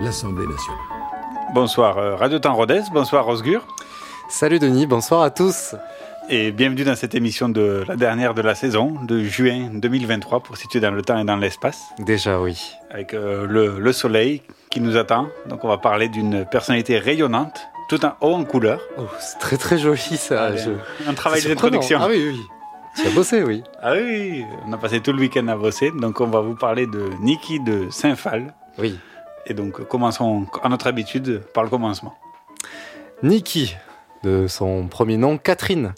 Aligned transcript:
l'Assemblée 0.00 0.46
nationale. 0.46 0.80
Bonsoir 1.54 1.98
euh, 1.98 2.14
Radio 2.14 2.38
Temps 2.38 2.54
Rodez, 2.54 2.82
bonsoir 2.92 3.24
Rosgur. 3.24 3.66
Salut 4.28 4.58
Denis, 4.58 4.86
bonsoir 4.86 5.22
à 5.22 5.30
tous 5.30 5.74
et 6.28 6.52
bienvenue 6.52 6.84
dans 6.84 6.94
cette 6.94 7.14
émission 7.14 7.48
de 7.48 7.84
la 7.88 7.96
dernière 7.96 8.34
de 8.34 8.42
la 8.42 8.54
saison, 8.54 8.94
de 9.02 9.24
juin 9.24 9.70
2023, 9.72 10.40
pour 10.40 10.56
situer 10.56 10.78
dans 10.78 10.90
le 10.90 11.02
temps 11.02 11.18
et 11.18 11.24
dans 11.24 11.36
l'espace. 11.36 11.86
Déjà, 11.98 12.38
oui. 12.38 12.76
Avec 12.90 13.14
euh, 13.14 13.46
le, 13.46 13.78
le, 13.78 13.92
soleil 13.92 14.42
qui 14.70 14.80
nous 14.80 14.96
attend. 14.96 15.28
Donc, 15.48 15.64
on 15.64 15.68
va 15.68 15.78
parler 15.78 16.08
d'une 16.08 16.44
personnalité 16.44 16.98
rayonnante, 16.98 17.58
tout 17.88 18.04
en 18.04 18.12
haut 18.20 18.34
en 18.34 18.44
couleur. 18.44 18.80
Oh, 18.98 19.04
c'est 19.18 19.38
très 19.38 19.56
très 19.56 19.78
joli 19.78 19.98
ça. 19.98 20.50
Un 21.06 21.14
travail 21.14 21.42
d'introduction. 21.42 21.98
Ah 22.02 22.08
oui, 22.08 22.22
oui. 22.32 22.40
Tu 22.94 23.08
as 23.08 23.10
bossé, 23.10 23.42
oui. 23.42 23.62
Ah 23.82 23.92
oui, 23.94 24.44
on 24.66 24.72
a 24.72 24.76
passé 24.76 25.00
tout 25.00 25.12
le 25.12 25.20
week-end 25.20 25.48
à 25.48 25.56
bosser. 25.56 25.90
Donc, 25.92 26.20
on 26.20 26.26
va 26.26 26.40
vous 26.40 26.56
parler 26.56 26.86
de 26.86 27.10
Niki 27.20 27.58
de 27.60 27.88
Saint-Phal. 27.90 28.54
Oui. 28.78 28.98
Et 29.46 29.54
donc, 29.54 29.86
commençons 29.88 30.46
à 30.62 30.68
notre 30.68 30.86
habitude 30.86 31.42
par 31.54 31.64
le 31.64 31.70
commencement. 31.70 32.14
Niki, 33.22 33.76
de 34.22 34.46
son 34.46 34.88
premier 34.88 35.16
nom, 35.16 35.38
Catherine, 35.38 35.94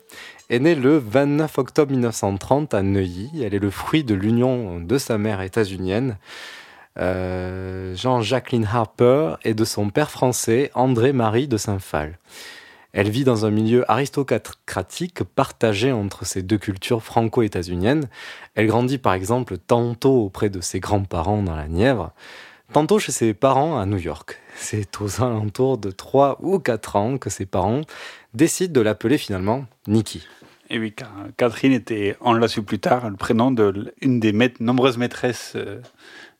est 0.48 0.58
née 0.58 0.74
le 0.74 0.98
29 0.98 1.58
octobre 1.58 1.92
1930 1.92 2.74
à 2.74 2.82
Neuilly. 2.82 3.30
Elle 3.42 3.54
est 3.54 3.60
le 3.60 3.70
fruit 3.70 4.04
de 4.04 4.14
l'union 4.14 4.80
de 4.80 4.98
sa 4.98 5.18
mère 5.18 5.40
états-unienne, 5.42 6.16
euh, 6.98 7.94
Jean-Jacqueline 7.94 8.66
Harper, 8.70 9.34
et 9.44 9.54
de 9.54 9.64
son 9.64 9.90
père 9.90 10.10
français, 10.10 10.70
André-Marie 10.74 11.48
de 11.48 11.56
Saint-Phal. 11.56 12.18
Elle 12.92 13.08
vit 13.08 13.22
dans 13.22 13.46
un 13.46 13.50
milieu 13.50 13.88
aristocratique 13.90 15.22
partagé 15.22 15.92
entre 15.92 16.26
ces 16.26 16.42
deux 16.42 16.58
cultures 16.58 17.02
franco-états-uniennes. 17.02 18.08
Elle 18.56 18.66
grandit 18.66 18.98
par 18.98 19.14
exemple 19.14 19.58
tantôt 19.58 20.24
auprès 20.24 20.50
de 20.50 20.60
ses 20.60 20.80
grands-parents 20.80 21.42
dans 21.42 21.54
la 21.54 21.68
Nièvre, 21.68 22.10
tantôt 22.72 22.98
chez 22.98 23.12
ses 23.12 23.34
parents 23.34 23.78
à 23.78 23.86
New 23.86 23.98
York. 23.98 24.38
C'est 24.56 25.00
aux 25.00 25.22
alentours 25.22 25.78
de 25.78 25.90
3 25.90 26.38
ou 26.40 26.58
4 26.58 26.96
ans 26.96 27.18
que 27.18 27.30
ses 27.30 27.46
parents 27.46 27.82
décident 28.34 28.72
de 28.72 28.80
l'appeler 28.80 29.18
finalement 29.18 29.64
Nikki. 29.86 30.26
Et 30.68 30.78
oui, 30.78 30.94
Catherine 31.36 31.72
était, 31.72 32.16
on 32.20 32.32
l'a 32.32 32.46
su 32.46 32.62
plus 32.62 32.78
tard, 32.78 33.10
le 33.10 33.16
prénom 33.16 33.50
d'une 33.50 34.20
des 34.20 34.52
nombreuses 34.60 34.98
maîtresses 34.98 35.54
euh, 35.56 35.80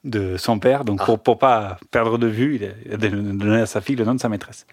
de 0.04 0.36
son 0.36 0.60
père. 0.60 0.84
Donc, 0.84 1.04
pour 1.04 1.34
ne 1.34 1.38
pas 1.38 1.78
perdre 1.91 2.16
de 2.16 2.28
vue, 2.28 2.60
il 2.86 2.94
a 2.94 2.97
donné 2.97 3.60
à 3.62 3.66
sa 3.66 3.80
fille 3.80 3.97
le 3.97 4.04
nom 4.04 4.14
de 4.14 4.20
sa 4.20 4.28
maîtresse. 4.28 4.66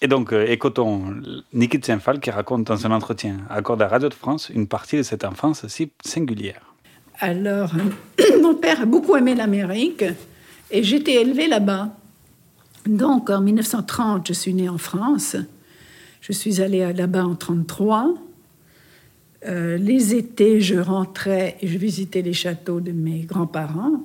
Et 0.00 0.08
donc, 0.08 0.32
euh, 0.32 0.46
écoutons 0.48 1.14
Niki 1.52 1.78
de 1.78 1.84
Saint-Phal 1.84 2.18
qui 2.18 2.30
raconte 2.30 2.64
dans 2.64 2.86
un 2.86 2.92
entretien 2.92 3.38
à 3.50 3.58
à 3.58 3.88
Radio 3.88 4.08
de 4.08 4.14
France 4.14 4.48
une 4.48 4.66
partie 4.66 4.96
de 4.96 5.02
cette 5.02 5.24
enfance 5.24 5.66
si 5.68 5.90
singulière. 6.02 6.74
Alors, 7.20 7.72
mon 8.42 8.54
père 8.54 8.80
a 8.80 8.86
beaucoup 8.86 9.16
aimé 9.16 9.34
l'Amérique 9.34 10.04
et 10.74 10.82
j'étais 10.82 11.22
élevée 11.22 11.46
là-bas. 11.46 11.96
Donc, 12.84 13.30
en 13.30 13.40
1930, 13.40 14.26
je 14.26 14.32
suis 14.32 14.52
née 14.52 14.68
en 14.68 14.76
France. 14.76 15.36
Je 16.20 16.32
suis 16.32 16.60
allée 16.60 16.80
là-bas 16.92 17.20
en 17.24 17.36
1933. 17.36 18.14
Euh, 19.46 19.76
les 19.76 20.14
étés, 20.14 20.60
je 20.60 20.74
rentrais 20.74 21.56
et 21.60 21.68
je 21.68 21.78
visitais 21.78 22.22
les 22.22 22.32
châteaux 22.32 22.80
de 22.80 22.90
mes 22.90 23.20
grands-parents. 23.20 24.02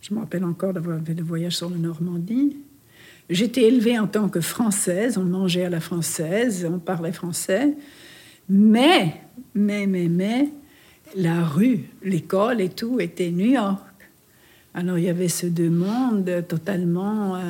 Je 0.00 0.14
me 0.14 0.20
rappelle 0.20 0.44
encore 0.44 0.72
d'avoir 0.72 0.98
fait 1.04 1.14
le 1.14 1.22
voyage 1.22 1.56
sur 1.56 1.68
la 1.68 1.76
Normandie. 1.76 2.56
J'étais 3.28 3.64
élevée 3.64 3.98
en 3.98 4.06
tant 4.06 4.28
que 4.28 4.40
française, 4.40 5.18
on 5.18 5.24
mangeait 5.24 5.64
à 5.64 5.70
la 5.70 5.80
française, 5.80 6.66
on 6.70 6.78
parlait 6.78 7.12
français. 7.12 7.74
Mais, 8.48 9.20
mais, 9.54 9.86
mais, 9.86 10.08
mais, 10.08 10.48
la 11.14 11.44
rue, 11.44 11.90
l'école 12.02 12.62
et 12.62 12.70
tout 12.70 13.00
était 13.00 13.30
New 13.30 13.52
York. 13.52 13.93
Alors 14.74 14.98
il 14.98 15.04
y 15.04 15.08
avait 15.08 15.28
ce 15.28 15.46
deux 15.46 15.70
mondes 15.70 16.44
totalement 16.48 17.36
euh, 17.36 17.40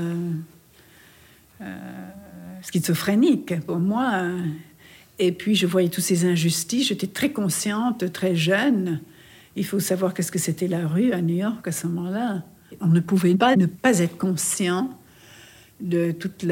euh, 1.62 1.64
schizophréniques 2.60 3.60
pour 3.60 3.78
moi. 3.78 4.28
Et 5.18 5.32
puis 5.32 5.54
je 5.54 5.66
voyais 5.66 5.88
toutes 5.88 6.04
ces 6.04 6.26
injustices. 6.26 6.88
J'étais 6.88 7.06
très 7.06 7.32
consciente, 7.32 8.12
très 8.12 8.34
jeune. 8.34 9.00
Il 9.56 9.64
faut 9.64 9.80
savoir 9.80 10.12
qu'est-ce 10.12 10.32
que 10.32 10.38
c'était 10.38 10.68
la 10.68 10.86
rue 10.86 11.12
à 11.12 11.22
New 11.22 11.36
York 11.36 11.66
à 11.66 11.72
ce 11.72 11.86
moment-là. 11.86 12.42
On 12.80 12.88
ne 12.88 13.00
pouvait 13.00 13.36
pas 13.36 13.56
ne 13.56 13.66
pas 13.66 14.00
être 14.00 14.18
conscient 14.18 14.90
de 15.80 16.10
tous 16.12 16.46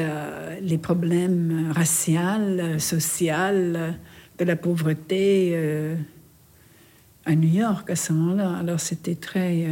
les 0.61 0.77
problèmes 0.77 1.71
raciaux, 1.71 2.79
sociaux, 2.79 3.35
de 4.39 4.45
la 4.45 4.55
pauvreté 4.55 5.51
euh, 5.53 5.95
à 7.25 7.35
New 7.35 7.49
York 7.49 7.89
à 7.89 7.95
ce 7.95 8.11
moment-là. 8.13 8.57
Alors 8.57 8.79
c'était 8.79 9.15
très... 9.15 9.67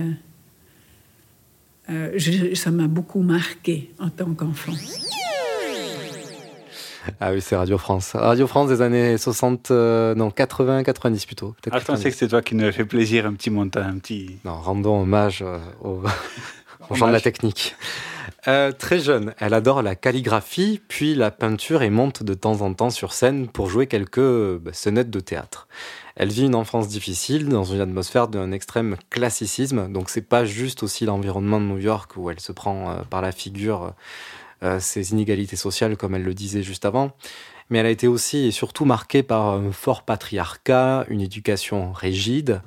ça 2.56 2.72
m'a 2.72 2.88
beaucoup 2.88 3.22
marqué 3.22 3.92
en 4.00 4.10
tant 4.10 4.34
qu'enfant. 4.34 4.74
Ah 7.20 7.32
oui, 7.32 7.42
c'est 7.42 7.56
Radio 7.56 7.78
France. 7.78 8.12
Radio 8.14 8.46
France 8.48 8.70
des 8.70 8.82
années 8.82 9.18
60, 9.18 9.72
euh, 9.72 10.14
non, 10.16 10.30
80, 10.30 10.84
90 10.84 11.26
plutôt. 11.26 11.56
Ah, 11.72 11.80
je 11.80 11.86
pensais 11.86 12.12
que 12.12 12.16
c'est 12.16 12.28
toi 12.28 12.42
qui 12.42 12.56
nous 12.56 12.64
avais 12.64 12.72
fait 12.72 12.86
plaisir, 12.86 13.26
un 13.26 13.34
petit 13.34 13.50
montant, 13.50 13.82
un 13.82 13.98
petit... 13.98 14.38
Non, 14.46 14.56
rendons 14.56 15.02
hommage 15.02 15.42
euh, 15.42 15.58
au, 15.84 16.04
gens 16.96 17.08
de 17.08 17.12
la 17.12 17.22
technique. 17.22 17.76
très 18.44 19.00
jeune, 19.00 19.34
elle 19.40 19.54
adore 19.54 19.82
la 19.82 19.96
calligraphie, 19.96 20.80
puis 20.88 21.16
la 21.16 21.32
peinture 21.32 21.82
et 21.82 21.90
monte 21.90 22.22
de 22.24 22.34
temps 22.34 22.62
en 22.62 22.74
temps 22.74 22.92
sur 22.92 23.14
scène 23.14 23.48
pour 23.48 23.70
jouer 23.70 23.88
quelques 23.88 24.58
bah, 24.58 24.72
sonnettes 24.74 25.10
de 25.10 25.20
théâtre. 25.20 25.68
Elle 26.22 26.30
vit 26.30 26.46
une 26.46 26.54
enfance 26.54 26.88
difficile 26.88 27.50
dans 27.50 27.64
une 27.64 27.82
atmosphère 27.82 28.28
d'un 28.28 28.52
extrême 28.52 28.96
classicisme. 29.10 29.92
Donc 29.92 30.12
c'est 30.12 30.22
pas 30.22 30.46
juste 30.46 30.84
aussi 30.84 31.06
l'environnement 31.06 31.60
de 31.60 31.66
New 31.66 31.80
York 31.80 32.16
où 32.16 32.30
elle 32.30 32.40
se 32.40 32.52
prend 32.52 32.92
euh, 32.92 33.02
par 33.10 33.24
la 33.24 33.32
figure 33.32 33.96
euh, 34.62 34.80
ces 34.80 35.14
inégalités 35.14 35.56
sociales 35.56 35.98
comme 35.98 36.14
elle 36.14 36.22
le 36.22 36.36
disait 36.36 36.62
juste 36.62 36.86
avant. 36.86 37.14
Mais 37.72 37.80
elle 37.80 37.88
a 37.88 37.90
été 37.90 38.08
aussi 38.08 38.46
et 38.46 38.52
surtout 38.52 38.86
marquée 38.86 39.24
par 39.24 39.48
un 39.48 39.72
fort 39.72 40.04
patriarcat, 40.04 41.08
une 41.10 41.22
éducation 41.22 41.92
rigide. 41.92 42.62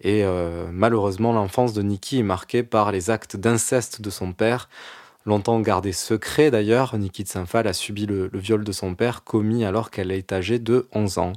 Et 0.00 0.24
euh, 0.24 0.66
malheureusement, 0.72 1.32
l'enfance 1.32 1.74
de 1.74 1.82
Nikki 1.82 2.18
est 2.18 2.24
marquée 2.24 2.64
par 2.64 2.90
les 2.90 3.10
actes 3.10 3.36
d'inceste 3.36 4.02
de 4.02 4.10
son 4.10 4.32
père, 4.32 4.68
Longtemps 5.28 5.60
gardé 5.60 5.92
secret 5.92 6.50
d'ailleurs, 6.50 6.96
Niki 6.96 7.22
de 7.22 7.28
Saint-Phal 7.28 7.66
a 7.66 7.74
subi 7.74 8.06
le, 8.06 8.30
viol 8.32 8.64
de 8.64 8.72
son 8.72 8.94
père 8.94 9.24
commis 9.24 9.62
alors 9.62 9.90
qu'elle 9.90 10.10
est 10.10 10.32
âgée 10.32 10.58
de 10.58 10.88
11 10.94 11.18
ans. 11.18 11.34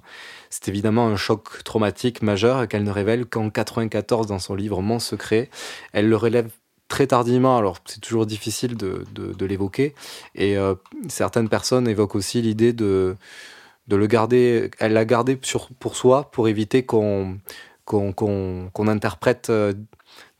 C'est 0.49 0.69
évidemment 0.69 1.07
un 1.07 1.17
choc 1.17 1.61
traumatique 1.65 2.21
majeur 2.21 2.69
qu'elle 2.69 2.85
ne 2.85 2.89
révèle 2.89 3.25
qu'en 3.25 3.49
94 3.49 4.27
dans 4.27 4.39
son 4.39 4.55
livre 4.55 4.81
Mon 4.81 4.99
secret. 4.99 5.49
Elle 5.91 6.07
le 6.07 6.15
relève 6.15 6.49
très 6.87 7.07
tardivement, 7.07 7.57
alors 7.57 7.79
c'est 7.83 7.99
toujours 7.99 8.25
difficile 8.25 8.77
de, 8.77 9.45
l'évoquer. 9.45 9.93
Et 10.35 10.57
euh, 10.57 10.75
certaines 11.09 11.49
personnes 11.49 11.85
évoquent 11.85 12.15
aussi 12.15 12.41
l'idée 12.41 12.71
de, 12.71 13.17
le 13.89 14.07
garder, 14.07 14.71
elle 14.79 14.93
l'a 14.93 15.03
gardé 15.03 15.37
pour 15.81 15.97
soi 15.97 16.31
pour 16.31 16.47
éviter 16.47 16.83
qu'on 16.85 17.39
qu'on 17.83 18.87
interprète 18.87 19.49
euh, 19.49 19.73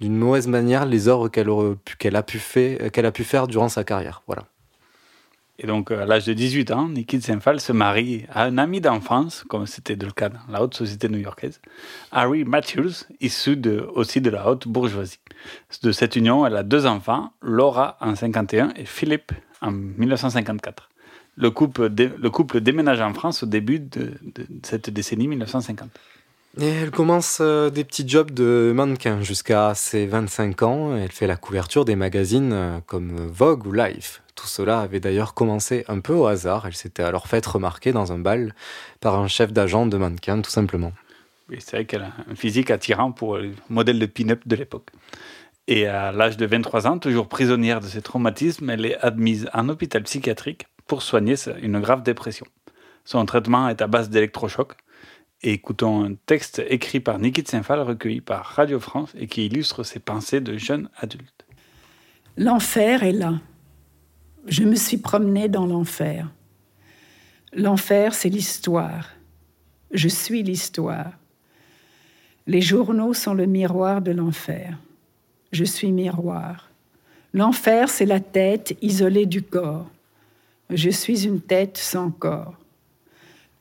d'une 0.02 0.18
mauvaise 0.18 0.48
manière 0.48 0.86
les 0.86 1.08
œuvres 1.08 1.30
qu'elle 1.30 2.16
a, 2.16 2.24
pu 2.24 2.40
faire 2.40 3.48
durant 3.48 3.70
sa 3.70 3.84
carrière. 3.84 4.24
Voilà. 4.26 4.48
Et 5.60 5.68
donc, 5.68 5.92
à 5.92 6.06
l'âge 6.06 6.26
de 6.26 6.34
18 6.34 6.72
ans, 6.72 6.90
Nikki 6.90 7.22
Saint-Phal 7.22 7.60
se 7.60 7.72
marie 7.72 8.26
à 8.34 8.46
un 8.46 8.58
ami 8.58 8.82
d'enfance, 8.82 9.44
comme 9.48 9.68
c'était 9.68 9.96
le 9.96 10.10
cas 10.12 10.30
dans 10.30 10.40
la 10.50 10.64
haute 10.64 10.74
société 10.74 11.08
new-yorkaise, 11.08 11.62
Harry 12.12 12.46
Matthews, 12.46 13.06
issu 13.20 13.62
aussi 13.94 14.22
de 14.22 14.32
la 14.32 14.50
haute 14.50 14.68
bourgeoisie. 14.68 15.20
De 15.84 15.92
cette 15.92 16.16
union, 16.16 16.48
elle 16.48 16.56
a 16.56 16.64
deux 16.64 16.88
enfants, 16.88 17.32
Laura 17.44 17.98
en 18.02 18.16
51 18.16 18.74
et 18.76 18.86
Philippe 18.86 19.32
en 19.62 19.70
1954. 19.70 20.90
Le 21.38 21.52
couple, 21.52 21.92
le 21.96 22.30
couple 22.32 22.60
déménage 22.60 23.02
en 23.02 23.14
France 23.14 23.44
au 23.44 23.46
début 23.46 23.80
de, 23.80 24.14
cette 24.64 24.90
décennie 24.90 25.28
1950. 25.28 25.92
Elle 26.60 26.92
commence 26.92 27.38
euh, 27.40 27.70
des 27.70 27.86
petits 27.86 28.06
jobs 28.06 28.32
de 28.32 28.74
mannequin 28.76 29.22
jusqu'à 29.22 29.74
ses 29.74 30.06
25 30.06 30.64
ans. 30.64 30.98
Elle 30.98 31.12
fait 31.12 31.28
la 31.28 31.38
couverture 31.38 31.86
des 31.86 31.96
magazines 31.96 32.52
euh, 32.52 32.80
comme 32.86 33.16
Vogue 33.16 33.66
ou 33.68 33.72
Life. 33.72 34.22
Tout 34.36 34.48
cela 34.48 34.82
avait 34.82 35.00
d'ailleurs 35.00 35.34
commencé 35.34 35.86
un 35.88 36.00
peu 36.02 36.14
au 36.14 36.26
hasard. 36.26 36.68
Elle 36.68 36.76
s'était 36.76 37.04
alors 37.04 37.28
faite 37.28 37.46
remarquer 37.46 37.94
dans 37.94 38.12
un 38.12 38.20
bal 38.20 38.54
par 39.00 39.18
un 39.18 39.30
chef 39.30 39.54
d'agent 39.54 39.86
de 39.86 39.96
mannequin, 39.96 40.42
tout 40.42 40.52
simplement. 40.52 40.92
Oui, 41.50 41.58
c'est 41.60 41.78
vrai 41.78 41.86
qu'elle 41.86 42.02
a 42.02 42.12
un 42.30 42.36
physique 42.36 42.70
attirant 42.70 43.14
pour 43.14 43.38
le 43.38 43.52
modèle 43.70 44.00
de 44.00 44.06
pin-up 44.06 44.42
de 44.46 44.56
l'époque. 44.58 44.90
Et 45.68 45.88
à 45.88 46.12
l'âge 46.12 46.36
de 46.36 46.46
23 46.46 46.86
ans, 46.86 46.98
toujours 46.98 47.30
prisonnière 47.30 47.80
de 47.80 47.86
ses 47.86 48.02
traumatismes, 48.02 48.70
elle 48.70 48.86
est 48.86 48.98
admise 48.98 49.50
en 49.54 49.70
hôpital 49.70 50.04
psychiatrique 50.04 50.68
pour 50.86 51.02
soigner 51.02 51.36
une 51.62 51.80
grave 51.80 52.04
dépression. 52.04 52.46
Son 53.06 53.26
traitement 53.26 53.70
est 53.70 53.82
à 53.82 53.88
base 53.88 54.10
d'électrochocs. 54.10 54.76
Écoutons 55.44 56.04
un 56.04 56.14
texte 56.26 56.62
écrit 56.70 57.00
par 57.00 57.20
Niki 57.20 57.42
Tsenfal, 57.42 57.82
recueilli 57.82 58.22
par 58.22 58.46
Radio 58.46 58.80
France 58.80 59.12
et 59.18 59.28
qui 59.28 59.46
illustre 59.46 59.84
ses 59.84 60.00
pensées 60.00 60.42
de 60.42 60.58
jeune 60.58 60.90
adulte. 60.98 61.46
L'enfer 62.38 63.04
est 63.04 63.12
là. 63.12 63.40
Je 64.48 64.64
me 64.64 64.76
suis 64.76 64.98
promenée 64.98 65.50
dans 65.50 65.66
l'enfer. 65.66 66.32
L'enfer, 67.54 68.14
c'est 68.14 68.30
l'histoire. 68.30 69.10
Je 69.92 70.08
suis 70.08 70.42
l'histoire. 70.42 71.12
Les 72.48 72.62
journaux 72.62 73.14
sont 73.14 73.34
le 73.34 73.46
miroir 73.46 74.02
de 74.02 74.12
l'enfer 74.12 74.78
je 75.52 75.64
suis 75.64 75.92
miroir. 75.92 76.70
L'enfer, 77.34 77.90
c'est 77.90 78.06
la 78.06 78.20
tête 78.20 78.78
isolée 78.82 79.26
du 79.26 79.42
corps. 79.42 79.88
Je 80.70 80.90
suis 80.90 81.26
une 81.26 81.42
tête 81.42 81.78
sans 81.78 82.12
corps. 82.12 82.56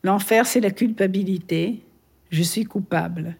L'enfer, 0.02 0.46
c'est 0.46 0.60
la 0.60 0.70
culpabilité. 0.70 1.82
Je 2.30 2.42
suis 2.42 2.64
coupable. 2.64 3.36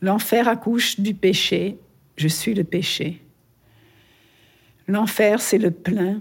L'enfer 0.00 0.46
accouche 0.46 1.00
du 1.00 1.14
péché. 1.14 1.78
Je 2.16 2.28
suis 2.28 2.54
le 2.54 2.64
péché. 2.64 3.22
L'enfer, 4.86 5.40
c'est 5.40 5.58
le 5.58 5.70
plein. 5.70 6.20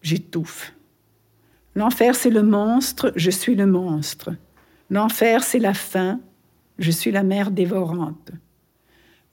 J'étouffe. 0.00 0.74
L'enfer, 1.74 2.14
c'est 2.14 2.30
le 2.30 2.42
monstre. 2.42 3.12
Je 3.16 3.30
suis 3.30 3.54
le 3.54 3.66
monstre. 3.66 4.30
L'enfer, 4.90 5.42
c'est 5.44 5.58
la 5.58 5.74
faim. 5.74 6.20
Je 6.78 6.90
suis 6.90 7.10
la 7.10 7.22
mère 7.22 7.50
dévorante. 7.50 8.32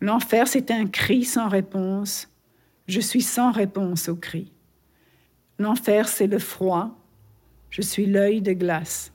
L'enfer, 0.01 0.47
c'est 0.47 0.71
un 0.71 0.85
cri 0.85 1.23
sans 1.23 1.47
réponse. 1.47 2.29
Je 2.87 2.99
suis 2.99 3.21
sans 3.21 3.51
réponse 3.51 4.09
au 4.09 4.15
cri. 4.15 4.51
L'enfer, 5.57 6.07
c'est 6.07 6.27
le 6.27 6.39
froid. 6.39 6.97
Je 7.69 7.81
suis 7.81 8.05
l'œil 8.05 8.41
de 8.41 8.53
glace. 8.53 9.11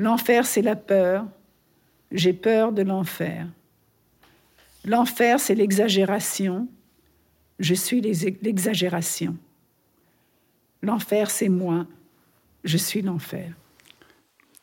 L'enfer, 0.00 0.46
c'est 0.46 0.62
la 0.62 0.76
peur. 0.76 1.26
J'ai 2.10 2.32
peur 2.32 2.72
de 2.72 2.80
l'enfer. 2.80 3.46
L'enfer, 4.86 5.38
c'est 5.38 5.54
l'exagération. 5.54 6.68
Je 7.58 7.74
suis 7.74 8.00
l'exagération. 8.00 9.36
L'enfer, 10.80 11.30
c'est 11.30 11.50
moi. 11.50 11.84
Je 12.64 12.78
suis 12.78 13.02
l'enfer. 13.02 13.52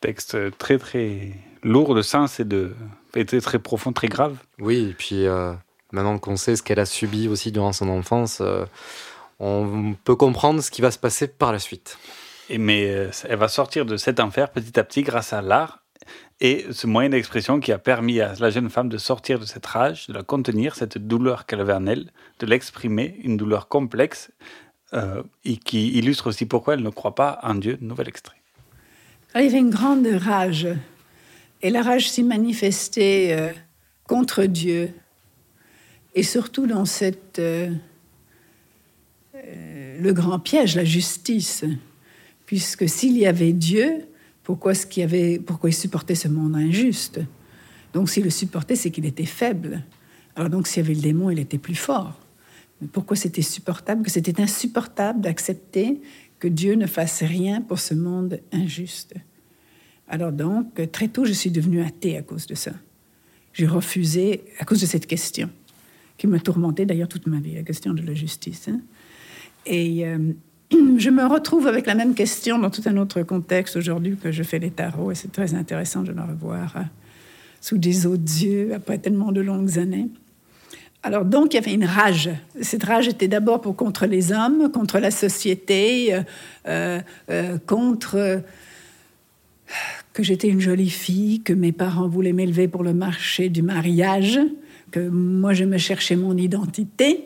Texte 0.00 0.58
très, 0.58 0.76
très 0.76 1.30
lourd 1.62 1.94
de 1.94 2.02
sens 2.02 2.40
et 2.40 2.44
de, 2.44 2.74
était 3.14 3.40
très 3.40 3.60
profond, 3.60 3.92
très 3.92 4.08
grave. 4.08 4.38
Oui, 4.58 4.88
et 4.90 4.94
puis 4.94 5.24
euh, 5.24 5.52
maintenant 5.92 6.18
qu'on 6.18 6.36
sait 6.36 6.56
ce 6.56 6.64
qu'elle 6.64 6.80
a 6.80 6.86
subi 6.86 7.28
aussi 7.28 7.52
durant 7.52 7.72
son 7.72 7.88
enfance, 7.90 8.40
euh, 8.40 8.64
on 9.38 9.94
peut 10.02 10.16
comprendre 10.16 10.60
ce 10.64 10.72
qui 10.72 10.82
va 10.82 10.90
se 10.90 10.98
passer 10.98 11.28
par 11.28 11.52
la 11.52 11.60
suite. 11.60 11.96
Mais 12.56 12.90
euh, 12.90 13.10
elle 13.28 13.38
va 13.38 13.48
sortir 13.48 13.84
de 13.84 13.96
cet 13.96 14.20
enfer 14.20 14.50
petit 14.50 14.78
à 14.78 14.84
petit 14.84 15.02
grâce 15.02 15.32
à 15.32 15.42
l'art 15.42 15.84
et 16.40 16.66
ce 16.70 16.86
moyen 16.86 17.10
d'expression 17.10 17.60
qui 17.60 17.72
a 17.72 17.78
permis 17.78 18.20
à 18.20 18.32
la 18.38 18.50
jeune 18.50 18.70
femme 18.70 18.88
de 18.88 18.96
sortir 18.96 19.38
de 19.38 19.44
cette 19.44 19.66
rage, 19.66 20.06
de 20.06 20.14
la 20.14 20.22
contenir, 20.22 20.74
cette 20.76 20.96
douleur 20.96 21.44
qu'elle 21.44 21.64
de 21.64 22.46
l'exprimer, 22.46 23.18
une 23.24 23.36
douleur 23.36 23.68
complexe 23.68 24.30
et 25.44 25.56
qui 25.56 25.88
illustre 25.98 26.28
aussi 26.28 26.46
pourquoi 26.46 26.74
elle 26.74 26.82
ne 26.82 26.90
croit 26.90 27.16
pas 27.16 27.40
en 27.42 27.56
Dieu. 27.56 27.76
Nouvel 27.80 28.08
extrait. 28.08 28.36
Il 29.34 29.42
y 29.42 29.46
avait 29.48 29.58
une 29.58 29.70
grande 29.70 30.06
rage 30.06 30.68
et 31.60 31.70
la 31.70 31.82
rage 31.82 32.08
s'y 32.08 32.22
manifestait 32.22 33.28
euh, 33.32 33.52
contre 34.06 34.44
Dieu, 34.44 34.92
et 36.14 36.22
surtout 36.22 36.66
dans 36.66 36.84
cette, 36.84 37.38
euh, 37.38 37.70
euh, 39.34 39.98
le 40.00 40.12
grand 40.12 40.38
piège, 40.38 40.76
la 40.76 40.84
justice. 40.84 41.64
Puisque 42.48 42.88
s'il 42.88 43.18
y 43.18 43.26
avait 43.26 43.52
Dieu, 43.52 44.06
pourquoi, 44.42 44.72
il 44.72 45.74
supportait 45.74 46.14
ce 46.14 46.28
monde 46.28 46.56
injuste? 46.56 47.20
Donc 47.92 48.08
s'il 48.08 48.24
le 48.24 48.30
supportait, 48.30 48.74
c'est 48.74 48.90
qu'il 48.90 49.04
était 49.04 49.26
faible. 49.26 49.84
Alors 50.34 50.48
donc 50.48 50.66
s'il 50.66 50.82
y 50.82 50.86
avait 50.86 50.94
le 50.94 51.02
démon, 51.02 51.28
il 51.28 51.40
était 51.40 51.58
plus 51.58 51.74
fort. 51.74 52.18
Mais 52.80 52.88
pourquoi 52.88 53.18
c'était 53.18 53.42
supportable? 53.42 54.02
Que 54.02 54.10
c'était 54.10 54.40
insupportable 54.40 55.20
d'accepter 55.20 56.00
que 56.38 56.48
Dieu 56.48 56.74
ne 56.76 56.86
fasse 56.86 57.22
rien 57.22 57.60
pour 57.60 57.80
ce 57.80 57.92
monde 57.92 58.40
injuste. 58.50 59.12
Alors 60.08 60.32
donc, 60.32 60.90
très 60.90 61.08
tôt, 61.08 61.26
je 61.26 61.34
suis 61.34 61.50
devenue 61.50 61.82
athée 61.82 62.16
à 62.16 62.22
cause 62.22 62.46
de 62.46 62.54
ça. 62.54 62.72
J'ai 63.52 63.66
refusé, 63.66 64.44
à 64.58 64.64
cause 64.64 64.80
de 64.80 64.86
cette 64.86 65.06
question, 65.06 65.50
qui 66.16 66.26
me 66.26 66.40
tourmentait 66.40 66.86
d'ailleurs 66.86 67.08
toute 67.08 67.26
ma 67.26 67.40
vie, 67.40 67.56
la 67.56 67.62
question 67.62 67.92
de 67.92 68.00
la 68.00 68.14
justice. 68.14 68.68
Hein. 68.68 68.80
Et 69.66 70.06
euh, 70.06 70.32
je 70.98 71.10
me 71.10 71.26
retrouve 71.26 71.66
avec 71.66 71.86
la 71.86 71.94
même 71.94 72.14
question 72.14 72.58
dans 72.58 72.70
tout 72.70 72.82
un 72.86 72.96
autre 72.96 73.22
contexte 73.22 73.76
aujourd'hui 73.76 74.16
que 74.16 74.32
je 74.32 74.42
fais 74.42 74.58
les 74.58 74.70
tarots, 74.70 75.12
et 75.12 75.14
c'est 75.14 75.32
très 75.32 75.54
intéressant 75.54 76.02
de 76.02 76.12
me 76.12 76.22
revoir 76.22 76.76
euh, 76.76 76.80
sous 77.60 77.78
des 77.78 78.06
eaux 78.06 78.16
d'yeux 78.16 78.72
après 78.74 78.98
tellement 78.98 79.32
de 79.32 79.40
longues 79.40 79.78
années. 79.78 80.08
Alors 81.02 81.24
donc, 81.24 81.54
il 81.54 81.56
y 81.56 81.60
avait 81.60 81.74
une 81.74 81.84
rage. 81.84 82.30
Cette 82.60 82.84
rage 82.84 83.08
était 83.08 83.28
d'abord 83.28 83.60
pour 83.60 83.76
contre 83.76 84.06
les 84.06 84.32
hommes, 84.32 84.70
contre 84.72 84.98
la 84.98 85.12
société, 85.12 86.14
euh, 86.66 87.00
contre 87.66 88.42
que 90.12 90.24
j'étais 90.24 90.48
une 90.48 90.60
jolie 90.60 90.90
fille, 90.90 91.42
que 91.42 91.52
mes 91.52 91.70
parents 91.70 92.08
voulaient 92.08 92.32
m'élever 92.32 92.66
pour 92.66 92.82
le 92.82 92.92
marché 92.92 93.48
du 93.48 93.62
mariage, 93.62 94.40
que 94.90 95.08
moi 95.08 95.52
je 95.52 95.64
me 95.64 95.78
cherchais 95.78 96.16
mon 96.16 96.36
identité 96.36 97.24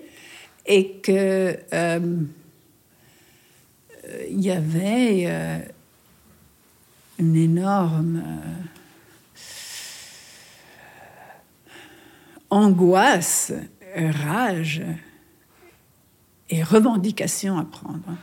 et 0.66 0.90
que 1.02 1.56
euh, 1.72 2.00
il 4.30 4.40
y 4.40 4.50
avait 4.50 5.24
euh, 5.26 5.58
une 7.18 7.36
énorme 7.36 8.22
euh, 8.24 9.38
angoisse, 12.50 13.52
rage 13.94 14.82
et 16.50 16.62
revendication 16.62 17.58
à 17.58 17.64
prendre. 17.64 18.16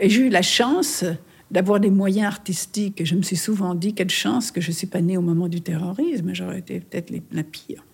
Et 0.00 0.10
j'ai 0.10 0.26
eu 0.26 0.28
la 0.28 0.42
chance 0.42 1.04
d'avoir 1.50 1.80
des 1.80 1.90
moyens 1.90 2.26
artistiques. 2.26 3.00
Et 3.00 3.04
je 3.04 3.14
me 3.14 3.22
suis 3.22 3.36
souvent 3.36 3.74
dit, 3.74 3.94
quelle 3.94 4.10
chance 4.10 4.50
que 4.50 4.60
je 4.60 4.68
ne 4.68 4.74
suis 4.74 4.86
pas 4.86 5.00
née 5.00 5.16
au 5.16 5.22
moment 5.22 5.48
du 5.48 5.60
terrorisme, 5.60 6.34
j'aurais 6.34 6.58
été 6.58 6.80
peut-être 6.80 7.12
la 7.30 7.42
pire. 7.44 7.84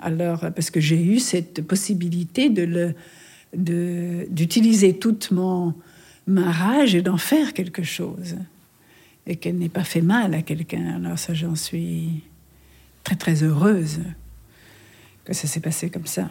Alors, 0.00 0.40
parce 0.54 0.70
que 0.70 0.80
j'ai 0.80 1.02
eu 1.02 1.18
cette 1.18 1.62
possibilité 1.66 2.50
de 2.50 2.94
d'utiliser 3.54 4.98
toute 4.98 5.30
mon, 5.30 5.72
ma 6.26 6.50
rage 6.50 6.94
et 6.94 7.02
d'en 7.02 7.16
faire 7.16 7.52
quelque 7.52 7.82
chose. 7.82 8.36
Et 9.26 9.36
qu'elle 9.36 9.58
n'ait 9.58 9.68
pas 9.68 9.84
fait 9.84 10.02
mal 10.02 10.34
à 10.34 10.42
quelqu'un. 10.42 10.96
Alors 10.96 11.18
ça, 11.18 11.34
j'en 11.34 11.56
suis 11.56 12.22
très 13.02 13.16
très 13.16 13.42
heureuse 13.42 14.00
que 15.24 15.32
ça 15.32 15.48
s'est 15.48 15.60
passé 15.60 15.90
comme 15.90 16.06
ça. 16.06 16.30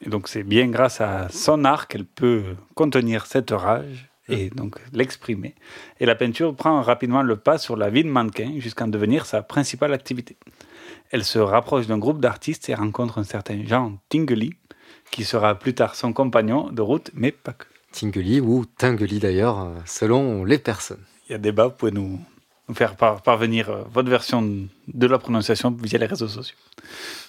Et 0.00 0.08
donc 0.08 0.28
c'est 0.28 0.44
bien 0.44 0.68
grâce 0.68 1.00
à 1.00 1.28
son 1.30 1.64
art 1.64 1.88
qu'elle 1.88 2.06
peut 2.06 2.56
contenir 2.74 3.26
cette 3.26 3.50
rage 3.50 4.08
et 4.28 4.48
donc 4.50 4.76
l'exprimer. 4.92 5.54
Et 5.98 6.06
la 6.06 6.14
peinture 6.14 6.54
prend 6.54 6.80
rapidement 6.80 7.22
le 7.22 7.36
pas 7.36 7.58
sur 7.58 7.76
la 7.76 7.90
vie 7.90 8.04
de 8.04 8.08
mannequin 8.08 8.54
jusqu'à 8.58 8.86
devenir 8.86 9.26
sa 9.26 9.42
principale 9.42 9.92
activité. 9.92 10.36
Elle 11.10 11.24
se 11.24 11.38
rapproche 11.38 11.86
d'un 11.86 11.98
groupe 11.98 12.20
d'artistes 12.20 12.68
et 12.68 12.74
rencontre 12.74 13.18
un 13.18 13.24
certain 13.24 13.66
Jean 13.66 13.98
Tinguely, 14.08 14.54
qui 15.10 15.24
sera 15.24 15.58
plus 15.58 15.74
tard 15.74 15.96
son 15.96 16.12
compagnon 16.12 16.70
de 16.70 16.82
route, 16.82 17.10
mais 17.14 17.32
pas 17.32 17.52
que. 17.52 17.66
Tinguely 17.92 18.40
ou 18.40 18.64
Tinguely 18.64 19.18
d'ailleurs, 19.18 19.72
selon 19.84 20.44
les 20.44 20.58
personnes. 20.58 21.04
Il 21.28 21.32
y 21.32 21.34
a 21.34 21.38
débat, 21.38 21.66
vous 21.66 21.74
pouvez 21.74 21.92
nous 21.92 22.18
faire 22.74 22.96
parvenir 22.96 23.70
euh, 23.70 23.82
votre 23.92 24.08
version 24.08 24.42
de 24.42 25.06
la 25.06 25.18
prononciation 25.18 25.70
via 25.70 25.98
les 25.98 26.06
réseaux 26.06 26.28
sociaux. 26.28 26.56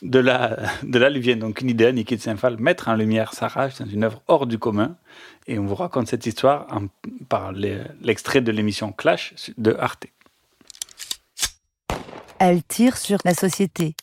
De 0.02 0.20
là, 0.20 0.58
de 0.84 1.00
là 1.00 1.10
lui 1.10 1.20
vient 1.20 1.38
donc 1.38 1.62
une 1.62 1.70
idée 1.70 1.86
à 1.86 1.92
Niki 1.92 2.18
Saint-Phal, 2.18 2.58
mettre 2.58 2.88
en 2.88 2.96
lumière 2.96 3.34
sa 3.34 3.48
rage 3.48 3.78
dans 3.80 3.86
une 3.86 4.04
œuvre 4.04 4.22
hors 4.28 4.48
du 4.48 4.58
commun. 4.58 4.96
Et 5.48 5.60
on 5.60 5.66
vous 5.66 5.76
raconte 5.76 6.08
cette 6.08 6.26
histoire 6.26 6.68
par 7.30 7.52
l'extrait 7.52 8.42
de 8.42 8.52
l'émission 8.52 8.92
Clash 8.92 9.34
de 9.58 9.76
Arte. 9.80 10.06
Elle 12.40 12.64
tire 12.64 12.98
sur 12.98 13.20
la 13.26 13.34
société. 13.34 13.96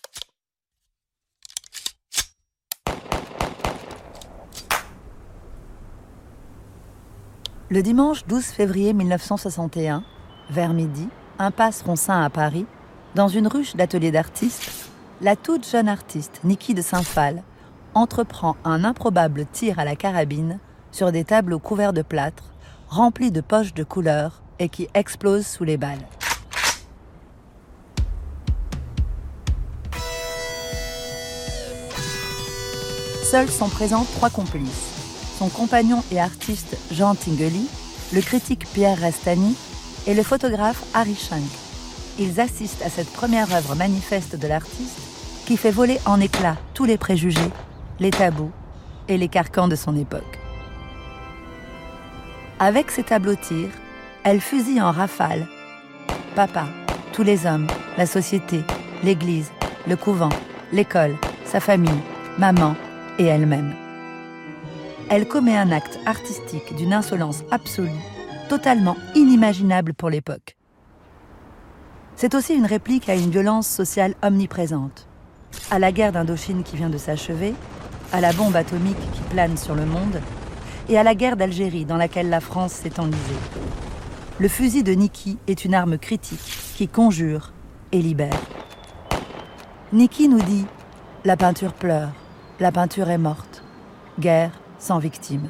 Le 7.71 7.83
dimanche 7.83 8.25
12 8.27 8.45
février 8.47 8.95
1961, 8.95 10.03
vers 10.49 10.73
midi, 10.73 11.07
impasse 11.39 11.83
Roncin 11.83 12.23
à 12.23 12.31
Paris, 12.31 12.65
dans 13.15 13.29
une 13.29 13.47
ruche 13.47 13.77
d'atelier 13.77 14.11
d'artistes, 14.11 14.89
la 15.21 15.37
toute 15.37 15.69
jeune 15.69 15.87
artiste 15.87 16.41
Niki 16.45 16.73
de 16.73 16.81
Saint-Phal 16.81 17.43
entreprend 17.93 18.57
un 18.65 18.85
improbable 18.85 19.45
tir 19.45 19.79
à 19.79 19.85
la 19.85 19.97
carabine 19.97 20.61
sur 20.93 21.13
des 21.13 21.25
tableaux 21.25 21.59
couverts 21.59 21.93
de 21.93 22.01
plâtre, 22.01 22.55
remplis 22.89 23.31
de 23.31 23.43
poches 23.43 23.75
de 23.75 23.85
couleurs 23.85 24.41
et 24.59 24.71
qui 24.71 24.89
explosent 24.95 25.47
sous 25.47 25.65
les 25.65 25.77
balles. 25.77 26.09
Seuls 33.25 33.51
sont 33.51 33.69
présents 33.69 34.07
trois 34.17 34.31
complices. 34.31 34.98
Son 35.39 35.49
compagnon 35.49 36.03
et 36.11 36.19
artiste 36.19 36.77
Jean 36.91 37.15
Tinguely, 37.15 37.69
le 38.13 38.21
critique 38.21 38.67
Pierre 38.75 38.99
Restani 38.99 39.55
et 40.09 40.15
le 40.15 40.25
photographe 40.25 40.83
Harry 40.95 41.15
Schenk. 41.15 41.45
Ils 42.19 42.41
assistent 42.41 42.83
à 42.83 42.91
cette 42.91 43.13
première 43.13 43.55
œuvre 43.55 43.77
manifeste 43.77 44.35
de 44.35 44.49
l'artiste 44.49 44.99
qui 45.47 45.57
fait 45.57 45.71
voler 45.71 46.01
en 46.07 46.21
éclats 46.21 46.57
tous 46.75 46.87
les 46.87 46.99
préjugés, 46.99 47.53
les 48.01 48.11
tabous 48.11 48.51
et 49.07 49.17
les 49.17 49.29
carcans 49.29 49.69
de 49.69 49.77
son 49.77 49.97
époque. 49.97 50.41
Avec 52.59 52.91
ses 52.91 53.05
tableaux 53.05 53.37
tirs, 53.37 53.71
elle 54.25 54.41
fusille 54.41 54.83
en 54.83 54.91
rafale 54.91 55.47
papa, 56.35 56.67
tous 57.13 57.23
les 57.23 57.47
hommes, 57.47 57.69
la 57.97 58.07
société, 58.07 58.63
l'église, 59.05 59.51
le 59.87 59.95
couvent, 59.95 60.29
l'école, 60.73 61.17
sa 61.45 61.61
famille, 61.61 62.03
maman 62.39 62.75
et 63.21 63.25
elle-même. 63.25 63.88
Elle 65.11 65.27
commet 65.27 65.57
un 65.57 65.73
acte 65.73 65.99
artistique 66.05 66.77
d'une 66.77 66.93
insolence 66.93 67.43
absolue, 67.51 67.89
totalement 68.51 68.97
inimaginable 69.15 69.95
pour 69.95 70.11
l'époque. 70.11 70.57
C'est 72.15 72.35
aussi 72.35 72.55
une 72.55 72.67
réplique 72.67 73.09
à 73.09 73.15
une 73.15 73.31
violence 73.31 73.67
sociale 73.67 74.15
omniprésente, 74.23 75.09
à 75.71 75.79
la 75.79 75.93
guerre 75.93 76.13
d'Indochine 76.13 76.63
qui 76.63 76.77
vient 76.77 76.91
de 76.91 76.99
s'achever, 76.99 77.55
à 78.13 78.21
la 78.21 78.35
bombe 78.35 78.55
atomique 78.55 78.99
qui 79.15 79.23
plane 79.31 79.57
sur 79.57 79.75
le 79.75 79.87
monde, 79.87 80.21
et 80.91 80.99
à 80.99 81.03
la 81.03 81.15
guerre 81.15 81.39
d'Algérie 81.39 81.87
dans 81.87 81.97
laquelle 81.97 82.29
la 82.29 82.41
France 82.41 82.73
s'est 82.73 83.01
enlisée. 83.01 83.19
Le 84.39 84.49
fusil 84.49 84.83
de 84.83 84.93
Niki 84.93 85.39
est 85.47 85.65
une 85.65 85.75
arme 85.75 85.97
critique 85.97 86.39
qui 86.77 86.87
conjure 86.87 87.53
et 87.93 88.03
libère. 88.03 88.41
Niki 89.95 90.29
nous 90.29 90.43
dit 90.43 90.67
La 91.25 91.39
peinture 91.39 91.73
pleure, 91.73 92.11
la 92.61 92.73
peinture 92.73 93.09
est 93.09 93.19
morte. 93.19 93.63
Guerre 94.21 94.53
sans 94.79 94.99
victime. 94.99 95.49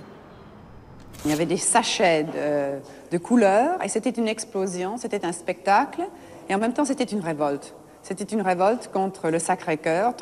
Il 1.25 1.31
y 1.31 1.35
avait 1.35 1.47
des 1.47 1.57
sachets 1.57 2.25
de, 2.25 2.81
de 3.11 3.19
couleurs 3.19 3.83
et 3.83 3.89
c'était 3.89 4.11
une 4.11 4.29
explosion, 4.29 4.97
c'était 4.99 5.25
un 5.25 5.33
spectacle 5.33 6.03
et 6.49 6.55
en 6.55 6.59
même 6.59 6.73
temps 6.73 6.85
c'était 6.85 7.05
une 7.05 7.21
révolte. 7.21 7.75
C'était 8.03 8.25
une 8.25 8.41
révolte 8.41 8.91
contre 8.93 9.29
le 9.29 9.39
Sacré-Cœur, 9.39 10.15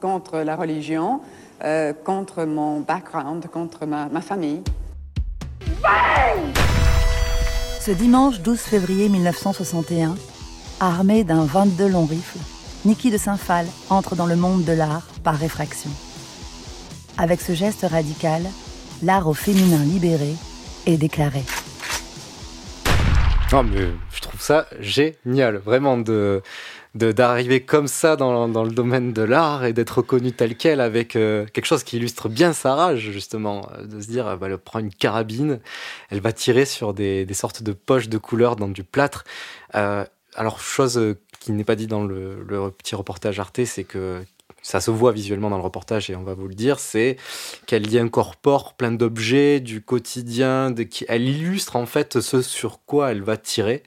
contre 0.00 0.38
la 0.38 0.56
religion, 0.56 1.20
euh, 1.62 1.92
contre 1.92 2.44
mon 2.44 2.80
background, 2.80 3.46
contre 3.48 3.84
ma, 3.84 4.08
ma 4.08 4.20
famille. 4.20 4.62
Ce 7.80 7.90
dimanche 7.90 8.40
12 8.40 8.58
février 8.58 9.08
1961, 9.10 10.14
armé 10.80 11.22
d'un 11.22 11.44
22 11.44 11.88
long 11.88 12.06
rifle, 12.06 12.38
Niki 12.86 13.10
de 13.10 13.18
Saint-Phal 13.18 13.66
entre 13.90 14.16
dans 14.16 14.26
le 14.26 14.36
monde 14.36 14.64
de 14.64 14.72
l'art 14.72 15.06
par 15.22 15.34
réfraction. 15.34 15.90
Avec 17.16 17.40
ce 17.40 17.52
geste 17.52 17.86
radical, 17.88 18.42
l'art 19.02 19.28
au 19.28 19.34
féminin 19.34 19.84
libéré 19.84 20.34
est 20.86 20.96
déclaré. 20.96 21.42
Oh, 23.52 23.62
mais 23.62 23.86
je 24.12 24.20
trouve 24.20 24.40
ça 24.40 24.66
génial, 24.80 25.56
vraiment 25.58 25.96
de 25.96 26.42
d'arriver 26.94 27.60
comme 27.60 27.88
ça 27.88 28.14
dans, 28.14 28.48
dans, 28.48 28.62
le 28.62 28.70
domaine 28.70 29.12
de 29.12 29.22
l'art 29.22 29.64
et 29.64 29.72
d'être 29.72 29.98
reconnu 29.98 30.30
tel 30.30 30.56
quel 30.56 30.80
avec 30.80 31.16
euh, 31.16 31.44
quelque 31.52 31.64
chose 31.64 31.82
qui 31.82 31.96
illustre 31.96 32.28
bien 32.28 32.52
sa 32.52 32.76
rage 32.76 33.10
justement, 33.10 33.68
euh, 33.72 33.84
de 33.84 34.00
se 34.00 34.06
dire 34.06 34.36
bah, 34.36 34.46
elle 34.48 34.58
prend 34.58 34.78
une 34.78 34.94
carabine, 34.94 35.58
elle 36.10 36.20
va 36.20 36.32
tirer 36.32 36.64
sur 36.64 36.94
des, 36.94 37.26
des 37.26 37.34
sortes 37.34 37.64
de 37.64 37.72
poches 37.72 38.08
de 38.08 38.16
couleurs 38.16 38.54
dans 38.54 38.68
du 38.68 38.84
plâtre. 38.84 39.24
Euh, 39.74 40.04
alors 40.36 40.60
chose 40.60 41.16
qui 41.40 41.50
n'est 41.50 41.64
pas 41.64 41.74
dit 41.74 41.88
dans 41.88 42.04
le, 42.04 42.44
le 42.48 42.70
petit 42.70 42.94
reportage 42.94 43.40
Arte, 43.40 43.64
c'est 43.64 43.84
que 43.84 44.22
ça 44.62 44.80
se 44.80 44.90
voit 44.90 45.12
visuellement 45.12 45.50
dans 45.50 45.58
le 45.58 45.62
reportage 45.62 46.08
et 46.10 46.16
on 46.16 46.22
va 46.22 46.34
vous 46.34 46.48
le 46.48 46.54
dire, 46.54 46.78
c'est 46.78 47.16
qu'elle 47.66 47.92
y 47.92 47.98
incorpore 47.98 48.74
plein 48.74 48.92
d'objets 48.92 49.60
du 49.60 49.82
quotidien, 49.82 50.70
de, 50.70 50.86
elle 51.08 51.28
illustre 51.28 51.76
en 51.76 51.86
fait 51.86 52.20
ce 52.20 52.40
sur 52.40 52.80
quoi 52.86 53.12
elle 53.12 53.22
va 53.22 53.36
tirer. 53.36 53.82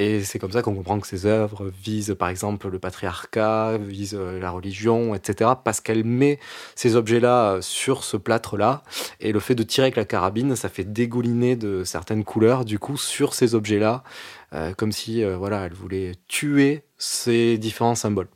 Et 0.00 0.22
c'est 0.22 0.38
comme 0.38 0.52
ça 0.52 0.62
qu'on 0.62 0.76
comprend 0.76 1.00
que 1.00 1.08
ses 1.08 1.26
œuvres 1.26 1.72
visent 1.82 2.14
par 2.16 2.28
exemple 2.28 2.68
le 2.68 2.78
patriarcat, 2.78 3.78
visent 3.78 4.14
euh, 4.14 4.38
la 4.38 4.50
religion, 4.50 5.14
etc. 5.14 5.50
Parce 5.64 5.80
qu'elle 5.80 6.04
met 6.04 6.38
ces 6.76 6.94
objets-là 6.94 7.54
euh, 7.54 7.60
sur 7.62 8.04
ce 8.04 8.16
plâtre-là. 8.16 8.84
Et 9.18 9.32
le 9.32 9.40
fait 9.40 9.56
de 9.56 9.64
tirer 9.64 9.86
avec 9.86 9.96
la 9.96 10.04
carabine, 10.04 10.54
ça 10.54 10.68
fait 10.68 10.84
dégouliner 10.84 11.56
de 11.56 11.82
certaines 11.82 12.22
couleurs, 12.22 12.64
du 12.64 12.78
coup, 12.78 12.96
sur 12.96 13.34
ces 13.34 13.56
objets-là, 13.56 14.04
euh, 14.52 14.72
comme 14.72 14.92
si 14.92 15.24
voilà, 15.24 15.66
elle 15.66 15.74
voulait 15.74 16.12
tuer 16.28 16.84
ces 16.96 17.58
différents 17.58 17.96
symboles. 17.96 18.28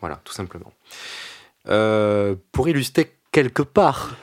Voilà, 0.00 0.20
tout 0.24 0.34
simplement. 0.34 0.72
Euh, 1.68 2.34
pour 2.52 2.68
illustrer 2.68 3.12
quelque 3.32 3.62
part 3.62 4.16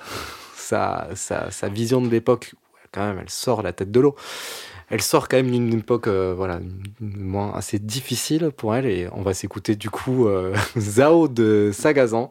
sa, 0.56 1.08
sa, 1.16 1.70
vision 1.70 2.02
de 2.02 2.10
l'époque, 2.10 2.56
quand 2.92 3.06
même, 3.06 3.20
elle 3.20 3.30
sort 3.30 3.62
la 3.62 3.74
tête 3.74 3.92
de 3.92 4.00
l'eau 4.00 4.16
elle 4.90 5.02
sort 5.02 5.28
quand 5.28 5.38
même 5.38 5.52
d'une 5.52 5.74
époque 5.74 6.08
euh, 6.08 6.34
voilà 6.36 6.60
moins 7.00 7.54
assez 7.54 7.80
difficile 7.80 8.52
pour 8.56 8.74
elle 8.76 8.86
et 8.86 9.08
on 9.12 9.22
va 9.22 9.34
s'écouter 9.34 9.76
du 9.76 9.90
coup 9.90 10.28
euh, 10.28 10.56
Zao 10.78 11.28
de 11.28 11.72
Sagazan. 11.74 12.30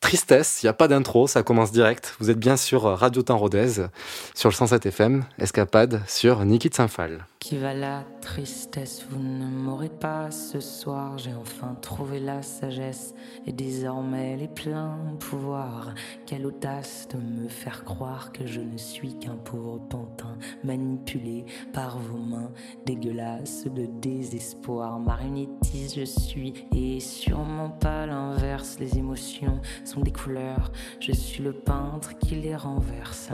Tristesse, 0.00 0.62
il 0.62 0.66
n'y 0.66 0.70
a 0.70 0.72
pas 0.72 0.88
d'intro, 0.88 1.28
ça 1.28 1.44
commence 1.44 1.70
direct. 1.70 2.16
Vous 2.18 2.28
êtes 2.28 2.38
bien 2.38 2.56
sur 2.56 2.82
Radio 2.82 3.22
Temps 3.22 3.38
Rodez, 3.38 3.86
sur 4.34 4.48
le 4.48 4.54
107 4.54 4.86
FM, 4.86 5.24
Escapade 5.38 6.02
sur 6.08 6.44
Niki 6.44 6.70
Saint-Phal. 6.72 7.24
Qui 7.42 7.58
va 7.58 7.74
la 7.74 8.04
tristesse, 8.20 9.04
vous 9.10 9.18
ne 9.18 9.44
m'aurez 9.46 9.88
pas 9.88 10.30
ce 10.30 10.60
soir. 10.60 11.18
J'ai 11.18 11.34
enfin 11.34 11.76
trouvé 11.82 12.20
la 12.20 12.40
sagesse 12.40 13.16
et 13.48 13.52
désormais 13.52 14.36
les 14.36 14.46
pleins 14.46 15.16
pouvoirs. 15.18 15.92
Quelle 16.24 16.46
audace 16.46 17.08
de 17.12 17.18
me 17.18 17.48
faire 17.48 17.84
croire 17.84 18.30
que 18.30 18.46
je 18.46 18.60
ne 18.60 18.78
suis 18.78 19.18
qu'un 19.18 19.34
pauvre 19.34 19.80
pantin 19.90 20.38
manipulé 20.62 21.44
par 21.72 21.98
vos 21.98 22.16
mains 22.16 22.52
dégueulasses 22.86 23.64
de 23.66 23.86
désespoir. 23.86 25.00
Marionnettiste 25.00 25.96
je 25.96 26.04
suis 26.04 26.54
et 26.72 27.00
sûrement 27.00 27.70
pas 27.70 28.06
l'inverse. 28.06 28.76
Les 28.78 28.98
émotions 28.98 29.60
sont 29.84 30.00
des 30.00 30.12
couleurs, 30.12 30.70
je 31.00 31.10
suis 31.10 31.42
le 31.42 31.52
peintre 31.52 32.16
qui 32.18 32.36
les 32.36 32.54
renverse 32.54 33.30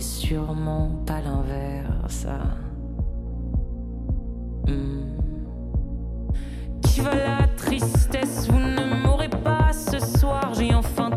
sûrement 0.00 0.90
pas 1.06 1.20
l'inverse. 1.20 2.26
Hmm. 4.66 5.18
Qui 6.82 7.00
va 7.00 7.14
la 7.14 7.46
tristesse? 7.56 8.48
Vous 8.50 8.58
ne 8.58 9.02
m'aurez 9.02 9.28
pas 9.28 9.72
ce 9.72 9.98
soir. 9.98 10.52
J'ai 10.54 10.74
enfin 10.74 11.07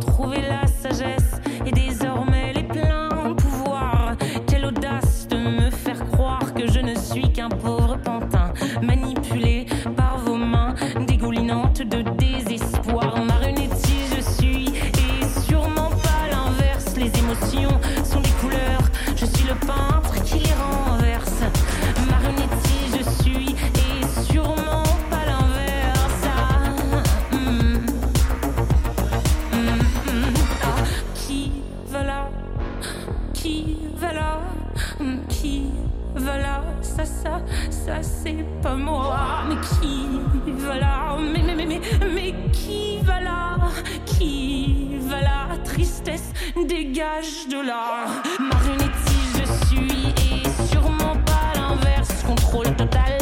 Dégage 46.67 47.47
de 47.49 47.65
là. 47.65 48.05
Marionnettiste 48.39 49.21
je 49.39 49.67
suis 49.67 50.13
et 50.43 50.71
sûrement 50.71 51.15
pas 51.25 51.53
l'inverse. 51.55 52.23
Contrôle 52.25 52.75
total 52.75 53.20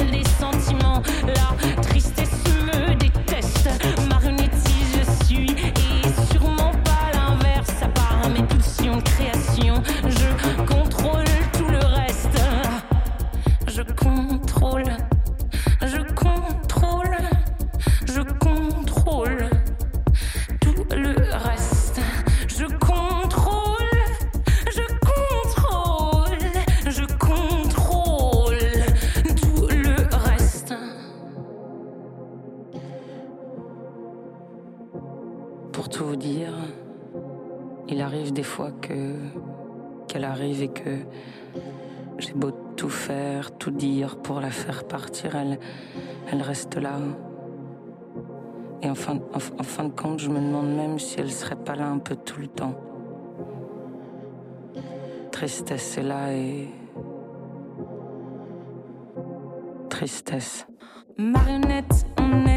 elle, 46.32 46.42
reste 46.42 46.76
là. 46.76 46.98
Et 48.82 48.90
en 48.90 48.96
fin, 48.96 49.20
en, 49.34 49.40
fin 49.40 49.84
de 49.86 49.94
compte, 49.94 50.20
je 50.20 50.30
me 50.30 50.40
demande 50.40 50.76
même 50.76 51.00
si 51.00 51.20
elle 51.20 51.32
serait 51.32 51.56
pas 51.56 51.76
là 51.76 51.88
un 51.88 52.00
peu 52.00 52.16
tout 52.16 52.40
le 52.40 52.48
temps. 52.48 52.76
Tristesse 55.32 55.98
est 55.98 56.04
là 56.04 56.34
et. 56.34 56.70
Tristesse. 59.90 60.68
Marionnette, 61.18 62.06
on. 62.20 62.49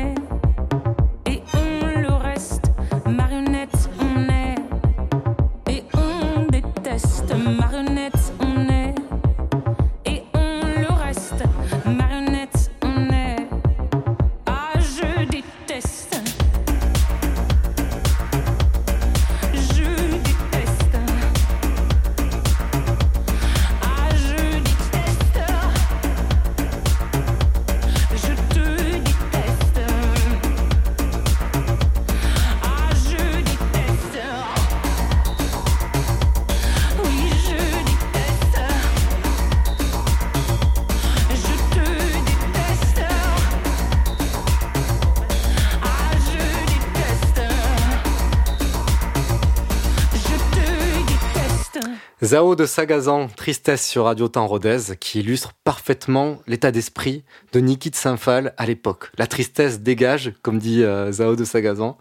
Zao 52.32 52.56
de 52.56 52.64
Sagazan, 52.64 53.28
Tristesse 53.28 53.86
sur 53.86 54.04
Radio 54.04 54.26
Temps 54.26 54.46
Rodez, 54.46 54.96
qui 54.98 55.20
illustre 55.20 55.52
parfaitement 55.64 56.38
l'état 56.46 56.70
d'esprit 56.70 57.24
de 57.52 57.60
Niki 57.60 57.90
de 57.90 57.94
Saint-Phal 57.94 58.54
à 58.56 58.64
l'époque. 58.64 59.10
La 59.18 59.26
tristesse 59.26 59.80
dégage, 59.80 60.32
comme 60.40 60.58
dit 60.58 60.82
euh, 60.82 61.12
Zao 61.12 61.36
de 61.36 61.44
Sagazan. 61.44 61.98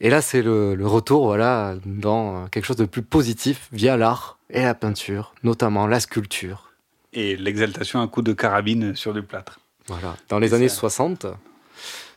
Et 0.00 0.08
là, 0.08 0.22
c'est 0.22 0.40
le, 0.40 0.74
le 0.74 0.86
retour, 0.86 1.26
voilà, 1.26 1.74
dans 1.84 2.36
euh, 2.36 2.46
quelque 2.46 2.64
chose 2.64 2.78
de 2.78 2.86
plus 2.86 3.02
positif 3.02 3.68
via 3.70 3.98
l'art 3.98 4.38
et 4.48 4.62
la 4.62 4.74
peinture, 4.74 5.34
notamment 5.42 5.86
la 5.86 6.00
sculpture. 6.00 6.70
Et 7.12 7.36
l'exaltation 7.36 8.00
à 8.00 8.08
coup 8.08 8.22
de 8.22 8.32
carabine 8.32 8.96
sur 8.96 9.12
du 9.12 9.22
plâtre. 9.22 9.60
Voilà. 9.88 10.16
Dans 10.30 10.38
les 10.38 10.54
années 10.54 10.70
60, 10.70 11.26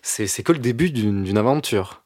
c'est 0.01 0.43
que 0.43 0.53
le 0.53 0.59
début 0.59 0.91
d'une 0.91 1.37
aventure. 1.37 2.03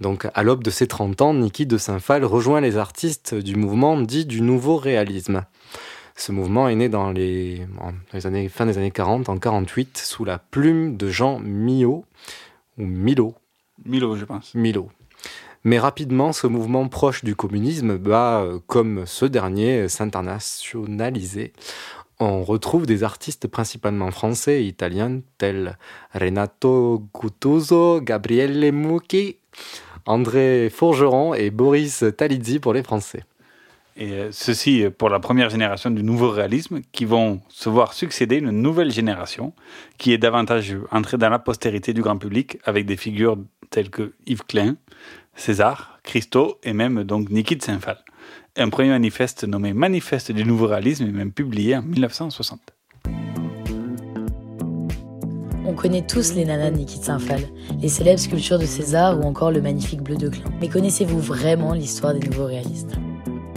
Donc, 0.00 0.26
à 0.34 0.42
l'aube 0.42 0.64
de 0.64 0.70
ses 0.70 0.86
30 0.86 1.22
ans, 1.22 1.34
Niki 1.34 1.66
de 1.66 1.78
Saint-Phal 1.78 2.24
rejoint 2.24 2.60
les 2.60 2.76
artistes 2.76 3.34
du 3.34 3.56
mouvement 3.56 4.00
dit 4.00 4.26
du 4.26 4.40
nouveau 4.40 4.76
réalisme. 4.76 5.44
Ce 6.16 6.30
mouvement 6.32 6.68
est 6.68 6.74
né 6.74 6.88
dans 6.88 7.10
les, 7.10 7.66
années, 8.24 8.48
fin 8.48 8.66
des 8.66 8.78
années 8.78 8.90
40, 8.90 9.28
en 9.28 9.38
48, 9.38 9.98
sous 9.98 10.24
la 10.24 10.38
plume 10.38 10.96
de 10.96 11.08
Jean 11.08 11.40
Millot, 11.40 12.04
ou 12.78 12.84
Milo. 12.84 13.34
Milo, 13.84 14.16
je 14.16 14.24
pense. 14.24 14.54
Milo. 14.54 14.90
Mais 15.64 15.78
rapidement, 15.78 16.32
ce 16.32 16.46
mouvement 16.46 16.88
proche 16.88 17.24
du 17.24 17.34
communisme 17.34 17.96
va, 17.96 18.42
euh, 18.42 18.58
comme 18.66 19.06
ce 19.06 19.24
dernier, 19.24 19.88
s'internationaliser. 19.88 21.52
On 22.20 22.44
retrouve 22.44 22.86
des 22.86 23.02
artistes 23.02 23.48
principalement 23.48 24.10
français 24.10 24.62
et 24.62 24.66
italiens 24.66 25.20
tels 25.38 25.76
Renato 26.12 27.02
Guttuso, 27.12 28.00
Gabriele 28.00 28.72
Mucchi, 28.72 29.38
André 30.06 30.70
Forgeron 30.70 31.34
et 31.34 31.50
Boris 31.50 32.04
Talidzi 32.16 32.58
pour 32.58 32.72
les 32.72 32.82
Français. 32.82 33.24
Et 33.96 34.12
euh, 34.12 34.28
ceci 34.32 34.84
pour 34.98 35.08
la 35.08 35.20
première 35.20 35.50
génération 35.50 35.90
du 35.90 36.02
nouveau 36.02 36.30
réalisme 36.30 36.80
qui 36.92 37.04
vont 37.04 37.40
se 37.48 37.68
voir 37.68 37.92
succéder 37.92 38.36
une 38.36 38.50
nouvelle 38.50 38.90
génération 38.90 39.52
qui 39.98 40.12
est 40.12 40.18
davantage 40.18 40.76
entrée 40.90 41.16
dans 41.16 41.30
la 41.30 41.38
postérité 41.38 41.92
du 41.92 42.02
grand 42.02 42.18
public 42.18 42.58
avec 42.64 42.86
des 42.86 42.96
figures 42.96 43.38
telles 43.70 43.90
que 43.90 44.12
Yves 44.26 44.44
Klein, 44.46 44.76
César, 45.36 45.98
Christo 46.02 46.58
et 46.64 46.72
même 46.72 47.04
donc 47.04 47.30
Niki 47.30 47.56
de 47.56 47.62
Saint-Phal. 47.62 47.98
Un 48.56 48.68
premier 48.68 48.90
manifeste 48.90 49.44
nommé 49.44 49.72
Manifeste 49.72 50.32
du 50.32 50.44
nouveau 50.44 50.66
réalisme 50.66 51.04
est 51.04 51.12
même 51.12 51.32
publié 51.32 51.76
en 51.76 51.82
1960. 51.82 52.60
On 55.66 55.72
connaît 55.72 56.02
tous 56.02 56.34
les 56.34 56.44
nanas 56.44 56.70
de 56.70 56.76
Niki 56.76 56.98
de 56.98 57.04
Saint-Phal, 57.04 57.40
les 57.80 57.88
célèbres 57.88 58.20
sculptures 58.20 58.58
de 58.58 58.66
César 58.66 59.18
ou 59.18 59.22
encore 59.22 59.50
le 59.50 59.62
magnifique 59.62 60.02
bleu 60.02 60.16
de 60.16 60.28
Klein. 60.28 60.44
Mais 60.60 60.68
connaissez-vous 60.68 61.20
vraiment 61.20 61.72
l'histoire 61.72 62.12
des 62.12 62.26
nouveaux 62.28 62.46
réalistes? 62.46 62.96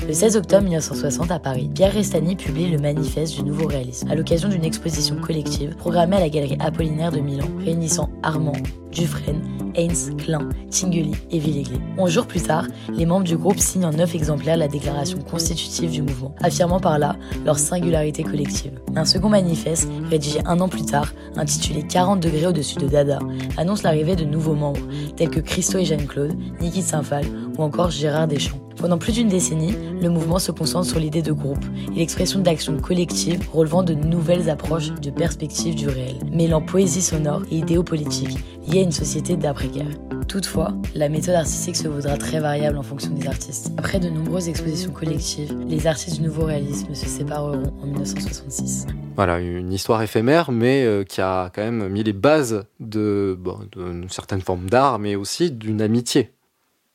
Le 0.08 0.14
16 0.14 0.38
octobre 0.38 0.64
1960 0.64 1.32
à 1.32 1.40
Paris, 1.40 1.70
Pierre 1.76 1.92
Restani 1.92 2.38
publie 2.38 2.70
le 2.70 2.78
manifeste 2.78 3.36
du 3.36 3.44
nouveau 3.44 3.68
réalisme 3.68 4.10
à 4.10 4.16
l'occasion 4.16 4.48
d'une 4.48 4.64
exposition 4.64 5.18
collective 5.18 5.76
programmée 5.76 6.16
à 6.16 6.22
la 6.22 6.30
galerie 6.30 6.56
Apollinaire 6.62 7.12
de 7.12 7.20
Milan, 7.20 7.48
réunissant 7.60 8.10
Armand, 8.24 8.54
Dufresne, 8.90 9.42
Heinz, 9.76 10.12
Klein, 10.18 10.48
Tingeli 10.70 11.12
et 11.30 11.40
Villeglé. 11.40 11.80
Onze 11.98 12.12
jours 12.12 12.26
plus 12.26 12.42
tard, 12.42 12.68
les 12.90 13.06
membres 13.06 13.26
du 13.26 13.36
groupe 13.36 13.60
signent 13.60 13.84
en 13.84 13.92
neuf 13.92 14.16
exemplaires 14.16 14.56
la 14.56 14.70
déclaration 14.70 15.20
constitutive 15.20 15.92
du 15.92 16.02
mouvement, 16.02 16.34
affirmant 16.42 16.80
par 16.80 17.00
là 17.00 17.18
leur 17.46 17.60
singularité 17.60 18.24
collective. 18.24 18.80
Un 18.96 19.04
second 19.04 19.28
manifeste, 19.28 19.90
rédigé 20.10 20.40
un 20.46 20.62
an 20.62 20.70
plus 20.70 20.86
tard, 20.86 21.12
intitulé 21.36 21.84
40 21.84 22.22
degrés 22.22 22.48
au-dessus 22.48 22.78
de 22.78 22.88
Dada, 22.88 23.20
annonce 23.58 23.84
l'arrivée 23.84 24.16
de 24.16 24.24
nouveaux 24.24 24.56
membres, 24.56 24.88
tels 25.18 25.30
que 25.30 25.42
Christo 25.42 25.78
et 25.80 25.86
Jeanne-Claude, 25.86 26.34
Niki 26.62 26.80
de 26.80 26.86
Saint-Phal 26.86 27.26
ou 27.58 27.62
encore 27.62 27.92
Gérard 27.92 28.30
Deschamps. 28.30 28.67
Pendant 28.78 29.00
plus 29.00 29.14
d'une 29.14 29.28
décennie, 29.28 29.74
le 30.00 30.10
mouvement 30.10 30.38
se 30.38 30.52
concentre 30.52 30.88
sur 30.88 31.00
l'idée 31.00 31.24
de 31.24 31.32
groupe 31.32 31.66
et 31.96 32.00
l'expression 32.00 32.40
d'actions 32.40 32.80
collectives 32.80 33.50
relevant 33.52 33.82
de 33.82 33.96
nouvelles 33.96 34.52
approches 34.52 34.92
de 34.92 35.10
perspectives 35.10 35.74
du 35.76 35.88
réel, 35.88 36.18
mêlant 36.32 36.62
poésie 36.62 37.02
sonore 37.02 37.42
et 37.50 37.58
idéaux 37.58 37.84
politiques 37.84 38.38
liés 38.68 38.80
à 38.80 38.84
une 38.84 38.92
société 38.92 39.36
d'après-guerre. 39.36 39.98
Toutefois, 40.28 40.74
la 40.94 41.10
méthode 41.10 41.36
artistique 41.36 41.76
se 41.76 41.88
voudra 41.88 42.18
très 42.18 42.40
variable 42.40 42.78
en 42.78 42.84
fonction 42.84 43.12
des 43.12 43.28
artistes. 43.28 43.72
Après 43.78 44.00
de 44.00 44.10
nombreuses 44.10 44.50
expositions 44.50 44.92
collectives, 44.92 45.58
les 45.68 45.88
artistes 45.88 46.18
du 46.18 46.24
nouveau 46.24 46.44
réalisme 46.44 46.94
se 46.94 47.08
sépareront 47.08 47.64
en 47.82 47.86
1966. 47.86 48.86
Voilà, 49.16 49.40
une 49.40 49.74
histoire 49.74 50.04
éphémère, 50.04 50.52
mais 50.52 50.84
euh, 50.84 51.04
qui 51.04 51.22
a 51.22 51.50
quand 51.56 51.64
même 51.64 51.88
mis 51.88 52.04
les 52.04 52.14
bases 52.14 52.66
de, 52.80 53.36
bon, 53.40 53.60
d'une 53.72 54.10
certaine 54.10 54.42
forme 54.42 54.70
d'art, 54.70 55.00
mais 55.00 55.16
aussi 55.16 55.50
d'une 55.50 55.82
amitié 55.82 56.37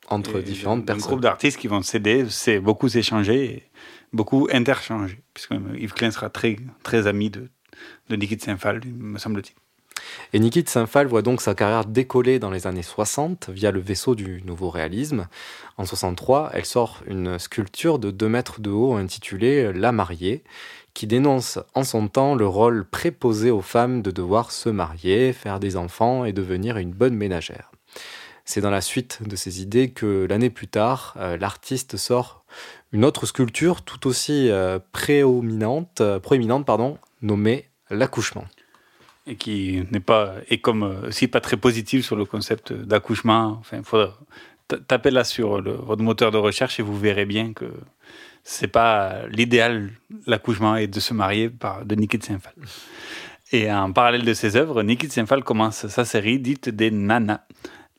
entre 0.09 0.39
Et 0.39 0.43
différentes 0.43 0.83
un 0.83 0.85
personnes. 0.85 1.07
groupe 1.07 1.21
d'artistes 1.21 1.59
qui 1.59 1.69
vont 1.69 1.83
s'aider, 1.83 2.27
c'est 2.29 2.61
beaucoup 2.61 2.89
s'échanger, 2.89 3.69
beaucoup 4.13 4.49
interchanger, 4.53 5.23
puisque 5.35 5.55
Yves 5.77 5.95
Klein 5.95 6.11
sera 6.11 6.31
très, 6.31 6.57
très 6.83 7.07
ami 7.07 7.31
de, 7.31 7.49
de 8.09 8.17
Niki 8.17 8.37
de 8.37 8.43
Saint-Phal, 8.43 8.81
me 8.85 9.19
semble-t-il. 9.19 9.55
Et 10.33 10.39
Niki 10.39 10.63
de 10.63 10.69
Saint-Phal 10.69 11.07
voit 11.07 11.23
donc 11.23 11.41
sa 11.41 11.55
carrière 11.55 11.85
décoller 11.85 12.39
dans 12.39 12.51
les 12.51 12.67
années 12.67 12.83
60 12.83 13.51
via 13.51 13.71
le 13.71 13.81
vaisseau 13.81 14.15
du 14.15 14.43
nouveau 14.45 14.71
réalisme. 14.71 15.29
En 15.77 15.85
63, 15.85 16.51
elle 16.55 16.65
sort 16.65 17.01
une 17.07 17.39
sculpture 17.39 17.99
de 17.99 18.11
2 18.11 18.29
mètres 18.29 18.61
de 18.61 18.71
haut 18.71 18.95
intitulée 18.95 19.73
La 19.73 19.93
mariée, 19.93 20.43
qui 20.95 21.07
dénonce 21.07 21.59
en 21.75 21.85
son 21.85 22.09
temps 22.09 22.35
le 22.35 22.47
rôle 22.47 22.85
préposé 22.85 23.51
aux 23.51 23.63
femmes 23.63 24.03
de 24.03 24.11
devoir 24.11 24.53
se 24.53 24.69
marier, 24.69 25.33
faire 25.33 25.61
des 25.61 25.77
enfants 25.77 26.25
et 26.25 26.33
devenir 26.33 26.77
une 26.77 26.93
bonne 26.93 27.15
ménagère. 27.15 27.72
C'est 28.45 28.61
dans 28.61 28.71
la 28.71 28.81
suite 28.81 29.21
de 29.27 29.37
ces 29.37 29.63
idées 29.63 29.91
que 29.91 30.27
l'année 30.29 30.51
plus 30.51 30.69
tard, 30.69 31.15
euh, 31.19 31.37
l'artiste 31.37 31.97
sort 31.97 32.45
une 32.93 33.05
autre 33.05 33.25
sculpture 33.27 33.83
tout 33.83 34.07
aussi 34.07 34.51
euh, 34.51 34.79
prééminente, 34.93 36.01
euh, 36.01 36.19
proéminente, 36.19 36.67
pardon, 36.67 36.99
nommée 37.23 37.69
L'accouchement. 37.91 38.47
et 39.27 39.37
qui 39.37 39.85
n'est 39.93 40.01
pas 40.01 40.35
et 40.49 40.61
comme 40.61 40.83
aussi 41.09 41.29
pas 41.29 41.41
très 41.41 41.57
positif 41.59 42.05
sur 42.05 42.17
le 42.17 42.25
concept 42.25 42.73
d'accouchement. 42.73 43.59
Enfin, 43.61 43.83
faudra 43.85 44.19
ta- 44.67 44.79
taper 44.79 45.11
là 45.11 45.25
sur 45.25 45.61
le- 45.61 45.73
votre 45.73 46.03
moteur 46.03 46.31
de 46.31 46.39
recherche 46.39 46.81
et 46.81 46.83
vous 46.83 46.99
verrez 46.99 47.27
bien 47.27 47.53
que 47.53 47.67
c'est 48.45 48.67
pas 48.67 49.27
l'idéal 49.29 49.91
l'accouchement 50.27 50.75
et 50.77 50.87
de 50.89 50.99
se 51.01 51.13
marier 51.15 51.49
par 51.51 51.85
de 51.85 51.95
Niki 51.95 52.19
de 52.19 52.25
Saint-Phal. 52.25 52.55
Et 53.53 53.71
en 53.71 53.93
parallèle 53.93 54.25
de 54.25 54.33
ses 54.35 54.57
œuvres, 54.57 54.83
Niki 54.83 55.07
de 55.07 55.13
Saint-Phal 55.13 55.45
commence 55.45 55.87
sa 55.87 56.05
série 56.07 56.39
dite 56.41 56.71
des 56.71 56.91
nanas. 56.91 57.43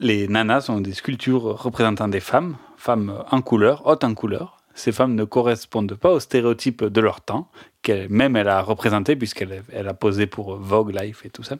Les 0.03 0.27
nanas 0.27 0.65
sont 0.65 0.81
des 0.81 0.91
sculptures 0.91 1.43
représentant 1.63 2.09
des 2.09 2.19
femmes, 2.19 2.57
femmes 2.75 3.23
en 3.31 3.41
couleur, 3.41 3.87
hautes 3.87 4.03
en 4.03 4.13
couleur. 4.13 4.57
Ces 4.75 4.91
femmes 4.91 5.15
ne 5.15 5.23
correspondent 5.23 5.95
pas 5.95 6.11
aux 6.11 6.19
stéréotypes 6.19 6.83
de 6.83 6.99
leur 6.99 7.21
temps, 7.21 7.47
qu'elle-même 7.83 8.35
elle 8.35 8.49
a 8.49 8.61
représenté 8.61 9.15
puisqu'elle 9.15 9.63
elle 9.71 9.87
a 9.87 9.93
posé 9.93 10.27
pour 10.27 10.57
Vogue, 10.57 10.93
Life 10.93 11.25
et 11.25 11.29
tout 11.29 11.43
ça. 11.43 11.55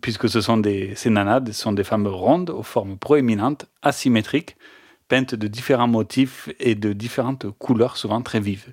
Puisque 0.00 0.28
ce 0.28 0.40
sont 0.40 0.58
des, 0.58 0.94
ces 0.94 1.10
nanas 1.10 1.50
sont 1.54 1.72
des 1.72 1.82
femmes 1.82 2.06
rondes, 2.06 2.50
aux 2.50 2.62
formes 2.62 2.98
proéminentes, 2.98 3.66
asymétriques, 3.82 4.56
peintes 5.08 5.34
de 5.34 5.48
différents 5.48 5.88
motifs 5.88 6.48
et 6.60 6.76
de 6.76 6.92
différentes 6.92 7.50
couleurs, 7.58 7.96
souvent 7.96 8.22
très 8.22 8.38
vives. 8.38 8.72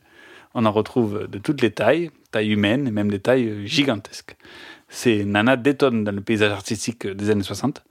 On 0.53 0.65
en 0.65 0.71
retrouve 0.71 1.27
de 1.27 1.39
toutes 1.39 1.63
les 1.63 1.71
tailles, 1.71 2.11
tailles 2.29 2.51
humaines 2.51 2.87
et 2.87 2.91
même 2.91 3.09
des 3.09 3.19
tailles 3.19 3.65
gigantesques. 3.65 4.37
Ces 4.95 5.25
nanas 5.25 5.55
détonnent 5.55 6.03
dans 6.03 6.11
le 6.11 6.21
paysage 6.21 6.51
artistique 6.51 7.07
des 7.07 7.31
années 7.31 7.41
60, 7.41 7.83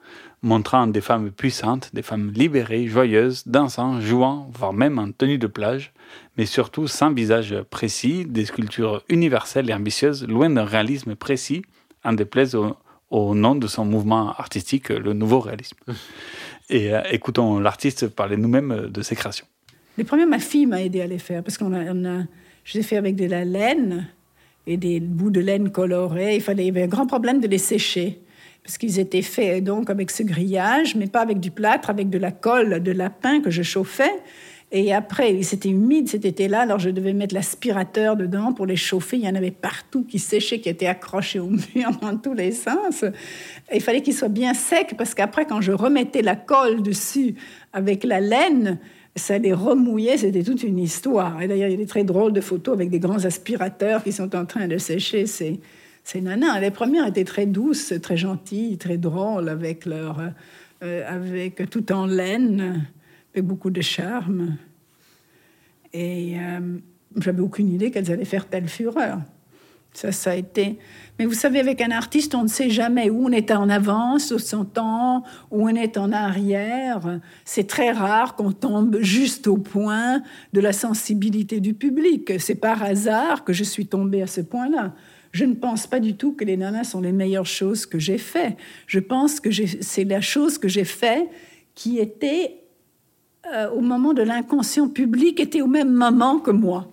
montrant 0.42 0.86
des 0.86 1.00
femmes 1.00 1.32
puissantes, 1.32 1.90
des 1.92 2.00
femmes 2.00 2.30
libérées, 2.32 2.86
joyeuses, 2.86 3.42
dansant, 3.44 4.00
jouant, 4.00 4.48
voire 4.54 4.72
même 4.72 5.00
en 5.00 5.10
tenue 5.10 5.36
de 5.36 5.48
plage, 5.48 5.92
mais 6.36 6.46
surtout 6.46 6.86
sans 6.86 7.12
visage 7.12 7.56
précis, 7.70 8.24
des 8.24 8.44
sculptures 8.44 9.02
universelles 9.08 9.68
et 9.68 9.74
ambitieuses, 9.74 10.28
loin 10.28 10.48
d'un 10.48 10.64
réalisme 10.64 11.16
précis, 11.16 11.62
en 12.04 12.12
déplaise 12.12 12.54
au, 12.54 12.76
au 13.10 13.34
nom 13.34 13.56
de 13.56 13.66
son 13.66 13.84
mouvement 13.84 14.30
artistique, 14.30 14.90
le 14.90 15.12
nouveau 15.12 15.40
réalisme. 15.40 15.78
Et 16.70 16.94
euh, 16.94 17.02
écoutons 17.10 17.58
l'artiste 17.58 18.06
parler 18.06 18.36
nous-mêmes 18.36 18.86
de 18.88 19.02
ses 19.02 19.16
créations. 19.16 19.46
Les 19.98 20.04
premiers, 20.04 20.24
ma 20.24 20.38
fille 20.38 20.66
m'a 20.66 20.80
aidé 20.80 21.00
à 21.00 21.08
les 21.08 21.18
faire 21.18 21.42
parce 21.42 21.58
qu'on 21.58 21.72
a, 21.72 21.82
on 21.92 22.04
a, 22.04 22.22
je 22.62 22.74
les 22.74 22.80
ai 22.80 22.82
fait 22.84 22.96
avec 22.96 23.16
de 23.16 23.26
la 23.26 23.44
laine 23.44 24.06
et 24.66 24.76
des 24.76 25.00
bouts 25.00 25.30
de 25.30 25.40
laine 25.40 25.70
colorés. 25.70 26.36
Il 26.36 26.40
fallait, 26.40 26.64
il 26.64 26.66
y 26.66 26.70
avait 26.70 26.84
un 26.84 26.88
grand 26.88 27.06
problème 27.06 27.40
de 27.40 27.48
les 27.48 27.58
sécher 27.58 28.20
parce 28.62 28.78
qu'ils 28.78 28.98
étaient 29.00 29.22
faits 29.22 29.64
donc 29.64 29.90
avec 29.90 30.10
ce 30.10 30.22
grillage, 30.22 30.94
mais 30.94 31.08
pas 31.08 31.20
avec 31.20 31.40
du 31.40 31.50
plâtre, 31.50 31.90
avec 31.90 32.10
de 32.10 32.18
la 32.18 32.30
colle 32.30 32.82
de 32.82 32.92
lapin 32.92 33.40
que 33.40 33.50
je 33.50 33.62
chauffais. 33.62 34.12
Et 34.74 34.94
après, 34.94 35.42
c'était 35.42 35.68
humide 35.68 36.08
cet 36.08 36.24
été-là, 36.24 36.60
alors 36.60 36.78
je 36.78 36.88
devais 36.88 37.12
mettre 37.12 37.34
l'aspirateur 37.34 38.16
dedans 38.16 38.54
pour 38.54 38.64
les 38.64 38.76
chauffer. 38.76 39.18
Il 39.18 39.24
y 39.24 39.28
en 39.28 39.34
avait 39.34 39.50
partout 39.50 40.02
qui 40.02 40.18
séchaient, 40.18 40.60
qui 40.60 40.70
étaient 40.70 40.86
accrochés 40.86 41.40
au 41.40 41.50
mur 41.50 41.90
dans 42.00 42.16
tous 42.16 42.32
les 42.32 42.52
sens. 42.52 43.04
Il 43.74 43.82
fallait 43.82 44.00
qu'ils 44.00 44.14
soient 44.14 44.28
bien 44.28 44.54
secs 44.54 44.94
parce 44.96 45.12
qu'après, 45.12 45.44
quand 45.44 45.60
je 45.60 45.72
remettais 45.72 46.22
la 46.22 46.36
colle 46.36 46.82
dessus 46.82 47.34
avec 47.74 48.02
la 48.04 48.20
laine, 48.20 48.78
ça 49.14 49.38
les 49.38 49.52
remouillait, 49.52 50.16
c'était 50.16 50.42
toute 50.42 50.62
une 50.62 50.78
histoire. 50.78 51.42
Et 51.42 51.48
d'ailleurs, 51.48 51.68
il 51.68 51.72
y 51.72 51.74
a 51.74 51.78
des 51.78 51.86
très 51.86 52.04
drôles 52.04 52.32
de 52.32 52.40
photos 52.40 52.74
avec 52.74 52.90
des 52.90 52.98
grands 52.98 53.24
aspirateurs 53.24 54.02
qui 54.02 54.12
sont 54.12 54.34
en 54.34 54.46
train 54.46 54.68
de 54.68 54.78
sécher 54.78 55.26
ces, 55.26 55.60
ces 56.02 56.20
nanas. 56.20 56.60
Les 56.60 56.70
premières 56.70 57.06
étaient 57.06 57.24
très 57.24 57.46
douces, 57.46 57.92
très 58.00 58.16
gentilles, 58.16 58.78
très 58.78 58.96
drôles, 58.96 59.48
avec 59.48 59.84
leur, 59.84 60.18
euh, 60.82 61.04
avec 61.06 61.68
tout 61.68 61.92
en 61.92 62.06
laine 62.06 62.86
avec 63.34 63.46
beaucoup 63.46 63.70
de 63.70 63.80
charme. 63.80 64.56
Et 65.92 66.36
euh, 66.38 66.78
j'avais 67.16 67.40
aucune 67.40 67.72
idée 67.72 67.90
qu'elles 67.90 68.10
allaient 68.10 68.24
faire 68.24 68.46
telle 68.46 68.68
fureur. 68.68 69.20
Ça, 69.94 70.10
ça 70.10 70.30
a 70.30 70.34
été. 70.34 70.78
Mais 71.18 71.26
vous 71.26 71.34
savez, 71.34 71.60
avec 71.60 71.80
un 71.82 71.90
artiste, 71.90 72.34
on 72.34 72.44
ne 72.44 72.48
sait 72.48 72.70
jamais 72.70 73.10
où 73.10 73.26
on 73.26 73.30
est 73.30 73.50
en 73.50 73.68
avance, 73.68 74.36
son 74.38 74.64
temps, 74.64 75.22
où 75.50 75.68
on 75.68 75.74
est 75.74 75.98
en 75.98 76.10
arrière. 76.12 77.20
C'est 77.44 77.66
très 77.66 77.92
rare 77.92 78.34
qu'on 78.34 78.52
tombe 78.52 78.98
juste 79.00 79.46
au 79.46 79.58
point 79.58 80.22
de 80.52 80.60
la 80.60 80.72
sensibilité 80.72 81.60
du 81.60 81.74
public. 81.74 82.32
C'est 82.40 82.54
par 82.54 82.82
hasard 82.82 83.44
que 83.44 83.52
je 83.52 83.64
suis 83.64 83.86
tombée 83.86 84.22
à 84.22 84.26
ce 84.26 84.40
point-là. 84.40 84.94
Je 85.32 85.44
ne 85.44 85.54
pense 85.54 85.86
pas 85.86 86.00
du 86.00 86.14
tout 86.14 86.32
que 86.32 86.44
les 86.44 86.56
nanas 86.56 86.84
sont 86.84 87.00
les 87.00 87.12
meilleures 87.12 87.46
choses 87.46 87.86
que 87.86 87.98
j'ai 87.98 88.18
fait. 88.18 88.56
Je 88.86 88.98
pense 88.98 89.40
que 89.40 89.50
c'est 89.52 90.04
la 90.04 90.20
chose 90.20 90.58
que 90.58 90.68
j'ai 90.68 90.84
fait 90.84 91.28
qui 91.74 91.98
était 91.98 92.62
euh, 93.52 93.70
au 93.70 93.80
moment 93.80 94.12
de 94.12 94.22
l'inconscient 94.22 94.88
public 94.88 95.40
était 95.40 95.62
au 95.62 95.66
même 95.66 95.92
moment 95.92 96.38
que 96.38 96.50
moi. 96.50 96.88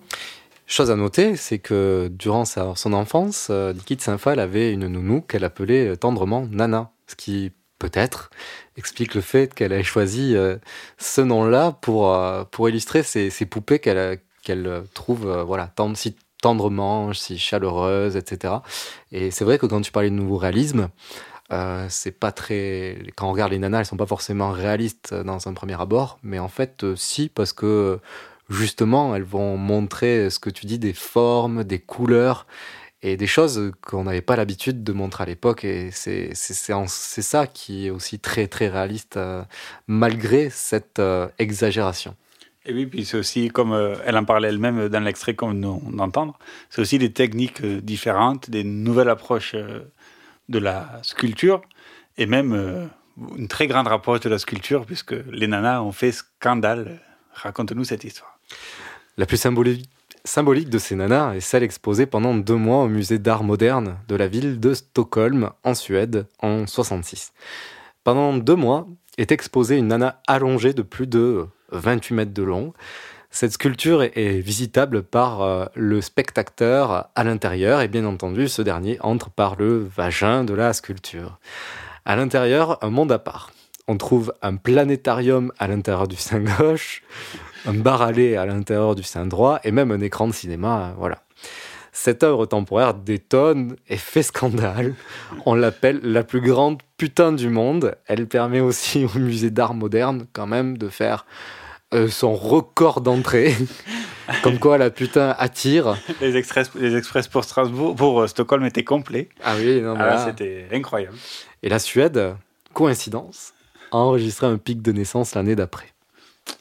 Chose 0.70 0.92
à 0.92 0.94
noter, 0.94 1.34
c'est 1.34 1.58
que 1.58 2.08
durant 2.14 2.44
son 2.44 2.92
enfance, 2.92 3.48
euh, 3.50 3.72
Likit 3.72 3.96
Saint-Phal 3.98 4.38
avait 4.38 4.72
une 4.72 4.86
nounou 4.86 5.20
qu'elle 5.20 5.42
appelait 5.42 5.96
tendrement 5.96 6.46
Nana, 6.48 6.92
ce 7.08 7.16
qui 7.16 7.50
peut-être 7.80 8.30
explique 8.76 9.16
le 9.16 9.20
fait 9.20 9.52
qu'elle 9.52 9.72
ait 9.72 9.82
choisi 9.82 10.36
euh, 10.36 10.58
ce 10.96 11.22
nom-là 11.22 11.72
pour, 11.72 12.14
euh, 12.14 12.44
pour 12.44 12.68
illustrer 12.68 13.02
ces, 13.02 13.30
poupées 13.46 13.80
qu'elle 13.80 14.84
trouve 14.94 15.42
voilà, 15.44 15.72
si 15.96 16.14
tendrement, 16.40 17.12
si 17.14 17.36
chaleureuses, 17.36 18.14
etc. 18.14 18.54
Et 19.10 19.32
c'est 19.32 19.44
vrai 19.44 19.58
que 19.58 19.66
quand 19.66 19.80
tu 19.80 19.90
parlais 19.90 20.08
de 20.08 20.14
nouveau 20.14 20.36
réalisme, 20.36 20.88
euh, 21.52 21.86
c'est 21.88 22.12
pas 22.12 22.30
très. 22.30 22.98
Quand 23.16 23.28
on 23.28 23.32
regarde 23.32 23.50
les 23.50 23.58
nanas, 23.58 23.80
elles 23.80 23.86
sont 23.86 23.96
pas 23.96 24.06
forcément 24.06 24.50
réalistes 24.50 25.14
dans 25.14 25.48
un 25.48 25.52
premier 25.52 25.80
abord, 25.80 26.18
mais 26.22 26.38
en 26.38 26.48
fait, 26.48 26.84
euh, 26.84 26.94
si, 26.96 27.28
parce 27.28 27.52
que 27.52 27.98
justement, 28.50 29.14
elles 29.16 29.22
vont 29.22 29.56
montrer 29.56 30.28
ce 30.30 30.38
que 30.38 30.50
tu 30.50 30.66
dis, 30.66 30.78
des 30.78 30.92
formes, 30.92 31.64
des 31.64 31.78
couleurs 31.78 32.46
et 33.02 33.16
des 33.16 33.26
choses 33.26 33.72
qu'on 33.80 34.04
n'avait 34.04 34.20
pas 34.20 34.36
l'habitude 34.36 34.84
de 34.84 34.92
montrer 34.92 35.22
à 35.22 35.26
l'époque. 35.26 35.64
Et 35.64 35.90
c'est 35.90 36.34
ça 36.34 37.46
qui 37.46 37.86
est 37.86 37.90
aussi 37.90 38.18
très 38.18 38.46
très 38.46 38.68
réaliste, 38.68 39.16
euh, 39.16 39.42
malgré 39.86 40.50
cette 40.50 41.00
exagération. 41.38 42.14
Et 42.66 42.74
oui, 42.74 42.84
puis 42.84 43.06
c'est 43.06 43.16
aussi, 43.16 43.48
comme 43.48 43.72
elle 44.04 44.18
en 44.18 44.24
parlait 44.26 44.48
elle-même 44.48 44.90
dans 44.90 45.00
l'extrait 45.00 45.34
qu'on 45.34 45.52
vient 45.52 45.80
d'entendre, 45.90 46.38
c'est 46.68 46.82
aussi 46.82 46.98
des 46.98 47.10
techniques 47.10 47.64
différentes, 47.64 48.50
des 48.50 48.64
nouvelles 48.64 49.08
approches 49.08 49.56
de 50.50 50.58
la 50.58 51.00
sculpture 51.02 51.62
et 52.18 52.26
même 52.26 52.52
euh, 52.52 52.86
une 53.36 53.48
très 53.48 53.66
grande 53.66 53.86
rapproche 53.86 54.20
de 54.20 54.28
la 54.28 54.38
sculpture 54.38 54.84
puisque 54.84 55.14
les 55.32 55.46
nanas 55.46 55.80
ont 55.80 55.92
fait 55.92 56.12
scandale. 56.12 57.00
Raconte-nous 57.32 57.84
cette 57.84 58.04
histoire. 58.04 58.29
La 59.16 59.26
plus 59.26 59.36
symbolique, 59.36 59.90
de 60.70 60.78
ces 60.78 60.94
nanas 60.94 61.34
est 61.34 61.40
celle 61.40 61.62
exposée 61.62 62.06
pendant 62.06 62.34
deux 62.34 62.56
mois 62.56 62.84
au 62.84 62.88
musée 62.88 63.18
d'art 63.18 63.42
moderne 63.42 63.96
de 64.08 64.16
la 64.16 64.28
ville 64.28 64.60
de 64.60 64.74
Stockholm 64.74 65.50
en 65.64 65.74
Suède 65.74 66.26
en 66.40 66.66
66. 66.66 67.32
Pendant 68.04 68.34
deux 68.34 68.56
mois 68.56 68.86
est 69.18 69.32
exposée 69.32 69.76
une 69.76 69.88
nana 69.88 70.20
allongée 70.26 70.72
de 70.72 70.82
plus 70.82 71.06
de 71.06 71.46
28 71.72 72.14
mètres 72.14 72.34
de 72.34 72.42
long 72.42 72.72
cette 73.32 73.52
sculpture 73.52 74.02
est 74.02 74.40
visitable 74.40 75.04
par 75.04 75.42
euh, 75.42 75.64
le 75.76 76.00
spectateur 76.00 77.10
à 77.14 77.24
l'intérieur 77.24 77.80
et 77.80 77.86
bien 77.86 78.04
entendu 78.04 78.48
ce 78.48 78.60
dernier 78.60 78.98
entre 79.02 79.30
par 79.30 79.54
le 79.54 79.88
vagin 79.96 80.42
de 80.42 80.52
la 80.52 80.72
sculpture. 80.72 81.38
À 82.04 82.16
l'intérieur, 82.16 82.82
un 82.82 82.90
monde 82.90 83.12
à 83.12 83.20
part. 83.20 83.52
On 83.86 83.96
trouve 83.96 84.34
un 84.42 84.56
planétarium 84.56 85.52
à 85.60 85.68
l'intérieur 85.68 86.08
du 86.08 86.16
sein 86.16 86.40
gauche, 86.40 87.04
un 87.66 87.74
bar 87.74 88.02
à 88.02 88.08
à 88.08 88.46
l'intérieur 88.46 88.94
du 88.94 89.02
sein 89.02 89.26
droit 89.26 89.60
et 89.64 89.70
même 89.70 89.90
un 89.90 90.00
écran 90.00 90.26
de 90.26 90.32
cinéma. 90.32 90.94
Voilà. 90.98 91.22
Cette 91.92 92.22
œuvre 92.22 92.46
temporaire 92.46 92.94
détonne 92.94 93.76
et 93.88 93.96
fait 93.96 94.22
scandale. 94.22 94.94
On 95.44 95.54
l'appelle 95.54 96.00
la 96.02 96.22
plus 96.22 96.40
grande 96.40 96.80
putain 96.96 97.32
du 97.32 97.48
monde. 97.48 97.96
Elle 98.06 98.26
permet 98.26 98.60
aussi 98.60 99.04
au 99.04 99.18
musée 99.18 99.50
d'art 99.50 99.74
moderne 99.74 100.26
quand 100.32 100.46
même 100.46 100.78
de 100.78 100.88
faire 100.88 101.26
euh, 101.92 102.08
son 102.08 102.34
record 102.34 103.00
d'entrée. 103.00 103.54
Comme 104.44 104.60
quoi 104.60 104.78
la 104.78 104.90
putain 104.90 105.34
attire. 105.38 105.96
Les 106.20 106.36
express, 106.36 106.70
les 106.76 106.94
express 106.94 107.26
pour 107.26 107.42
Strasbourg, 107.42 107.96
pour 107.96 108.20
euh, 108.20 108.26
Stockholm 108.28 108.64
étaient 108.64 108.84
complets. 108.84 109.28
Ah 109.42 109.54
oui, 109.58 109.80
non, 109.80 109.96
ah, 109.98 110.24
c'était 110.24 110.68
incroyable. 110.72 111.16
Et 111.64 111.68
la 111.68 111.80
Suède, 111.80 112.36
coïncidence, 112.72 113.52
a 113.90 113.96
enregistré 113.96 114.46
un 114.46 114.56
pic 114.56 114.82
de 114.82 114.92
naissance 114.92 115.34
l'année 115.34 115.56
d'après. 115.56 115.88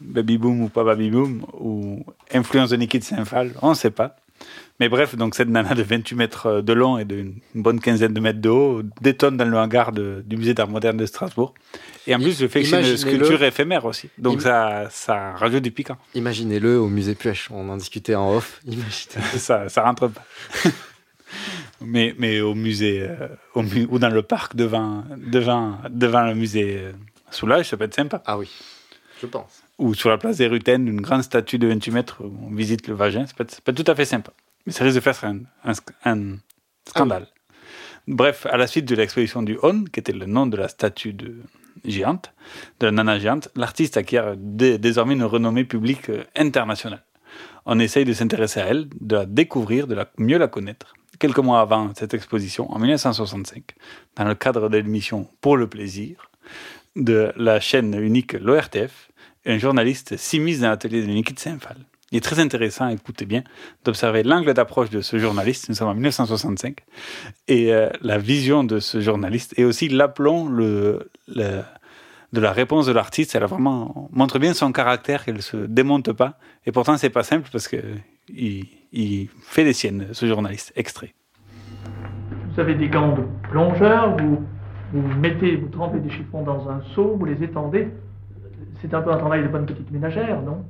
Baby 0.01 0.37
boom 0.37 0.61
ou 0.61 0.69
pas 0.69 0.83
baby 0.83 1.09
boom, 1.09 1.45
ou 1.59 2.05
influence 2.33 2.69
de 2.69 2.77
Nikit 2.77 3.01
Saint-Phal, 3.01 3.53
on 3.61 3.69
ne 3.69 3.75
sait 3.75 3.91
pas. 3.91 4.15
Mais 4.79 4.87
bref, 4.87 5.15
donc 5.15 5.35
cette 5.35 5.49
nana 5.49 5.75
de 5.75 5.83
28 5.83 6.15
mètres 6.15 6.61
de 6.61 6.73
long 6.73 6.97
et 6.97 7.03
d'une 7.03 7.35
bonne 7.53 7.81
quinzaine 7.81 8.13
de 8.13 8.19
mètres 8.21 8.39
de 8.39 8.49
haut 8.49 8.81
détonne 9.01 9.35
dans 9.35 9.45
le 9.45 9.57
hangar 9.57 9.91
du 9.91 10.37
musée 10.37 10.53
d'art 10.53 10.69
moderne 10.69 10.95
de 10.95 11.05
Strasbourg. 11.05 11.53
Et 12.07 12.15
en 12.15 12.19
plus, 12.19 12.41
le 12.41 12.47
fait 12.47 12.61
que 12.61 12.67
c'est 12.67 12.89
une 12.89 12.97
sculpture 12.97 13.43
éphémère 13.43 13.83
aussi. 13.83 14.09
Donc 14.17 14.41
ça, 14.41 14.87
ça 14.89 15.33
rajoute 15.33 15.63
du 15.63 15.71
piquant. 15.71 15.97
Imaginez-le 16.15 16.79
au 16.79 16.87
musée 16.87 17.15
Puech, 17.15 17.49
on 17.51 17.67
en 17.69 17.75
discutait 17.75 18.15
en 18.15 18.33
off. 18.33 18.61
ça, 19.37 19.67
ça 19.67 19.83
rentre 19.83 20.07
pas. 20.07 20.23
mais, 21.81 22.15
mais 22.17 22.39
au 22.39 22.55
musée, 22.55 23.01
euh, 23.01 23.27
au 23.55 23.63
ou 23.89 23.99
dans 23.99 24.09
le 24.09 24.21
parc 24.21 24.55
devant, 24.55 25.03
devant, 25.17 25.77
devant 25.89 26.23
le 26.23 26.35
musée 26.35 26.77
euh, 26.77 26.91
Soulage, 27.31 27.69
ça 27.69 27.77
peut 27.77 27.83
être 27.83 27.95
sympa. 27.95 28.23
Ah 28.25 28.37
oui, 28.37 28.49
je 29.21 29.27
pense. 29.27 29.58
Ou 29.79 29.93
sur 29.93 30.09
la 30.09 30.17
place 30.17 30.37
des 30.37 30.47
Rutaines, 30.47 30.87
une 30.87 31.01
grande 31.01 31.23
statue 31.23 31.57
de 31.57 31.67
28 31.67 31.91
mètres 31.91 32.21
où 32.23 32.31
on 32.45 32.53
visite 32.53 32.87
le 32.87 32.93
vagin, 32.93 33.25
peut 33.35 33.43
être, 33.43 33.61
pas 33.61 33.73
tout 33.73 33.85
à 33.87 33.95
fait 33.95 34.05
sympa. 34.05 34.31
Mais 34.65 34.73
ça 34.73 34.83
risque 34.83 34.95
de 34.95 35.01
faire 35.01 35.23
un, 35.23 35.39
un, 36.05 36.37
scandale. 36.87 37.27
Bref, 38.07 38.45
à 38.45 38.57
la 38.57 38.67
suite 38.67 38.85
de 38.85 38.95
l'exposition 38.95 39.41
du 39.41 39.57
On, 39.63 39.85
qui 39.85 39.99
était 39.99 40.11
le 40.11 40.25
nom 40.25 40.47
de 40.47 40.57
la 40.57 40.67
statue 40.67 41.13
de, 41.13 41.37
géante, 41.85 42.33
de 42.79 42.87
la 42.87 42.91
nana 42.91 43.19
géante, 43.19 43.49
l'artiste 43.55 43.97
acquiert 43.97 44.35
désormais 44.37 45.13
une 45.13 45.23
renommée 45.23 45.63
publique 45.63 46.09
euh, 46.09 46.23
internationale. 46.35 47.03
On 47.65 47.79
essaye 47.79 48.05
de 48.05 48.13
s'intéresser 48.13 48.59
à 48.59 48.67
elle, 48.67 48.89
de 48.99 49.15
la 49.15 49.25
découvrir, 49.25 49.87
de 49.87 49.95
la, 49.95 50.09
mieux 50.17 50.37
la 50.37 50.47
connaître. 50.47 50.93
Quelques 51.19 51.39
mois 51.39 51.61
avant 51.61 51.91
cette 51.95 52.13
exposition, 52.13 52.71
en 52.71 52.79
1965, 52.79 53.75
dans 54.15 54.25
le 54.25 54.35
cadre 54.35 54.69
de 54.69 54.77
l'émission 54.77 55.27
Pour 55.41 55.57
le 55.57 55.67
plaisir 55.67 56.29
de 56.95 57.31
la 57.35 57.59
chaîne 57.59 57.93
unique 57.93 58.33
l'ORTF, 58.33 59.08
un 59.45 59.57
journaliste 59.57 60.17
s'immisce 60.17 60.59
dans 60.59 60.69
l'atelier 60.69 61.01
de 61.01 61.07
Nikit 61.07 61.35
Saint-Phal. 61.37 61.77
Il 62.11 62.17
est 62.17 62.21
très 62.21 62.39
intéressant, 62.39 62.87
écoutez 62.87 63.25
bien, 63.25 63.43
d'observer 63.85 64.23
l'angle 64.23 64.53
d'approche 64.53 64.89
de 64.89 65.01
ce 65.01 65.19
journaliste, 65.19 65.69
nous 65.69 65.75
sommes 65.75 65.89
en 65.89 65.93
1965, 65.93 66.77
et 67.47 67.71
euh, 67.71 67.89
la 68.01 68.17
vision 68.17 68.63
de 68.63 68.79
ce 68.79 68.99
journaliste, 68.99 69.53
et 69.57 69.63
aussi 69.63 69.89
l'aplomb 69.89 70.49
de 70.49 71.07
la 71.27 72.51
réponse 72.51 72.87
de 72.87 72.93
l'artiste. 72.93 73.35
Elle 73.35 73.43
vraiment 73.43 74.09
montre 74.11 74.39
bien 74.39 74.55
son 74.55 74.71
caractère, 74.71 75.23
qu'elle 75.23 75.43
se 75.43 75.57
démonte 75.57 76.11
pas, 76.11 76.39
et 76.65 76.71
pourtant 76.71 76.97
c'est 76.97 77.11
pas 77.11 77.23
simple 77.23 77.47
parce 77.51 77.67
que 77.67 77.77
il, 78.27 78.65
il 78.91 79.29
fait 79.43 79.63
des 79.63 79.73
siennes, 79.73 80.07
ce 80.11 80.25
journaliste, 80.25 80.73
extrait. 80.75 81.13
Vous 82.53 82.59
avez 82.59 82.73
des 82.73 82.87
gants 82.87 83.15
de 83.15 83.23
plongeur, 83.49 84.17
vous, 84.17 84.43
vous 84.93 85.19
mettez, 85.19 85.57
vous 85.57 85.67
trempez 85.67 85.99
des 85.99 86.09
chiffons 86.09 86.41
dans 86.41 86.69
un 86.69 86.81
seau, 86.95 87.15
vous 87.17 87.25
les 87.25 87.43
étendez. 87.43 87.89
C'est 88.81 88.93
un 88.93 89.01
peu 89.01 89.11
un 89.11 89.17
travail 89.17 89.43
de 89.43 89.47
bonne 89.47 89.65
petite 89.65 89.91
ménagère, 89.91 90.41
non? 90.41 90.63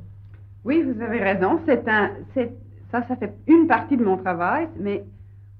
Oui, 0.65 0.84
vous 0.84 1.02
avez 1.02 1.19
raison. 1.19 1.60
C'est 1.65 1.88
un, 1.88 2.12
c'est, 2.34 2.52
ça, 2.91 3.04
ça 3.08 3.15
fait 3.15 3.34
une 3.48 3.67
partie 3.67 3.98
de 3.98 4.04
mon 4.04 4.17
travail, 4.17 4.67
mais 4.80 5.04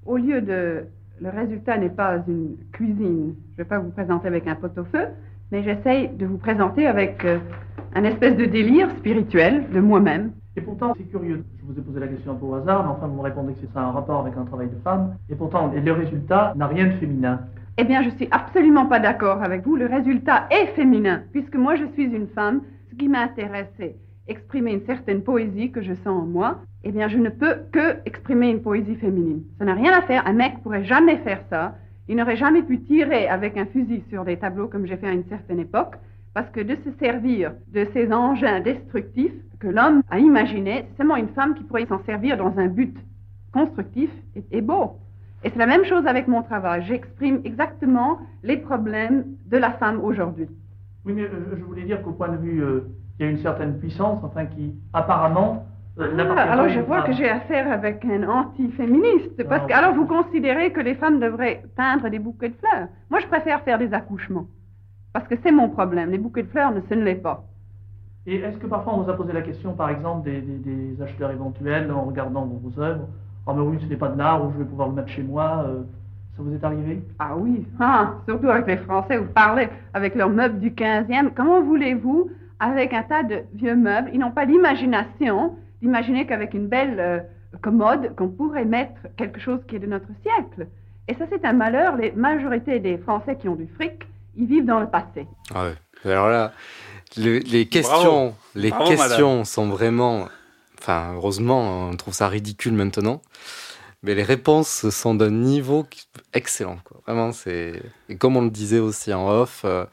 au 0.04 0.16
lieu 0.16 0.40
de, 0.40 0.84
le 1.20 1.28
résultat 1.28 1.78
n'est 1.78 1.90
pas 1.90 2.16
une 2.26 2.56
cuisine. 2.72 3.34
Je 3.46 3.52
ne 3.52 3.56
vais 3.58 3.64
pas 3.64 3.78
vous 3.78 3.90
présenter 3.90 4.28
avec 4.28 4.46
un 4.46 4.56
pot-au-feu, 4.56 5.08
mais 5.52 5.62
j'essaye 5.62 6.08
de 6.08 6.26
vous 6.26 6.38
présenter 6.38 6.86
avec 6.86 7.24
euh, 7.24 7.38
un 7.94 8.04
espèce 8.04 8.36
de 8.36 8.46
délire 8.46 8.90
spirituel 8.98 9.70
de 9.72 9.80
moi-même. 9.80 10.32
Et 10.56 10.60
pourtant, 10.60 10.94
c'est 10.96 11.04
curieux. 11.04 11.44
Je 11.60 11.72
vous 11.72 11.78
ai 11.78 11.82
posé 11.82 12.00
la 12.00 12.08
question 12.08 12.32
un 12.32 12.34
peu 12.34 12.46
au 12.46 12.54
hasard, 12.54 12.82
mais 12.84 12.90
enfin, 12.90 13.06
vous 13.06 13.16
me 13.16 13.22
répondez 13.22 13.52
que 13.52 13.60
c'est 13.60 13.72
ça 13.72 13.82
un 13.82 13.92
rapport 13.92 14.20
avec 14.20 14.36
un 14.36 14.44
travail 14.44 14.68
de 14.68 14.76
femme. 14.82 15.16
Et 15.28 15.36
pourtant, 15.36 15.72
le 15.72 15.92
résultat 15.92 16.52
n'a 16.56 16.66
rien 16.66 16.86
de 16.86 16.92
féminin. 16.92 17.40
Eh 17.78 17.84
bien, 17.84 18.02
je 18.02 18.10
suis 18.10 18.28
absolument 18.30 18.86
pas 18.86 18.98
d'accord 19.00 19.42
avec 19.42 19.64
vous. 19.66 19.76
Le 19.76 19.86
résultat 19.86 20.46
est 20.50 20.66
féminin, 20.74 21.22
puisque 21.32 21.56
moi, 21.56 21.76
je 21.76 21.84
suis 21.94 22.04
une 22.04 22.28
femme. 22.28 22.62
Ce 22.90 22.94
qui 22.96 23.08
m'intéresse, 23.08 23.72
c'est 23.78 23.96
exprimer 24.28 24.72
une 24.72 24.86
certaine 24.86 25.22
poésie 25.22 25.70
que 25.70 25.80
je 25.80 25.94
sens 25.94 26.22
en 26.22 26.26
moi. 26.26 26.60
Eh 26.84 26.92
bien, 26.92 27.08
je 27.08 27.18
ne 27.18 27.28
peux 27.28 27.56
que 27.72 27.96
exprimer 28.06 28.50
une 28.50 28.62
poésie 28.62 28.96
féminine. 28.96 29.42
Ça 29.58 29.64
n'a 29.64 29.74
rien 29.74 29.92
à 29.92 30.02
faire. 30.02 30.26
Un 30.26 30.32
mec 30.32 30.62
pourrait 30.62 30.84
jamais 30.84 31.18
faire 31.18 31.42
ça. 31.50 31.76
Il 32.08 32.16
n'aurait 32.16 32.36
jamais 32.36 32.62
pu 32.62 32.80
tirer 32.80 33.28
avec 33.28 33.56
un 33.56 33.66
fusil 33.66 34.02
sur 34.08 34.24
des 34.24 34.36
tableaux 34.36 34.66
comme 34.66 34.86
j'ai 34.86 34.96
fait 34.96 35.06
à 35.06 35.12
une 35.12 35.28
certaine 35.28 35.60
époque, 35.60 35.94
parce 36.34 36.50
que 36.50 36.60
de 36.60 36.76
se 36.76 36.90
servir 36.98 37.52
de 37.68 37.86
ces 37.92 38.12
engins 38.12 38.60
destructifs 38.60 39.32
que 39.60 39.68
l'homme 39.68 40.02
a 40.10 40.18
imaginés, 40.18 40.86
c'est 40.88 40.96
seulement 40.98 41.16
une 41.16 41.28
femme 41.28 41.54
qui 41.54 41.62
pourrait 41.62 41.86
s'en 41.86 42.02
servir 42.04 42.36
dans 42.36 42.58
un 42.58 42.66
but 42.66 42.96
constructif 43.52 44.10
et, 44.50 44.60
beau. 44.60 44.96
Et 45.42 45.50
c'est 45.50 45.58
la 45.58 45.66
même 45.66 45.84
chose 45.84 46.06
avec 46.06 46.28
mon 46.28 46.42
travail. 46.42 46.82
J'exprime 46.86 47.40
exactement 47.44 48.18
les 48.42 48.58
problèmes 48.58 49.24
de 49.46 49.56
la 49.56 49.70
femme 49.72 50.00
aujourd'hui. 50.04 50.48
Oui, 51.06 51.14
mais 51.14 51.22
euh, 51.22 51.56
je 51.58 51.64
voulais 51.64 51.84
dire 51.84 52.02
qu'au 52.02 52.12
point 52.12 52.28
de 52.28 52.36
vue, 52.36 52.62
euh, 52.62 52.80
il 53.18 53.24
y 53.24 53.28
a 53.28 53.30
une 53.30 53.38
certaine 53.38 53.78
puissance, 53.78 54.22
enfin, 54.22 54.44
qui 54.46 54.74
apparemment. 54.92 55.64
euh, 55.98 56.08
Ah, 56.36 56.52
alors 56.52 56.68
je 56.68 56.80
vois 56.80 56.98
femme. 57.02 57.06
que 57.06 57.12
j'ai 57.14 57.28
affaire 57.28 57.72
avec 57.72 58.04
un 58.04 58.28
anti-féministe, 58.28 59.42
parce 59.48 59.62
Non, 59.62 59.68
que 59.68 59.72
alors 59.74 59.94
vous 59.94 60.06
considérez 60.06 60.72
que 60.72 60.80
les 60.80 60.94
femmes 60.94 61.20
devraient 61.20 61.62
peindre 61.74 62.08
des 62.10 62.18
bouquets 62.18 62.50
de 62.50 62.54
fleurs. 62.56 62.88
Moi, 63.10 63.20
je 63.20 63.26
préfère 63.26 63.62
faire 63.62 63.78
des 63.78 63.94
accouchements, 63.94 64.46
parce 65.14 65.26
que 65.26 65.36
c'est 65.42 65.52
mon 65.52 65.70
problème. 65.70 66.10
Les 66.10 66.18
bouquets 66.18 66.42
de 66.42 66.48
fleurs, 66.48 66.72
ne- 66.72 66.80
ce 66.88 66.94
ne 66.94 67.02
l'est 67.02 67.14
pas. 67.14 67.44
Et 68.26 68.36
est-ce 68.36 68.58
que 68.58 68.66
parfois 68.66 68.94
on 68.94 69.00
vous 69.02 69.10
a 69.10 69.16
posé 69.16 69.32
la 69.32 69.40
question, 69.42 69.72
par 69.72 69.88
exemple, 69.88 70.24
des, 70.24 70.42
des- 70.42 70.58
des 70.58 71.02
acheteurs 71.02 71.30
éventuels 71.30 71.90
en 71.90 72.02
regardant 72.04 72.44
vos 72.44 72.78
œuvres 72.82 73.08
Ah, 73.50 73.54
mais 73.56 73.62
oui, 73.62 73.78
ce 73.80 73.86
n'est 73.86 73.96
pas 73.96 74.08
de 74.08 74.16
l'art, 74.18 74.44
ou 74.44 74.52
je 74.52 74.58
vais 74.58 74.64
pouvoir 74.64 74.88
le 74.88 74.94
mettre 74.94 75.08
chez 75.08 75.22
moi 75.22 75.64
euh, 75.66 75.80
Ça 76.36 76.42
vous 76.42 76.54
est 76.54 76.62
arrivé? 76.64 77.02
Ah 77.18 77.36
oui, 77.36 77.66
ah, 77.80 78.14
surtout 78.28 78.48
avec 78.48 78.66
les 78.68 78.76
Français, 78.78 79.18
vous 79.18 79.32
parlez 79.34 79.68
avec 79.92 80.14
leurs 80.14 80.30
meubles 80.30 80.60
du 80.60 80.70
15e. 80.70 81.30
Comment 81.34 81.60
voulez-vous, 81.62 82.30
avec 82.60 82.92
un 82.94 83.02
tas 83.02 83.22
de 83.24 83.40
vieux 83.54 83.74
meubles, 83.74 84.10
ils 84.12 84.20
n'ont 84.20 84.30
pas 84.30 84.44
l'imagination 84.44 85.56
d'imaginer 85.82 86.26
qu'avec 86.26 86.54
une 86.54 86.68
belle 86.68 86.96
euh, 87.00 87.18
commode, 87.62 88.14
qu'on 88.16 88.28
pourrait 88.28 88.64
mettre 88.64 89.00
quelque 89.16 89.40
chose 89.40 89.58
qui 89.66 89.76
est 89.76 89.80
de 89.80 89.86
notre 89.86 90.06
siècle? 90.22 90.68
Et 91.08 91.14
ça, 91.14 91.24
c'est 91.30 91.44
un 91.44 91.52
malheur. 91.54 91.96
Les 91.96 92.12
majorités 92.12 92.78
des 92.78 92.98
Français 92.98 93.36
qui 93.36 93.48
ont 93.48 93.56
du 93.56 93.66
fric, 93.74 94.06
ils 94.36 94.46
vivent 94.46 94.66
dans 94.66 94.78
le 94.80 94.86
passé. 94.86 95.26
Ah 95.54 95.64
ouais. 95.64 96.10
Alors 96.12 96.28
là, 96.28 96.52
le- 97.16 97.40
les 97.50 97.66
questions, 97.66 98.34
les 98.54 98.70
Bravo, 98.70 98.84
questions 98.90 99.44
sont 99.44 99.68
vraiment. 99.68 100.26
Enfin, 100.80 101.12
heureusement, 101.14 101.88
on 101.90 101.96
trouve 101.96 102.14
ça 102.14 102.28
ridicule 102.28 102.72
maintenant. 102.72 103.22
Mais 104.02 104.14
les 104.14 104.22
réponses 104.22 104.88
sont 104.88 105.14
d'un 105.14 105.30
niveau 105.30 105.86
excellent. 106.32 106.78
Quoi. 106.84 107.02
Vraiment, 107.06 107.32
c'est. 107.32 107.82
Et 108.08 108.16
comme 108.16 108.36
on 108.36 108.42
le 108.42 108.50
disait 108.50 108.78
aussi 108.78 109.12
en 109.12 109.28
off, 109.28 109.62
euh, 109.64 109.84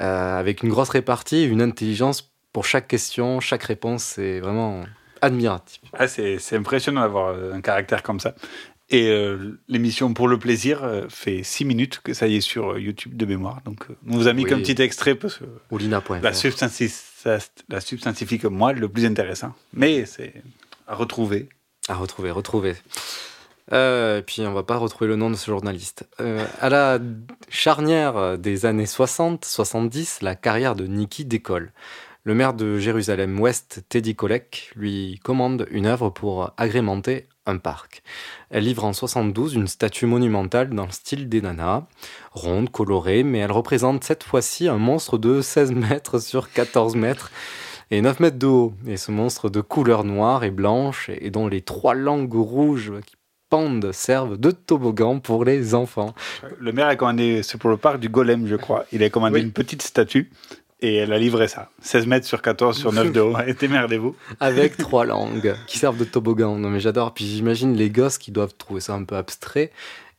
euh, 0.00 0.38
avec 0.38 0.62
une 0.62 0.68
grosse 0.68 0.90
répartie, 0.90 1.44
une 1.44 1.60
intelligence 1.60 2.30
pour 2.52 2.64
chaque 2.64 2.86
question, 2.86 3.40
chaque 3.40 3.64
réponse, 3.64 4.04
c'est 4.04 4.38
vraiment 4.40 4.84
admiratif. 5.20 5.80
Ah, 5.92 6.06
c'est 6.08 6.38
impressionnant 6.52 7.00
d'avoir 7.02 7.28
euh, 7.28 7.52
un 7.52 7.60
caractère 7.60 8.02
comme 8.02 8.20
ça. 8.20 8.34
Et 8.90 9.08
euh, 9.08 9.60
l'émission 9.68 10.12
Pour 10.14 10.26
le 10.26 10.36
plaisir 10.36 10.82
euh, 10.82 11.06
fait 11.08 11.44
6 11.44 11.64
minutes 11.64 12.00
que 12.02 12.12
ça 12.12 12.26
y 12.26 12.36
est 12.36 12.40
sur 12.40 12.72
euh, 12.72 12.80
YouTube 12.80 13.16
de 13.16 13.24
mémoire. 13.24 13.60
Donc, 13.64 13.86
on 14.08 14.16
vous 14.16 14.26
a 14.26 14.32
mis 14.32 14.42
Oui. 14.42 14.50
comme 14.50 14.62
petit 14.62 14.82
extrait 14.82 15.14
parce 15.14 15.38
que 15.38 15.44
la, 16.20 16.32
substanti 16.32 16.92
ça- 17.22 17.38
la 17.68 17.80
substantifie 17.80 18.38
comme 18.38 18.54
moi 18.54 18.72
le 18.72 18.88
plus 18.88 19.04
intéressant. 19.04 19.52
Mais 19.72 20.06
c'est 20.06 20.34
à 20.86 20.94
retrouver. 20.94 21.48
À 21.88 21.94
retrouver, 21.94 22.30
retrouver. 22.30 22.74
Euh, 23.72 24.18
et 24.18 24.22
puis 24.22 24.42
on 24.42 24.52
va 24.52 24.62
pas 24.64 24.76
retrouver 24.76 25.08
le 25.08 25.16
nom 25.16 25.30
de 25.30 25.36
ce 25.36 25.46
journaliste. 25.50 26.08
Euh, 26.20 26.44
à 26.60 26.68
la 26.68 26.98
charnière 27.48 28.36
des 28.38 28.66
années 28.66 28.86
60-70, 28.86 30.22
la 30.22 30.34
carrière 30.34 30.74
de 30.74 30.86
Nikki 30.86 31.24
décolle. 31.24 31.72
Le 32.24 32.34
maire 32.34 32.52
de 32.52 32.78
Jérusalem-Ouest, 32.78 33.82
Teddy 33.88 34.14
Kollek, 34.14 34.72
lui 34.76 35.18
commande 35.22 35.66
une 35.70 35.86
œuvre 35.86 36.10
pour 36.10 36.52
agrémenter 36.58 37.26
un 37.46 37.58
parc. 37.58 38.02
Elle 38.50 38.64
livre 38.64 38.84
en 38.84 38.92
72 38.92 39.54
une 39.54 39.66
statue 39.66 40.06
monumentale 40.06 40.70
dans 40.70 40.86
le 40.86 40.92
style 40.92 41.28
des 41.28 41.40
nanas, 41.40 41.84
ronde, 42.32 42.70
colorée, 42.70 43.22
mais 43.22 43.38
elle 43.38 43.52
représente 43.52 44.04
cette 44.04 44.24
fois-ci 44.24 44.68
un 44.68 44.78
monstre 44.78 45.18
de 45.18 45.40
16 45.40 45.72
mètres 45.74 46.18
sur 46.18 46.52
14 46.52 46.96
mètres 46.96 47.30
et 47.90 48.02
9 48.02 48.20
mètres 48.20 48.38
de 48.38 48.46
haut. 48.46 48.74
Et 48.86 48.96
ce 48.96 49.10
monstre 49.10 49.50
de 49.50 49.60
couleur 49.60 50.04
noire 50.04 50.44
et 50.44 50.50
blanche 50.50 51.10
et 51.10 51.30
dont 51.30 51.48
les 51.48 51.62
trois 51.62 51.94
langues 51.94 52.34
rouges 52.34 52.92
qui 53.06 53.16
pendent 53.50 53.90
servent 53.92 54.38
de 54.38 54.52
toboggan 54.52 55.18
pour 55.18 55.44
les 55.44 55.74
enfants. 55.74 56.14
Le 56.58 56.72
maire 56.72 56.86
a 56.86 56.96
commandé, 56.96 57.42
c'est 57.42 57.58
pour 57.58 57.68
le 57.68 57.76
parc 57.76 57.98
du 57.98 58.08
Golem, 58.08 58.46
je 58.46 58.56
crois. 58.56 58.86
Il 58.92 59.02
a 59.02 59.10
commandé 59.10 59.40
une 59.40 59.52
petite 59.52 59.82
statue 59.82 60.30
et 60.82 60.96
elle 60.96 61.12
a 61.12 61.18
livré 61.18 61.48
ça. 61.48 61.70
16 61.82 62.06
mètres 62.06 62.26
sur 62.26 62.42
14 62.42 62.76
sur 62.78 62.92
9 62.92 63.12
de 63.12 63.20
haut. 63.20 63.36
Et 63.46 63.54
démerdez-vous. 63.54 64.14
Avec 64.40 64.76
trois 64.78 65.04
langues 65.04 65.54
qui 65.66 65.78
servent 65.78 65.98
de 65.98 66.04
toboggan. 66.04 66.56
Non 66.56 66.70
mais 66.70 66.80
j'adore. 66.80 67.12
Puis 67.14 67.26
j'imagine 67.26 67.74
les 67.74 67.90
gosses 67.90 68.18
qui 68.18 68.30
doivent 68.32 68.54
trouver 68.56 68.80
ça 68.80 68.94
un 68.94 69.04
peu 69.04 69.16
abstrait 69.16 69.70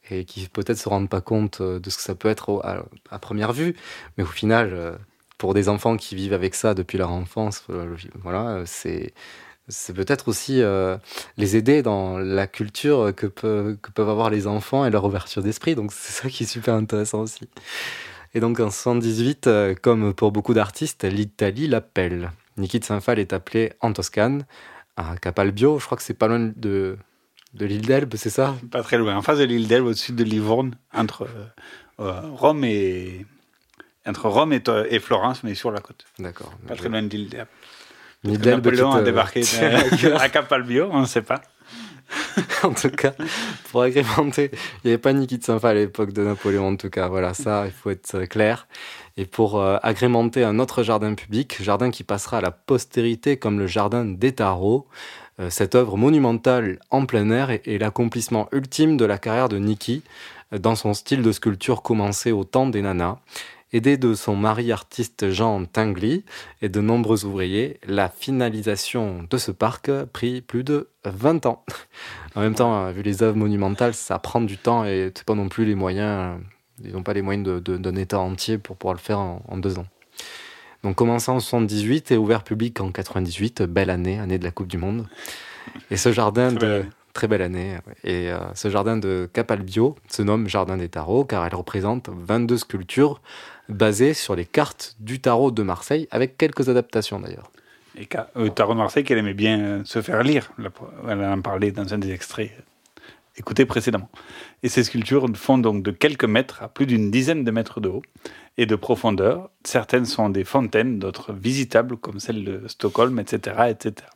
et 0.10 0.26
qui 0.26 0.48
peut-être 0.50 0.78
se 0.78 0.90
rendent 0.90 1.10
pas 1.10 1.22
compte 1.22 1.62
euh, 1.62 1.80
de 1.80 1.90
ce 1.90 1.98
que 1.98 2.04
ça 2.04 2.16
peut 2.16 2.30
être 2.30 2.62
à, 3.10 3.20
première 3.20 3.54
vue. 3.54 3.76
Mais 4.18 4.24
au 4.24 4.28
final, 4.28 4.72
euh, 4.74 4.92
pour 5.38 5.54
des 5.54 5.70
enfants 5.70 5.98
qui 5.98 6.16
vivent 6.16 6.34
avec 6.34 6.54
ça 6.56 6.74
depuis 6.74 6.98
leur 6.98 7.12
enfance, 7.12 7.64
euh, 7.70 7.96
voilà, 8.24 8.62
c'est 8.66 9.14
c'est 9.68 9.94
peut-être 9.94 10.28
aussi 10.28 10.62
euh, 10.62 10.98
les 11.38 11.56
aider 11.56 11.82
dans 11.82 12.18
la 12.18 12.46
culture 12.46 13.14
que, 13.16 13.26
peut- 13.28 13.78
que 13.82 13.90
peuvent 13.92 14.10
avoir 14.10 14.30
les 14.30 14.46
enfants 14.46 14.86
et 14.86 14.90
leur 14.90 15.06
ouverture 15.06 15.42
d'esprit. 15.44 15.76
Donc 15.76 15.94
c'est 15.94 16.12
ça 16.24 16.30
qui 16.30 16.44
est 16.44 16.48
super 16.48 16.74
intéressant 16.74 17.22
aussi. 17.22 17.48
Et 18.34 18.40
donc 18.40 18.60
en 18.60 18.70
78, 18.70 19.48
euh, 19.48 19.76
comme 19.76 20.14
pour 20.14 20.32
beaucoup 20.32 20.54
d'artistes, 20.54 21.04
l'Italie 21.04 21.68
l'appelle. 21.68 22.32
Niki 22.58 22.80
de 22.80 22.86
Saint-Phal 22.86 23.20
est 23.20 23.34
appelé 23.34 23.74
en 23.82 23.94
Toscane, 23.94 24.46
à 24.98 25.16
Capalbio, 25.18 25.80
je 25.80 25.86
crois 25.86 25.98
que 25.98 26.04
c'est 26.04 26.14
pas 26.14 26.28
loin 26.28 26.52
de, 26.56 26.98
de 27.54 27.66
l'île 27.66 27.86
d'Elbe, 27.86 28.14
c'est 28.16 28.30
ça? 28.30 28.56
Pas 28.72 28.84
très 28.84 28.98
loin. 28.98 29.16
En 29.16 29.22
face 29.22 29.40
de 29.40 29.44
l'île 29.44 29.68
d'Elbe, 29.68 29.86
au-dessus 29.86 30.14
de 30.14 30.24
Livourne, 30.24 30.76
entre 30.94 31.24
euh, 31.24 31.46
euh, 32.02 32.22
Rome 32.34 32.64
et 32.64 33.26
entre 34.06 34.30
Rome 34.30 34.54
et, 34.54 34.64
et 34.90 35.00
Florence, 35.00 35.44
mais 35.44 35.54
sur 35.54 35.72
la 35.72 35.80
côte. 35.80 36.06
D'accord. 36.18 36.54
Pas 36.68 36.76
très 36.76 36.90
loin 36.90 37.04
de 37.04 37.10
l'île 37.10 37.30
d'Elbe. 37.30 37.48
L'île 38.24 38.38
d'Elbe 38.40 38.66
Napoléon 38.66 38.92
a 38.92 39.02
débarqué 39.02 39.42
à 40.20 40.30
Capalbio, 40.30 40.90
on 40.92 41.02
ne 41.02 41.06
sait 41.06 41.22
pas. 41.22 41.42
en 42.64 42.74
tout 42.74 42.90
cas, 42.90 43.14
pour 43.72 43.82
agrémenter, 43.82 44.52
il 44.54 44.88
n'y 44.88 44.92
avait 44.92 44.98
pas 44.98 45.14
Niki 45.14 45.38
de 45.38 45.44
Saint-Phal 45.44 45.78
à 45.78 45.80
l'époque 45.80 46.14
de 46.14 46.24
Napoléon, 46.24 46.68
en 46.68 46.76
tout 46.76 46.90
cas. 46.90 47.08
Voilà, 47.08 47.34
ça, 47.34 47.64
il 47.66 47.72
faut 47.72 47.90
être 47.90 48.16
euh, 48.16 48.26
clair. 48.26 48.68
Et 49.18 49.26
pour 49.26 49.60
euh, 49.60 49.78
agrémenter 49.84 50.44
un 50.44 50.60
autre 50.60 50.84
jardin 50.84 51.14
public, 51.14 51.58
jardin 51.62 51.92
qui 51.92 52.04
passera 52.04 52.38
à 52.38 52.42
la 52.42 52.52
postérité 52.52 53.38
comme 53.38 53.60
le 53.60 53.68
jardin 53.68 54.06
d'Étaro, 54.06 54.88
euh, 55.40 55.50
cette 55.50 55.76
œuvre 55.76 55.98
monumentale 55.98 56.80
en 56.90 57.06
plein 57.06 57.30
air 57.32 57.50
est, 57.50 57.68
est 57.68 57.78
l'accomplissement 57.78 58.48
ultime 58.52 58.98
de 58.98 59.06
la 59.06 59.18
carrière 59.18 59.50
de 59.50 59.58
Niki, 59.58 60.04
dans 60.52 60.76
son 60.76 60.94
style 60.94 61.22
de 61.22 61.32
sculpture 61.32 61.82
commencé 61.82 62.34
au 62.34 62.44
temps 62.44 62.68
des 62.68 62.82
nanas. 62.82 63.20
Aidé 63.74 63.96
de 63.96 64.14
son 64.16 64.36
mari 64.36 64.74
artiste 64.74 65.30
Jean 65.30 65.64
Tingley 65.64 66.24
et 66.62 66.68
de 66.68 66.82
nombreux 66.82 67.24
ouvriers, 67.24 67.80
la 67.88 68.10
finalisation 68.10 69.26
de 69.30 69.38
ce 69.38 69.52
parc 69.52 69.88
a 69.88 70.06
pris 70.06 70.42
plus 70.42 70.66
de 70.66 70.90
20 71.06 71.46
ans. 71.46 71.64
En 72.36 72.42
même 72.42 72.54
temps, 72.54 72.86
euh, 72.86 72.92
vu 72.92 73.02
les 73.02 73.24
œuvres 73.24 73.38
monumentales, 73.38 73.94
ça 73.94 74.20
prend 74.20 74.42
du 74.42 74.58
temps 74.58 74.84
et 74.84 75.12
c'est 75.16 75.26
pas 75.26 75.36
non 75.36 75.48
plus 75.48 75.66
les 75.66 75.76
moyens, 75.76 76.38
euh, 76.38 76.84
ils 76.84 76.92
n'ont 76.92 77.04
pas 77.04 77.14
les 77.14 77.22
moyens 77.22 77.62
d'un 77.64 77.96
état 77.96 78.20
entier 78.20 78.58
pour 78.58 78.76
pouvoir 78.76 78.94
le 78.94 79.00
faire 79.00 79.20
en, 79.20 79.42
en 79.48 79.58
deux 79.58 79.80
ans. 79.80 79.88
Donc 80.84 80.96
commencé 80.96 81.32
en 81.32 81.40
78 81.40 82.12
et 82.12 82.18
ouvert 82.18 82.44
public 82.44 82.82
en 82.82 82.92
98, 82.92 83.62
belle 83.64 83.90
année, 83.90 84.20
année 84.20 84.38
de 84.38 84.44
la 84.44 84.52
Coupe 84.52 84.68
du 84.68 84.78
Monde. 84.78 85.08
Et 85.92 85.98
ce 85.98 86.12
jardin 86.12 86.52
de 86.52 86.84
très 87.14 87.28
belle 87.28 87.42
année. 87.42 87.78
Et 88.04 88.32
euh, 88.32 88.40
ce 88.54 88.70
jardin 88.70 88.98
de 88.98 89.30
Capalbio 89.32 89.96
se 90.10 90.22
nomme 90.22 90.48
Jardin 90.48 90.78
des 90.78 90.90
Tarots 90.90 91.26
car 91.26 91.46
elle 91.46 91.56
représente 91.56 92.10
22 92.10 92.58
sculptures 92.58 93.22
basées 93.70 94.14
sur 94.14 94.36
les 94.36 94.46
cartes 94.46 94.96
du 95.00 95.20
tarot 95.20 95.52
de 95.52 95.64
Marseille, 95.64 96.08
avec 96.12 96.38
quelques 96.38 96.70
adaptations 96.70 97.20
d'ailleurs. 97.20 97.52
Et 97.98 98.08
euh, 98.38 98.50
Tarot 98.50 98.74
de 98.74 98.80
Marseille, 98.80 99.04
qu'elle 99.04 99.18
aimait 99.18 99.34
bien 99.34 99.60
euh, 99.60 99.82
se 99.84 100.02
faire 100.02 100.24
lire. 100.24 100.52
Elle 101.08 101.24
en 101.24 101.42
parlait 101.42 101.72
dans 101.72 101.94
un 101.94 101.98
des 101.98 102.12
extraits 102.12 102.52
euh, 102.58 103.02
écoutés 103.38 103.66
précédemment. 103.66 104.10
Et 104.64 104.70
ces 104.70 104.84
sculptures 104.84 105.28
font 105.36 105.58
donc 105.58 105.84
de 105.84 105.92
quelques 105.92 106.26
mètres 106.26 106.64
à 106.64 106.70
plus 106.70 106.86
d'une 106.86 107.12
dizaine 107.12 107.44
de 107.44 107.52
mètres 107.52 107.82
de 107.82 107.90
haut 107.90 108.04
et 108.58 108.66
de 108.66 108.76
profondeur. 108.76 109.50
Certaines 109.64 110.06
sont 110.06 110.30
des 110.30 110.44
fontaines, 110.44 111.00
d'autres 111.00 111.34
visitables, 111.34 111.98
comme 111.98 112.20
celle 112.20 112.44
de 112.46 112.68
Stockholm, 112.68 113.20
etc. 113.20 113.66
etc. 113.70 114.08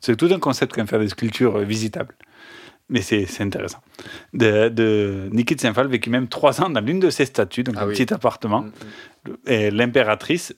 C'est 0.00 0.16
tout 0.16 0.28
un 0.32 0.38
concept 0.38 0.74
quand 0.74 0.80
même 0.80 0.88
faire 0.88 1.00
des 1.00 1.08
sculptures 1.08 1.56
euh, 1.56 1.64
visitables. 1.64 2.14
Mais 2.92 3.00
c'est 3.00 3.26
intéressant. 3.40 3.78
De, 4.34 4.68
de 4.68 5.28
Niki 5.32 5.54
Tsenfal 5.54 5.86
vécut 5.88 6.10
même 6.10 6.28
trois 6.28 6.60
ans 6.60 6.68
dans 6.68 6.80
l'une 6.84 7.00
de 7.00 7.08
ses 7.10 7.24
statues, 7.24 7.64
donc 7.64 7.76
Ah 7.78 7.84
un 7.84 7.86
oui. 7.88 7.94
petit 7.94 8.12
appartement. 8.12 8.66
Et 9.46 9.70
l'impératrice, 9.70 10.54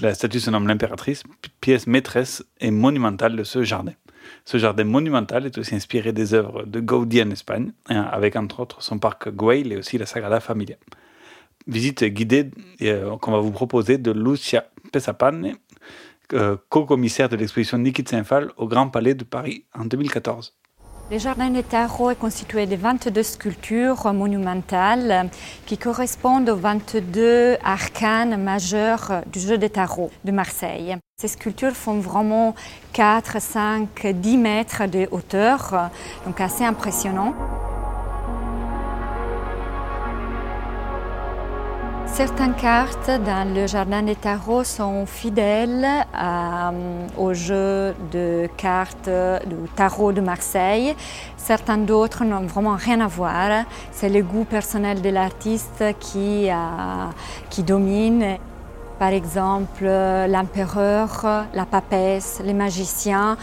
la 0.00 0.12
statue 0.14 0.40
se 0.40 0.50
nomme 0.50 0.66
l'impératrice, 0.66 1.22
pi- 1.40 1.50
pièce 1.60 1.86
maîtresse 1.86 2.44
et 2.60 2.70
monumentale 2.72 3.36
de 3.36 3.44
ce 3.44 3.62
jardin. 3.62 3.92
Ce 4.44 4.58
jardin 4.58 4.84
monumental 4.84 5.46
est 5.46 5.56
aussi 5.56 5.74
inspiré 5.76 6.12
des 6.12 6.34
œuvres 6.34 6.64
de 6.64 6.80
Gaudí 6.80 7.22
en 7.22 7.30
Espagne, 7.30 7.72
hein, 7.88 8.02
avec 8.10 8.34
entre 8.34 8.60
autres 8.60 8.82
son 8.82 8.98
parc 8.98 9.28
Güell 9.30 9.72
et 9.72 9.76
aussi 9.76 9.98
la 9.98 10.06
Sagrada 10.06 10.40
Familia. 10.40 10.76
Visite 11.68 12.02
guidée 12.04 12.50
euh, 12.82 13.16
qu'on 13.18 13.32
va 13.32 13.38
vous 13.40 13.52
proposer 13.52 13.98
de 13.98 14.10
Lucia 14.10 14.64
Pesapane, 14.90 15.52
euh, 16.32 16.56
co-commissaire 16.70 17.28
de 17.28 17.36
l'exposition 17.36 17.78
Niki 17.78 18.02
Tsenfal 18.02 18.50
au 18.56 18.66
Grand 18.66 18.88
Palais 18.88 19.14
de 19.14 19.24
Paris 19.24 19.64
en 19.74 19.84
2014. 19.84 20.54
Le 21.10 21.16
jardin 21.16 21.48
de 21.48 21.62
tarot 21.62 22.10
est 22.10 22.16
constitué 22.16 22.66
de 22.66 22.76
22 22.76 23.22
sculptures 23.22 24.12
monumentales 24.12 25.30
qui 25.64 25.78
correspondent 25.78 26.50
aux 26.50 26.56
22 26.56 27.56
arcanes 27.64 28.36
majeurs 28.36 29.22
du 29.32 29.40
jeu 29.40 29.56
de 29.56 29.68
tarot 29.68 30.10
de 30.26 30.32
Marseille. 30.32 30.98
Ces 31.18 31.28
sculptures 31.28 31.72
font 31.72 31.98
vraiment 31.98 32.54
4, 32.92 33.40
5, 33.40 34.06
10 34.06 34.36
mètres 34.36 34.86
de 34.86 35.08
hauteur, 35.10 35.88
donc 36.26 36.42
assez 36.42 36.64
impressionnant. 36.64 37.32
Certaines 42.12 42.54
cartes 42.54 43.10
dans 43.24 43.54
le 43.54 43.68
jardin 43.68 44.02
des 44.02 44.16
tarots 44.16 44.64
sont 44.64 45.06
fidèles 45.06 45.86
euh, 45.86 47.06
au 47.16 47.32
jeu 47.32 47.94
de 48.10 48.48
cartes 48.56 49.08
du 49.46 49.68
tarot 49.76 50.12
de 50.12 50.20
Marseille. 50.20 50.96
Certaines 51.36 51.86
d'autres 51.86 52.24
n'ont 52.24 52.46
vraiment 52.46 52.74
rien 52.74 53.00
à 53.00 53.06
voir. 53.06 53.64
C'est 53.92 54.08
le 54.08 54.22
goût 54.22 54.44
personnel 54.44 55.00
de 55.00 55.10
l'artiste 55.10 55.84
qui, 56.00 56.50
euh, 56.50 56.54
qui 57.50 57.62
domine. 57.62 58.38
Par 58.98 59.10
exemple, 59.12 59.84
l'empereur, 59.84 61.46
la 61.54 61.66
papesse, 61.66 62.40
les 62.44 62.52
magiciens 62.52 63.36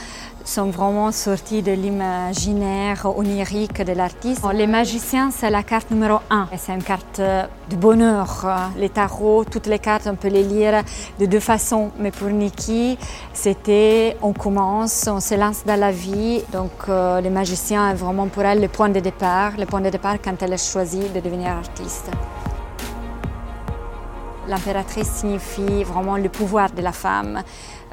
sont 0.46 0.70
vraiment 0.70 1.12
sortis 1.12 1.62
de 1.62 1.72
l'imaginaire 1.72 3.06
onirique 3.18 3.82
de 3.82 3.94
l'artiste. 3.94 4.44
Les 4.54 4.68
magiciens, 4.68 5.32
c'est 5.32 5.50
la 5.50 5.64
carte 5.64 5.92
numéro 5.92 6.20
un. 6.30 6.48
C'est 6.58 6.74
une 6.74 6.84
carte 6.84 7.20
de 7.20 7.76
bonheur. 7.76 8.46
Les 8.78 8.90
tarots, 8.90 9.44
toutes 9.46 9.68
les 9.68 9.80
cartes, 9.80 10.08
on 10.08 10.16
peut 10.16 10.28
les 10.28 10.44
lire 10.44 10.84
de 11.20 11.26
deux 11.26 11.40
façons. 11.40 11.92
Mais 12.00 12.12
pour 12.12 12.28
Nikki, 12.28 12.98
c'était 13.34 14.18
on 14.22 14.34
commence, 14.34 15.08
on 15.08 15.20
se 15.20 15.36
lance 15.36 15.64
dans 15.66 15.80
la 15.80 15.92
vie. 15.92 16.44
Donc 16.52 16.72
euh, 16.90 17.22
les 17.22 17.30
magiciens 17.30 17.92
est 17.92 17.96
vraiment 17.96 18.28
pour 18.28 18.44
elle 18.44 18.62
le 18.62 18.68
point 18.68 18.90
de 18.90 19.00
départ, 19.00 19.54
le 19.58 19.66
point 19.66 19.82
de 19.82 19.90
départ 19.90 20.18
quand 20.24 20.42
elle 20.42 20.54
a 20.54 20.58
choisi 20.58 21.00
de 21.00 21.20
devenir 21.20 21.52
artiste. 21.52 22.12
L'impératrice 24.48 25.10
signifie 25.10 25.84
vraiment 25.84 26.18
le 26.18 26.30
pouvoir 26.30 26.72
de 26.72 26.82
la 26.82 26.92
femme. 26.92 27.42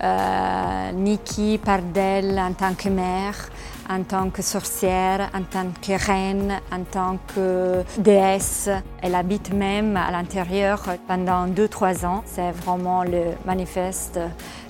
Euh, 0.03 0.93
Nikki 0.93 1.59
parle 1.59 1.93
d'elle 1.93 2.39
en 2.39 2.53
tant 2.53 2.75
que 2.75 2.89
mère, 2.89 3.49
en 3.89 4.03
tant 4.03 4.29
que 4.31 4.43
sorcière, 4.43 5.31
en 5.35 5.43
tant 5.43 5.69
que 5.81 5.93
reine, 6.07 6.61
en 6.71 6.83
tant 6.85 7.19
que 7.35 7.83
déesse. 7.99 8.69
Elle 9.01 9.15
habite 9.15 9.53
même 9.53 9.97
à 9.97 10.11
l'intérieur 10.11 10.83
pendant 11.09 11.47
2-3 11.47 12.05
ans. 12.05 12.23
C'est 12.27 12.51
vraiment 12.51 13.03
le 13.05 13.35
manifeste 13.47 14.19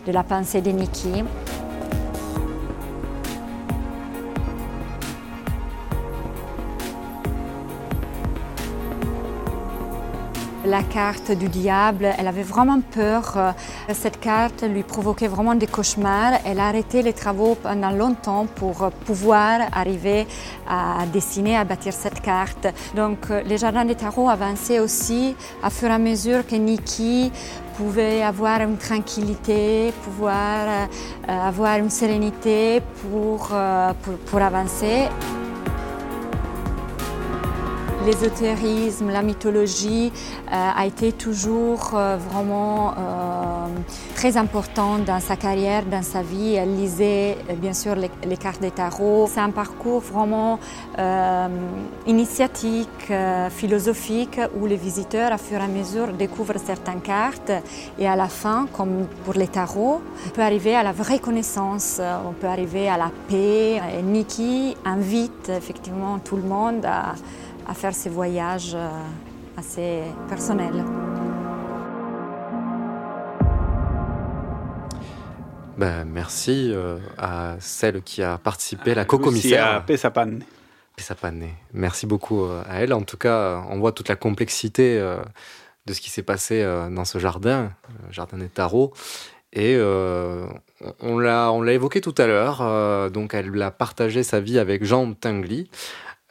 de 0.07 0.13
la 0.13 0.23
pensée 0.23 0.61
de 0.61 0.71
Nikki. 0.71 1.25
La 10.65 10.85
carte 10.85 11.33
du 11.33 11.49
diable, 11.49 12.07
elle 12.17 12.29
avait 12.29 12.45
vraiment 12.45 12.81
peur. 12.81 13.35
Euh, 13.37 13.51
Cette 13.93 14.21
carte 14.21 14.63
lui 14.63 14.85
provoquait 14.85 15.27
vraiment 15.27 15.57
des 15.57 15.67
cauchemars. 15.67 16.35
Elle 16.45 16.61
a 16.61 16.69
arrêté 16.69 17.03
les 17.03 17.13
travaux 17.13 17.57
pendant 17.57 17.91
longtemps 17.91 18.47
pour 18.47 18.93
pouvoir 19.05 19.63
arriver 19.73 20.25
à 20.69 21.05
dessiner, 21.13 21.57
à 21.57 21.65
bâtir 21.65 21.93
cette 21.93 22.21
carte. 22.21 22.69
Donc 22.95 23.19
euh, 23.31 23.43
les 23.43 23.59
jardins 23.59 23.85
des 23.85 23.97
tarots 23.97 24.31
avançaient 24.31 24.79
aussi 24.79 25.35
à 25.65 25.71
fur 25.71 25.89
et 25.89 25.95
à 25.95 25.99
mesure 25.99 26.47
que 26.47 26.55
Nikki 26.55 27.33
pouvait 27.77 28.23
avoir 28.23 28.61
une 28.61 28.77
tranquillité, 28.77 29.93
pouvoir 30.05 30.69
euh, 31.29 31.49
avoir 31.49 31.79
une 31.79 31.91
sérénité 31.91 32.81
pour, 33.01 33.51
pour 34.27 34.41
avancer. 34.41 35.09
L'ésotérisme, 38.05 39.11
la 39.11 39.23
mythologie 39.23 40.13
euh, 40.49 40.71
a 40.77 40.87
été 40.87 41.13
toujours 41.13 41.93
euh, 41.95 42.17
vraiment 42.17 42.91
euh, 42.91 43.67
très 44.17 44.37
important 44.37 44.99
dans 44.99 45.21
sa 45.21 45.37
carrière, 45.37 45.85
dans 45.85 46.03
sa 46.03 46.21
vie. 46.21 46.55
Elle 46.55 46.75
lisait 46.75 47.37
bien 47.59 47.73
sûr 47.73 47.95
les, 47.95 48.37
cartes 48.37 48.61
des 48.61 48.73
tarots. 48.73 49.29
C'est 49.33 49.41
un 49.41 49.51
parcours 49.51 50.01
vraiment 50.01 50.59
initiatique, 52.07 53.13
philosophique, 53.51 54.41
où 54.59 54.67
les 54.67 54.77
visiteurs, 54.77 55.33
à 55.33 55.39
fur 55.39 55.59
et 55.59 55.65
à 55.65 55.69
mesure, 55.69 56.09
découvrent 56.09 56.59
certaines 56.65 57.01
cartes. 57.01 57.53
Et 57.99 58.09
à 58.09 58.17
la 58.17 58.29
fin, 58.29 58.67
comme 58.73 59.07
pour 59.25 59.35
les 59.35 59.49
tarots, 59.49 60.01
on 60.27 60.31
peut 60.31 60.43
arriver 60.43 60.75
à 60.75 60.83
la 60.83 60.93
vraie 60.93 61.19
connaissance, 61.19 62.01
on 62.27 62.33
peut 62.33 62.47
arriver 62.47 62.89
à 62.89 62.97
la 62.97 63.11
paix. 63.29 63.81
Et 63.97 64.03
Nikki 64.03 64.77
invite 64.85 65.51
effectivement 65.51 66.19
tout 66.19 66.37
le 66.37 66.43
monde 66.43 66.85
à 66.85 67.15
à 67.67 67.75
faire 67.75 67.95
ces 67.95 68.11
voyages 68.11 68.75
euh, 68.75 68.89
assez 69.57 70.03
personnels. 70.29 70.85
Ben, 75.79 76.05
merci 76.05 76.71
euh, 76.73 76.99
à 77.19 77.57
celle 77.59 78.03
qui 78.03 78.23
a 78.23 78.39
participé, 78.39 78.95
la 78.95 79.05
co-commissaire. 79.05 79.85
Pesapane. 79.87 80.43
Pesapane. 80.97 81.49
Merci 81.73 82.07
beaucoup 82.07 82.45
euh, 82.45 82.63
à 82.69 82.83
elle. 82.83 82.93
En 82.93 83.03
tout 83.03 83.17
cas, 83.17 83.65
on 83.71 83.79
voit 83.79 83.93
toute 83.93 84.09
la 84.09 84.17
complexité 84.17 84.99
euh, 84.99 85.17
de 85.87 85.93
ce 85.95 86.01
qui 86.01 86.11
s'est 86.11 86.23
passé 86.23 86.63
euh, 86.63 86.91
dans 86.91 87.07
ce 87.07 87.19
jardin, 87.19 87.73
le 88.07 88.13
jardin 88.13 88.37
des 88.37 88.49
tarots. 88.49 88.93
Et 89.55 89.75
euh, 89.77 90.47
on 91.01 91.19
l'a 91.19 91.51
on 91.53 91.63
l'a 91.63 91.73
évoqué 91.73 92.01
tout 92.01 92.15
à 92.19 92.27
l'heure. 92.27 92.61
euh, 92.61 93.09
donc, 93.09 93.35
elle 93.35 93.61
a 93.61 93.71
partagé 93.71 94.23
sa 94.23 94.41
vie 94.41 94.59
avec 94.59 94.85
Jean 94.85 95.13
Tinguely. 95.15 95.71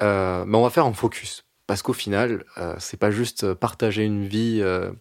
Euh, 0.02 0.44
mais 0.46 0.58
on 0.58 0.64
va 0.64 0.70
faire 0.70 0.86
un 0.86 0.94
focus 0.94 1.44
parce 1.68 1.82
qu'au 1.82 1.94
final, 1.94 2.44
euh, 2.58 2.76
c'est 2.80 2.98
pas 3.00 3.12
juste 3.12 3.54
partager 3.54 4.04
une 4.04 4.26
vie 4.28 4.60
euh, 4.62 4.92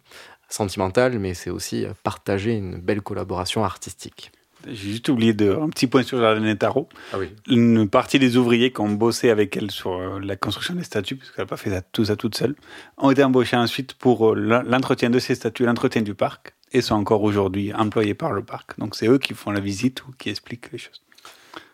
sentimentale, 0.49 1.19
mais 1.19 1.35
c'est 1.35 1.51
aussi 1.51 1.87
partager 2.03 2.53
une 2.53 2.77
belle 2.81 3.03
collaboration 3.03 3.65
artistique. 3.65 4.33
J'ai 4.67 4.91
juste 4.91 5.09
oublié 5.09 5.33
de, 5.33 5.53
un 5.55 5.71
petit 5.71 5.87
point 5.87 6.03
sur 6.03 6.21
jardin 6.21 6.55
tarots. 6.55 6.89
Ah 7.15 7.19
oui. 7.19 7.31
Une 7.49 7.89
partie 7.89 8.19
des 8.19 8.37
ouvriers 8.37 8.73
qui 8.73 8.81
ont 8.83 8.91
bossé 8.91 9.31
avec 9.31 9.57
elle 9.57 9.71
sur 9.71 9.93
euh, 9.93 10.21
la 10.23 10.37
construction 10.37 10.75
des 10.75 10.85
statues, 10.85 11.17
parce 11.17 11.31
qu'elle 11.31 11.45
n'a 11.45 11.49
pas 11.49 11.57
fait 11.57 11.71
ça- 11.71 11.81
tout 11.81 12.05
ça 12.05 12.15
toute 12.17 12.37
seule, 12.37 12.55
ont 12.99 13.11
été 13.11 13.25
embauchés 13.25 13.57
ensuite 13.57 13.95
pour 13.95 14.35
l'en- 14.37 14.63
l'entretien 14.63 15.09
de 15.09 15.19
ces 15.19 15.35
statues, 15.35 15.65
l'entretien 15.65 16.03
du 16.03 16.15
parc, 16.15 16.55
et 16.73 16.83
sont 16.83 16.95
encore 16.95 17.23
aujourd'hui 17.23 17.73
employés 17.73 18.13
par 18.13 18.33
le 18.33 18.45
parc. 18.45 18.79
Donc 18.79 18.97
c'est 18.97 19.09
eux 19.09 19.19
qui 19.19 19.33
font 19.33 19.51
la 19.51 19.61
visite 19.61 20.07
ou 20.07 20.13
qui 20.19 20.29
expliquent 20.29 20.71
les 20.73 20.79
choses. 20.79 21.01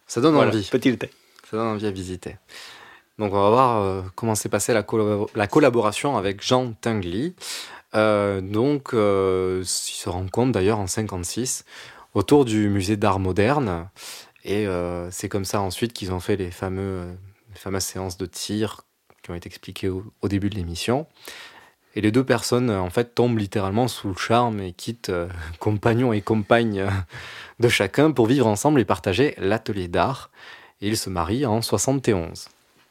Ça 0.06 0.20
donne 0.20 0.34
Voilà, 0.34 0.52
envie. 0.52 0.68
Petit 0.70 0.92
détail. 0.92 1.10
Ça 1.50 1.56
donne 1.56 1.66
envie 1.66 1.86
à 1.86 1.90
visiter. 1.90 2.36
Donc 3.18 3.32
on 3.32 3.42
va 3.42 3.50
voir 3.50 3.82
euh, 3.82 4.02
comment 4.14 4.34
s'est 4.34 4.48
passée 4.48 4.74
la, 4.74 4.82
collab- 4.82 5.28
la 5.34 5.46
collaboration 5.46 6.16
avec 6.16 6.42
Jean 6.42 6.72
Tinguely. 6.72 7.34
Euh, 7.94 8.40
donc 8.40 8.92
euh, 8.92 9.62
ils 9.62 9.66
se 9.66 10.08
rencontrent 10.08 10.52
d'ailleurs 10.52 10.78
en 10.78 10.86
56 10.86 11.64
autour 12.14 12.44
du 12.44 12.68
musée 12.68 12.96
d'art 12.96 13.18
moderne. 13.18 13.88
Et 14.44 14.68
c'est 15.10 15.28
comme 15.28 15.44
ça 15.44 15.60
ensuite 15.60 15.92
qu'ils 15.92 16.12
ont 16.12 16.20
fait 16.20 16.36
les, 16.36 16.52
fameuses 16.52 17.16
séances 17.80 18.16
de 18.16 18.26
tir 18.26 18.82
qui 19.26 19.32
ont 19.32 19.34
été 19.34 19.48
expliquées 19.48 19.88
au, 19.88 20.28
début 20.28 20.50
de 20.50 20.54
l'émission. 20.54 21.08
Et 21.96 22.00
les 22.00 22.12
deux 22.12 22.22
personnes, 22.22 22.70
en 22.70 22.90
fait, 22.90 23.14
tombent 23.14 23.38
littéralement 23.38 23.88
sous 23.88 24.08
le 24.08 24.14
charme 24.14 24.60
et 24.60 24.72
quittent 24.72 25.08
euh, 25.08 25.28
compagnons 25.58 26.12
et 26.12 26.20
compagnes 26.20 26.86
de 27.58 27.68
chacun 27.68 28.12
pour 28.12 28.26
vivre 28.26 28.46
ensemble 28.46 28.80
et 28.80 28.84
partager 28.84 29.34
l'atelier 29.38 29.88
d'art. 29.88 30.30
Et 30.80 30.88
ils 30.88 30.96
se 30.96 31.10
marient 31.10 31.46
en 31.46 31.60
71. 31.60 32.48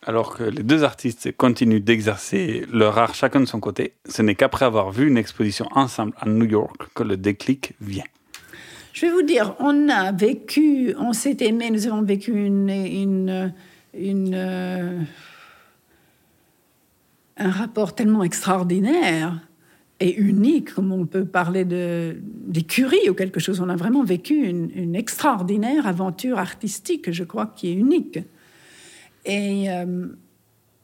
Alors 0.07 0.37
que 0.37 0.43
les 0.43 0.61
deux 0.61 0.83
artistes 0.83 1.35
continuent 1.35 1.81
d'exercer 1.81 2.65
leur 2.71 2.97
art 2.99 3.15
chacun 3.15 3.39
de 3.39 3.45
son 3.45 3.59
côté, 3.59 3.93
ce 4.07 4.21
n'est 4.21 4.35
qu'après 4.35 4.65
avoir 4.65 4.91
vu 4.91 5.07
une 5.07 5.17
exposition 5.17 5.65
ensemble 5.71 6.13
à 6.19 6.29
New 6.29 6.45
York 6.45 6.89
que 6.93 7.01
le 7.01 7.17
déclic 7.17 7.73
vient. 7.81 8.03
Je 8.93 9.07
vais 9.07 9.11
vous 9.11 9.23
dire, 9.23 9.55
on 9.59 9.89
a 9.89 10.11
vécu, 10.11 10.95
on 10.99 11.11
s'est 11.11 11.37
aimé, 11.41 11.71
nous 11.71 11.87
avons 11.87 12.03
vécu 12.03 12.31
une, 12.31 13.51
euh, 13.95 14.99
un 17.37 17.49
rapport 17.49 17.95
tellement 17.95 18.23
extraordinaire 18.23 19.41
et 19.99 20.15
unique, 20.15 20.73
comme 20.73 20.91
on 20.91 21.05
peut 21.05 21.25
parler 21.25 21.65
d'écurie 21.65 23.09
ou 23.09 23.13
quelque 23.13 23.39
chose. 23.39 23.59
On 23.59 23.69
a 23.69 23.75
vraiment 23.75 24.03
vécu 24.03 24.47
une, 24.47 24.95
extraordinaire 24.95 25.87
aventure 25.87 26.37
artistique, 26.37 27.11
je 27.11 27.23
crois, 27.23 27.47
qui 27.47 27.69
est 27.69 27.73
unique. 27.73 28.19
Et 29.25 29.69
euh, 29.69 30.07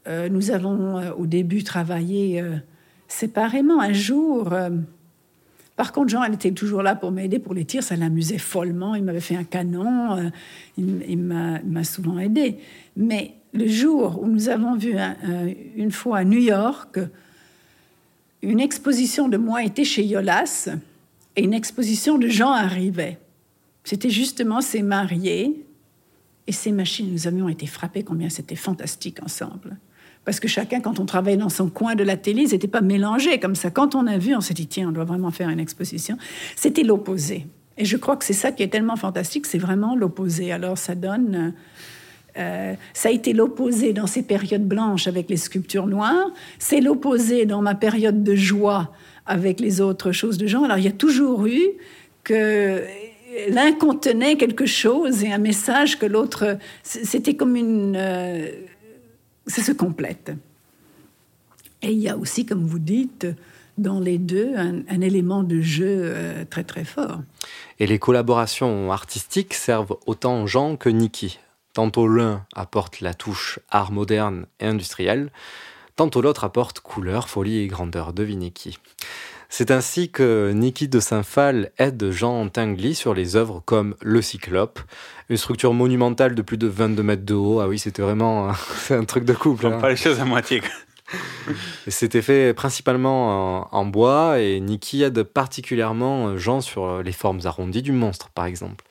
euh, 0.07 0.29
nous 0.29 0.51
avons 0.51 0.97
euh, 0.97 1.11
au 1.13 1.25
début 1.25 1.63
travaillé 1.63 2.43
séparément. 3.07 3.79
Un 3.81 3.93
jour, 3.93 4.53
par 5.75 5.91
contre, 5.91 6.09
Jean, 6.09 6.23
elle 6.23 6.33
était 6.33 6.51
toujours 6.51 6.81
là 6.81 6.95
pour 6.95 7.11
m'aider 7.11 7.39
pour 7.39 7.53
les 7.53 7.65
tirs. 7.65 7.83
Ça 7.83 7.95
l'amusait 7.95 8.37
follement. 8.37 8.95
Il 8.95 9.03
m'avait 9.03 9.19
fait 9.19 9.35
un 9.35 9.43
canon. 9.43 10.31
il 10.77 11.17
m'a 11.17 11.83
souvent 11.83 12.17
aidé. 12.19 12.57
Mais 12.95 13.33
le 13.53 13.67
jour 13.67 14.21
où 14.23 14.27
nous 14.27 14.49
avons 14.49 14.75
vu 14.75 14.97
un- 14.97 15.15
un- 15.23 15.49
une 15.75 15.91
fois 15.91 16.19
à 16.19 16.23
New 16.23 16.39
York 16.39 16.99
une 18.43 18.59
exposition 18.59 19.27
de 19.27 19.37
moi 19.37 19.63
était 19.63 19.83
chez 19.83 20.03
Yolas 20.03 20.67
et 21.35 21.43
une 21.43 21.53
exposition 21.53 22.17
de 22.17 22.27
Jean 22.27 22.51
arrivait. 22.51 23.19
C'était 23.83 24.09
justement 24.09 24.61
ces 24.61 24.81
mariés 24.81 25.63
et 26.47 26.51
ces 26.51 26.71
machines. 26.71 27.11
Nous 27.11 27.27
avions 27.27 27.49
été 27.49 27.65
frappés 27.67 28.03
combien 28.03 28.29
c'était 28.29 28.55
fantastique 28.55 29.21
ensemble. 29.23 29.77
Parce 30.23 30.39
que 30.39 30.47
chacun, 30.47 30.81
quand 30.81 30.99
on 30.99 31.05
travaillait 31.05 31.37
dans 31.37 31.49
son 31.49 31.69
coin 31.69 31.95
de 31.95 32.03
la 32.03 32.15
télé, 32.15 32.43
ils 32.43 32.51
n'étaient 32.51 32.67
pas 32.67 32.81
mélangés 32.81 33.39
comme 33.39 33.55
ça. 33.55 33.71
Quand 33.71 33.95
on 33.95 34.05
a 34.05 34.17
vu, 34.17 34.35
on 34.35 34.41
s'est 34.41 34.53
dit, 34.53 34.67
tiens, 34.67 34.89
on 34.89 34.91
doit 34.91 35.03
vraiment 35.03 35.31
faire 35.31 35.49
une 35.49 35.59
exposition. 35.59 36.17
C'était 36.55 36.83
l'opposé. 36.83 37.47
Et 37.77 37.85
je 37.85 37.97
crois 37.97 38.15
que 38.17 38.25
c'est 38.25 38.33
ça 38.33 38.51
qui 38.51 38.61
est 38.61 38.67
tellement 38.67 38.97
fantastique, 38.97 39.47
c'est 39.47 39.57
vraiment 39.57 39.95
l'opposé. 39.95 40.51
Alors 40.51 40.77
ça 40.77 40.93
donne... 40.93 41.53
euh, 42.37 42.75
ça 42.93 43.09
a 43.09 43.11
été 43.11 43.33
l'opposé 43.33 43.93
dans 43.93 44.07
ces 44.07 44.21
périodes 44.21 44.67
blanches 44.67 45.07
avec 45.07 45.29
les 45.29 45.37
sculptures 45.37 45.87
noires. 45.87 46.29
C'est 46.59 46.81
l'opposé 46.81 47.47
dans 47.47 47.61
ma 47.61 47.73
période 47.73 48.23
de 48.23 48.35
joie 48.35 48.93
avec 49.25 49.59
les 49.59 49.81
autres 49.81 50.11
choses 50.11 50.37
de 50.37 50.45
Jean. 50.45 50.63
Alors 50.63 50.77
il 50.77 50.83
y 50.83 50.89
a 50.89 50.91
toujours 50.91 51.47
eu 51.47 51.61
que 52.23 52.83
l'un 53.49 53.73
contenait 53.73 54.37
quelque 54.37 54.65
chose 54.65 55.23
et 55.23 55.31
un 55.31 55.37
message 55.37 55.99
que 55.99 56.05
l'autre. 56.05 56.57
C'était 56.83 57.35
comme 57.35 57.55
une. 57.55 57.95
euh, 57.95 58.51
ça 59.47 59.61
se 59.61 59.71
complète. 59.71 60.31
Et 61.81 61.91
il 61.91 61.99
y 61.99 62.09
a 62.09 62.17
aussi, 62.17 62.45
comme 62.45 62.65
vous 62.65 62.79
dites, 62.79 63.25
dans 63.77 63.99
les 63.99 64.17
deux, 64.17 64.53
un, 64.55 65.01
élément 65.01 65.41
de 65.43 65.61
jeu 65.61 65.85
euh, 65.87 66.45
très 66.45 66.63
très 66.63 66.83
fort. 66.83 67.21
Et 67.79 67.87
les 67.87 67.97
collaborations 67.97 68.91
artistiques 68.91 69.55
servent 69.55 69.97
autant 70.05 70.45
Jean 70.45 70.75
que 70.75 70.89
Niki. 70.89 71.39
Tantôt 71.73 72.07
l'un 72.07 72.45
apporte 72.53 73.01
la 73.01 73.13
touche 73.13 73.59
art 73.69 73.91
moderne 73.91 74.45
et 74.59 74.65
industriel, 74.65 75.31
tantôt 75.95 76.21
l'autre 76.21 76.43
apporte 76.43 76.81
couleur, 76.81 77.29
folie 77.29 77.59
et 77.59 77.67
grandeur. 77.67 78.13
Devinez 78.13 78.51
qui. 78.51 78.77
C'est 79.53 79.69
ainsi 79.69 80.09
que 80.09 80.53
Niki 80.53 80.87
de 80.87 81.01
Saint-Phal 81.01 81.71
aide 81.77 82.09
Jean 82.09 82.47
Tinguely 82.47 82.95
sur 82.95 83.13
les 83.13 83.35
œuvres 83.35 83.61
comme 83.65 83.95
Le 84.01 84.21
Cyclope, 84.21 84.79
une 85.27 85.35
structure 85.35 85.73
monumentale 85.73 86.35
de 86.35 86.41
plus 86.41 86.57
de 86.57 86.67
22 86.67 87.03
mètres 87.03 87.25
de 87.25 87.33
haut. 87.33 87.59
Ah 87.59 87.67
oui, 87.67 87.77
c'était 87.77 88.01
vraiment 88.01 88.49
un 88.89 89.03
truc 89.05 89.25
de 89.25 89.33
couple. 89.33 89.67
Hein. 89.67 89.77
pas 89.79 89.89
les 89.89 89.97
choses 89.97 90.21
à 90.21 90.25
moitié. 90.25 90.61
C'était 91.89 92.21
fait 92.21 92.53
principalement 92.53 93.63
en, 93.63 93.67
en 93.73 93.85
bois 93.85 94.39
et 94.39 94.61
Niki 94.61 95.03
aide 95.03 95.21
particulièrement 95.23 96.37
Jean 96.37 96.61
sur 96.61 97.03
les 97.03 97.11
formes 97.11 97.41
arrondies 97.43 97.81
du 97.81 97.91
monstre, 97.91 98.29
par 98.29 98.45
exemple. 98.45 98.85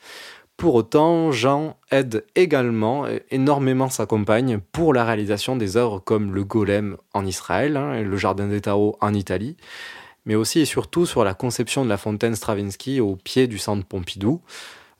Pour 0.57 0.75
autant, 0.75 1.31
Jean 1.31 1.75
aide 1.89 2.23
également 2.35 3.07
énormément 3.31 3.89
sa 3.89 4.05
compagne 4.05 4.59
pour 4.71 4.93
la 4.93 5.05
réalisation 5.05 5.55
des 5.55 5.75
œuvres 5.75 5.97
comme 5.97 6.35
le 6.35 6.43
Golem 6.43 6.97
en 7.15 7.25
Israël 7.25 7.77
hein, 7.77 7.95
et 7.95 8.03
le 8.03 8.15
Jardin 8.15 8.45
des 8.45 8.61
Tarots 8.61 8.95
en 9.01 9.15
Italie, 9.15 9.57
mais 10.25 10.35
aussi 10.35 10.59
et 10.59 10.65
surtout 10.65 11.05
sur 11.05 11.23
la 11.23 11.33
conception 11.33 11.83
de 11.83 11.89
la 11.89 11.97
fontaine 11.97 12.35
Stravinsky 12.35 12.99
au 13.01 13.15
pied 13.15 13.47
du 13.47 13.57
centre 13.57 13.85
Pompidou, 13.85 14.41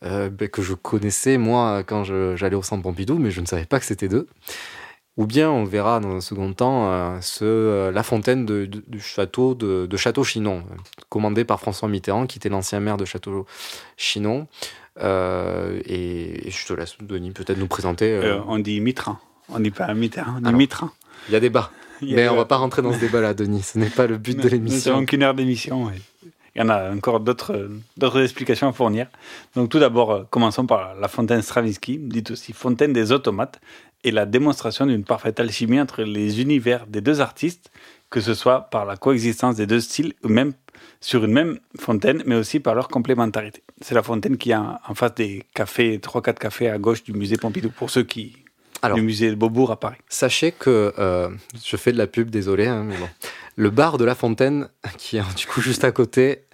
euh, 0.03 0.29
ben, 0.29 0.47
que 0.49 0.61
je 0.61 0.73
connaissais 0.73 1.37
moi 1.37 1.83
quand 1.83 2.03
j'allais 2.03 2.55
au 2.55 2.63
centre 2.63 2.81
Pompidou, 2.83 3.17
mais 3.19 3.31
je 3.31 3.41
ne 3.41 3.45
savais 3.45 3.65
pas 3.65 3.79
que 3.79 3.85
c'était 3.85 4.07
d'eux. 4.07 4.27
Ou 5.17 5.25
bien 5.27 5.51
on 5.51 5.65
verra 5.65 5.99
dans 5.99 6.15
un 6.15 6.21
second 6.21 6.53
temps 6.53 6.89
euh, 6.91 7.17
ce, 7.21 7.43
euh, 7.43 7.91
la 7.91 8.01
fontaine 8.01 8.45
de- 8.45 8.65
de- 8.65 8.83
du 8.87 9.01
château 9.01 9.53
de, 9.55 9.85
de 9.85 9.97
Château-Chinon, 9.97 10.63
commandée 11.09 11.43
par 11.43 11.59
François 11.59 11.89
Mitterrand, 11.89 12.25
qui 12.27 12.37
était 12.39 12.47
l'ancien 12.49 12.79
maire 12.79 12.95
de 12.97 13.03
Château-Chinon. 13.05 14.47
Euh, 15.01 15.79
et, 15.85 16.47
et 16.47 16.51
je 16.51 16.65
te 16.65 16.73
laisse, 16.73 16.95
Denis, 17.01 17.31
peut-être 17.31 17.57
nous 17.57 17.67
présenter. 17.67 18.19
on 18.47 18.59
dit 18.59 18.79
Mitran. 18.81 19.17
On 19.49 19.59
dit 19.59 19.71
pas 19.71 19.93
Mitterrand, 19.93 20.35
on 20.37 20.41
dit 20.41 20.53
Mitran. 20.53 20.89
Il 21.27 21.33
y 21.33 21.35
a 21.35 21.39
débat. 21.41 21.71
Mais 22.15 22.27
on 22.29 22.35
va 22.35 22.45
pas 22.45 22.57
rentrer 22.57 22.81
dans 22.81 22.93
ce 22.93 22.99
débat-là, 22.99 23.33
Denis. 23.33 23.63
Ce 23.63 23.77
n'est 23.77 23.89
pas 23.89 24.07
le 24.07 24.17
but 24.17 24.37
de 24.37 24.43
Nous 24.43 24.49
l'émission. 24.49 24.93
n'avons 24.93 25.05
qu'une 25.05 25.23
heure 25.23 25.33
d'émission. 25.33 25.91
Il 26.55 26.59
y 26.59 26.61
en 26.61 26.69
a 26.69 26.91
encore 26.93 27.21
d'autres 27.21 27.69
explications 28.21 28.67
à 28.67 28.73
fournir. 28.73 29.07
Donc 29.55 29.69
tout 29.69 29.79
d'abord, 29.79 30.11
euh, 30.11 30.23
commençons 30.29 30.65
par 30.65 30.95
la 30.95 31.07
fontaine 31.07 31.41
Stravinsky, 31.41 31.97
dite 31.97 32.31
aussi 32.31 32.51
fontaine 32.51 32.91
des 32.91 33.11
automates, 33.13 33.61
et 34.03 34.11
la 34.11 34.25
démonstration 34.25 34.85
d'une 34.85 35.03
parfaite 35.03 35.39
alchimie 35.39 35.79
entre 35.79 36.03
les 36.03 36.41
univers 36.41 36.87
des 36.87 37.01
deux 37.01 37.21
artistes, 37.21 37.71
que 38.09 38.19
ce 38.19 38.33
soit 38.33 38.61
par 38.69 38.85
la 38.85 38.97
coexistence 38.97 39.55
des 39.55 39.67
deux 39.67 39.79
styles 39.79 40.13
ou 40.23 40.27
même 40.27 40.53
sur 40.99 41.23
une 41.23 41.31
même 41.31 41.59
fontaine, 41.79 42.21
mais 42.25 42.35
aussi 42.35 42.59
par 42.59 42.75
leur 42.75 42.87
complémentarité. 42.89 43.63
C'est 43.79 43.95
la 43.95 44.03
fontaine 44.03 44.37
qui 44.37 44.51
est 44.51 44.55
en 44.55 44.93
face 44.93 45.15
des 45.15 45.43
cafés, 45.53 45.97
3-4 45.99 46.33
cafés 46.33 46.69
à 46.69 46.77
gauche 46.77 47.03
du 47.03 47.13
musée 47.13 47.37
Pompidou, 47.37 47.69
pour 47.69 47.89
ceux 47.89 48.03
qui... 48.03 48.35
Alors, 48.81 48.95
du 48.97 49.03
musée 49.03 49.29
de 49.29 49.35
Beaubourg 49.35 49.71
à 49.71 49.79
Paris. 49.79 49.97
Sachez 50.09 50.51
que 50.51 50.93
euh, 50.97 51.29
je 51.63 51.77
fais 51.77 51.91
de 51.91 51.97
la 51.97 52.07
pub, 52.07 52.29
désolé, 52.29 52.67
hein, 52.67 52.83
mais 52.85 52.97
bon. 52.97 53.07
Le 53.57 53.69
bar 53.69 53.97
de 53.97 54.05
la 54.05 54.15
Fontaine, 54.15 54.69
qui 54.97 55.17
est 55.17 55.35
du 55.37 55.45
coup 55.45 55.61
juste 55.61 55.83
à 55.83 55.91
côté, 55.91 56.45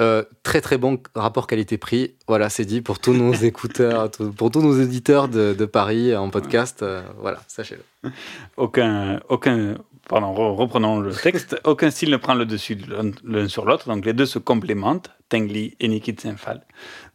euh, 0.00 0.24
très 0.42 0.60
très 0.60 0.76
bon 0.78 0.98
rapport 1.14 1.46
qualité-prix. 1.46 2.14
Voilà, 2.28 2.48
c'est 2.50 2.64
dit 2.64 2.80
pour 2.82 2.98
tous 2.98 3.14
nos 3.14 3.32
écouteurs, 3.50 4.10
pour 4.36 4.50
tous 4.50 4.60
nos 4.60 4.78
éditeurs 4.80 5.28
de, 5.28 5.54
de 5.54 5.64
Paris 5.64 6.14
en 6.16 6.28
podcast. 6.30 6.82
euh, 6.82 7.02
voilà, 7.18 7.40
sachez-le. 7.48 8.10
aucun, 8.56 9.20
aucun, 9.28 9.76
pardon, 10.08 10.34
re- 10.34 10.54
reprenons 10.56 10.98
le 11.00 11.12
texte, 11.14 11.56
aucun 11.64 11.90
style 11.90 12.10
ne 12.10 12.16
prend 12.16 12.34
le 12.34 12.44
dessus 12.44 12.76
de 12.76 13.12
l'un- 13.24 13.48
sur 13.48 13.64
l'autre, 13.64 13.88
donc 13.88 14.04
les 14.04 14.12
deux 14.12 14.26
se 14.26 14.38
complémentent, 14.40 15.10
Tengli 15.28 15.76
et 15.80 15.88
Niki 15.88 16.12
de 16.12 16.20
Saint-Phal. 16.20 16.62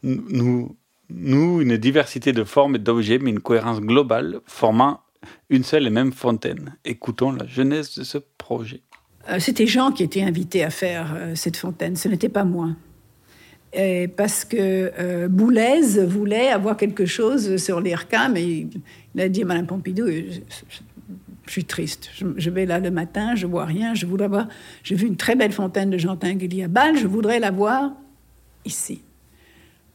Nous, 0.03 0.75
nous, 1.09 1.61
une 1.61 1.77
diversité 1.77 2.33
de 2.33 2.43
formes 2.43 2.75
et 2.75 2.79
d'objets, 2.79 3.19
mais 3.19 3.29
une 3.29 3.39
cohérence 3.39 3.81
globale, 3.81 4.39
formant 4.45 5.01
une 5.49 5.63
seule 5.63 5.87
et 5.87 5.89
même 5.89 6.11
fontaine. 6.11 6.75
Écoutons 6.85 7.31
la 7.31 7.45
genèse 7.45 7.97
de 7.97 8.03
ce 8.03 8.17
projet. 8.37 8.81
Euh, 9.29 9.39
C'était 9.39 9.67
Jean 9.67 9.91
qui 9.91 10.03
était 10.03 10.21
invité 10.21 10.63
à 10.63 10.69
faire 10.69 11.13
euh, 11.15 11.35
cette 11.35 11.57
fontaine, 11.57 11.95
ce 11.95 12.07
n'était 12.07 12.29
pas 12.29 12.43
moi. 12.43 12.69
Parce 14.15 14.43
que 14.43 14.91
euh, 14.97 15.27
Boulez 15.27 16.03
voulait 16.07 16.49
avoir 16.49 16.77
quelque 16.77 17.05
chose 17.05 17.57
sur 17.57 17.79
l'IRCAM 17.79 18.35
et 18.35 18.67
il, 19.13 19.21
a 19.21 19.29
dit 19.29 19.43
à 19.43 19.45
Madame 19.45 19.67
Pompidou, 19.67 20.07
je, 20.07 20.39
suis 21.51 21.65
triste, 21.65 22.09
je, 22.15 22.49
vais 22.49 22.65
là 22.65 22.79
le 22.79 22.89
matin, 22.89 23.35
je 23.35 23.45
vois 23.45 23.65
rien, 23.65 23.93
je 23.93 24.07
voudrais 24.07 24.29
voir, 24.29 24.47
j'ai 24.83 24.95
vu 24.95 25.05
une 25.05 25.17
très 25.17 25.35
belle 25.35 25.51
fontaine 25.51 25.91
de 25.91 25.97
Jean 25.99 26.15
Tinguely 26.15 26.63
à 26.63 26.67
Bâle, 26.67 26.97
je 26.97 27.05
voudrais 27.05 27.39
la 27.39 27.51
voir 27.51 27.91
ici. 28.65 29.03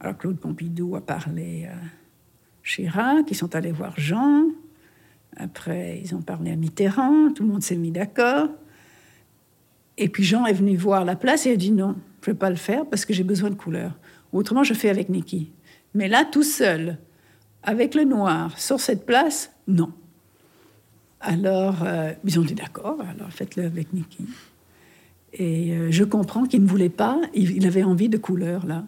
Alors 0.03 0.17
Claude 0.17 0.37
Pompidou 0.37 0.97
a 0.97 1.01
parlé 1.01 1.65
à 1.65 1.77
Chirac, 2.61 3.25
ils 3.31 3.35
sont 3.35 3.55
allés 3.55 3.71
voir 3.71 3.93
Jean, 3.97 4.47
après 5.37 6.01
ils 6.03 6.13
ont 6.13 6.21
parlé 6.21 6.51
à 6.51 6.57
Mitterrand, 6.57 7.31
tout 7.31 7.43
le 7.43 7.49
monde 7.49 7.63
s'est 7.63 7.77
mis 7.77 7.91
d'accord. 7.91 8.49
Et 9.97 10.09
puis 10.09 10.25
Jean 10.25 10.45
est 10.45 10.53
venu 10.53 10.75
voir 10.75 11.05
la 11.05 11.15
place 11.15 11.45
et 11.45 11.53
a 11.53 11.55
dit 11.55 11.71
non, 11.71 11.95
je 12.21 12.29
ne 12.29 12.33
vais 12.33 12.37
pas 12.37 12.49
le 12.49 12.57
faire 12.57 12.85
parce 12.85 13.05
que 13.05 13.13
j'ai 13.13 13.23
besoin 13.23 13.49
de 13.49 13.55
couleur. 13.55 13.97
Autrement, 14.33 14.65
je 14.65 14.73
fais 14.73 14.89
avec 14.89 15.07
Niki. 15.07 15.51
Mais 15.93 16.09
là, 16.09 16.25
tout 16.25 16.43
seul, 16.43 16.97
avec 17.61 17.95
le 17.95 18.03
noir, 18.03 18.59
sur 18.59 18.81
cette 18.81 19.05
place, 19.05 19.53
non. 19.67 19.93
Alors, 21.21 21.83
euh, 21.83 22.11
ils 22.25 22.41
ont 22.41 22.43
dit 22.43 22.55
d'accord, 22.55 22.99
alors 22.99 23.31
faites-le 23.31 23.63
avec 23.63 23.93
Niki. 23.93 24.25
Et 25.31 25.71
euh, 25.71 25.91
je 25.91 26.03
comprends 26.03 26.43
qu'il 26.43 26.61
ne 26.61 26.67
voulait 26.67 26.89
pas, 26.89 27.21
il, 27.33 27.65
avait 27.65 27.83
envie 27.83 28.09
de 28.09 28.17
couleur, 28.17 28.65
là. 28.65 28.83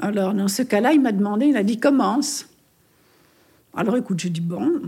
Alors, 0.00 0.34
dans 0.34 0.48
ce 0.48 0.62
cas-là, 0.62 0.92
il 0.92 1.00
m'a 1.00 1.12
demandé, 1.12 1.46
il 1.46 1.56
a 1.56 1.62
dit 1.62 1.78
commence. 1.78 2.46
Alors, 3.74 3.96
écoute, 3.96 4.20
j'ai 4.20 4.30
dit 4.30 4.40
bon, 4.40 4.80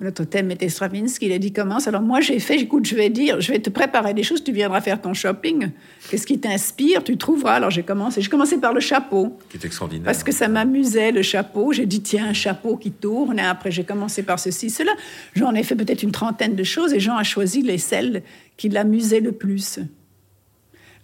notre 0.00 0.22
thème 0.22 0.52
était 0.52 0.68
Stravinsky, 0.68 1.26
il 1.26 1.32
a 1.32 1.38
dit 1.40 1.52
commence. 1.52 1.88
Alors 1.88 2.02
moi 2.02 2.20
j'ai 2.20 2.38
fait, 2.38 2.56
écoute, 2.60 2.86
je 2.86 2.94
vais 2.94 3.10
dire, 3.10 3.40
je 3.40 3.50
vais 3.50 3.58
te 3.58 3.68
préparer 3.68 4.14
des 4.14 4.22
choses, 4.22 4.44
tu 4.44 4.52
viendras 4.52 4.80
faire 4.80 5.00
ton 5.02 5.12
shopping. 5.12 5.70
Qu'est-ce 6.08 6.24
qui 6.24 6.38
t'inspire? 6.38 7.02
Tu 7.02 7.16
trouveras. 7.16 7.54
Alors 7.54 7.70
j'ai 7.70 7.82
commencé, 7.82 8.20
j'ai 8.20 8.30
commencé 8.30 8.58
par 8.58 8.72
le 8.72 8.78
chapeau. 8.78 9.36
Qui 9.50 9.56
est 9.56 9.64
extraordinaire. 9.64 10.04
Parce 10.04 10.22
que 10.22 10.30
ça 10.30 10.46
m'amusait, 10.46 11.10
le 11.10 11.22
chapeau. 11.22 11.72
J'ai 11.72 11.86
dit, 11.86 12.00
tiens, 12.00 12.28
un 12.28 12.32
chapeau 12.32 12.76
qui 12.76 12.92
tourne. 12.92 13.40
Et 13.40 13.42
après, 13.42 13.72
j'ai 13.72 13.82
commencé 13.82 14.22
par 14.22 14.38
ceci, 14.38 14.70
cela. 14.70 14.92
J'en 15.34 15.52
ai 15.54 15.64
fait 15.64 15.74
peut-être 15.74 16.04
une 16.04 16.12
trentaine 16.12 16.54
de 16.54 16.62
choses 16.62 16.92
et 16.92 17.00
Jean 17.00 17.16
a 17.16 17.24
choisi 17.24 17.62
les 17.62 17.78
celles 17.78 18.22
qui 18.56 18.68
l'amusaient 18.68 19.20
le 19.20 19.32
plus. 19.32 19.80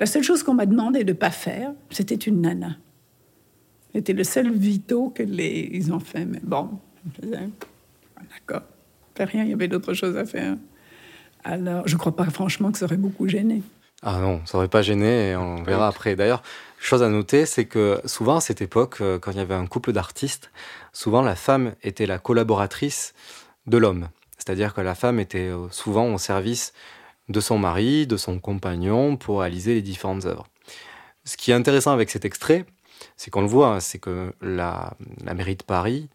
La 0.00 0.06
seule 0.06 0.22
chose 0.22 0.42
qu'on 0.42 0.54
m'a 0.54 0.66
demandé 0.66 1.04
de 1.04 1.12
ne 1.12 1.16
pas 1.16 1.30
faire, 1.30 1.72
c'était 1.90 2.14
une 2.14 2.40
nana. 2.40 2.76
C'était 3.94 4.12
le 4.12 4.24
seul 4.24 4.52
vito 4.52 5.10
que 5.10 5.22
les 5.22 5.70
ils 5.72 5.92
ont 5.92 6.00
fait. 6.00 6.24
Mais 6.24 6.40
bon, 6.42 6.68
d'accord, 7.22 8.62
fait 9.14 9.24
rien, 9.24 9.44
il 9.44 9.50
y 9.50 9.52
avait 9.52 9.68
d'autres 9.68 9.94
choses 9.94 10.16
à 10.16 10.24
faire. 10.24 10.56
Alors, 11.44 11.86
je 11.86 11.94
ne 11.94 11.98
crois 11.98 12.16
pas 12.16 12.24
franchement 12.30 12.72
que 12.72 12.78
ça 12.78 12.86
aurait 12.86 12.96
beaucoup 12.96 13.28
gêné. 13.28 13.62
Ah 14.02 14.18
non, 14.20 14.40
ça 14.44 14.58
aurait 14.58 14.68
pas 14.68 14.82
gêné, 14.82 15.30
et 15.30 15.36
on 15.36 15.62
verra 15.62 15.88
après. 15.88 16.16
D'ailleurs, 16.16 16.42
chose 16.78 17.02
à 17.02 17.08
noter, 17.08 17.46
c'est 17.46 17.64
que 17.64 18.00
souvent 18.04 18.36
à 18.36 18.40
cette 18.40 18.60
époque, 18.60 18.98
euh, 19.00 19.18
quand 19.18 19.30
il 19.30 19.38
y 19.38 19.40
avait 19.40 19.54
un 19.54 19.66
couple 19.66 19.92
d'artistes, 19.92 20.50
souvent 20.92 21.22
la 21.22 21.34
femme 21.36 21.74
était 21.82 22.06
la 22.06 22.18
collaboratrice 22.18 23.14
de 23.66 23.78
l'homme. 23.78 24.08
C'est-à-dire 24.36 24.74
que 24.74 24.82
la 24.82 24.94
femme 24.94 25.20
était 25.20 25.48
euh, 25.48 25.68
souvent 25.70 26.12
au 26.12 26.18
service 26.18 26.74
de 27.28 27.40
son 27.40 27.58
mari, 27.58 28.06
de 28.06 28.16
son 28.16 28.38
compagnon, 28.38 29.16
pour 29.16 29.40
réaliser 29.40 29.74
les 29.74 29.82
différentes 29.82 30.26
œuvres. 30.26 30.46
Ce 31.24 31.36
qui 31.36 31.50
est 31.50 31.54
intéressant 31.54 31.92
avec 31.92 32.10
cet 32.10 32.24
extrait, 32.24 32.66
c'est 33.16 33.30
qu'on 33.30 33.42
le 33.42 33.46
voit, 33.46 33.68
hein, 33.68 33.80
c'est 33.80 33.98
que 33.98 34.32
la, 34.40 34.94
mairie 35.34 35.56
de 35.56 35.62
Paris 35.62 36.08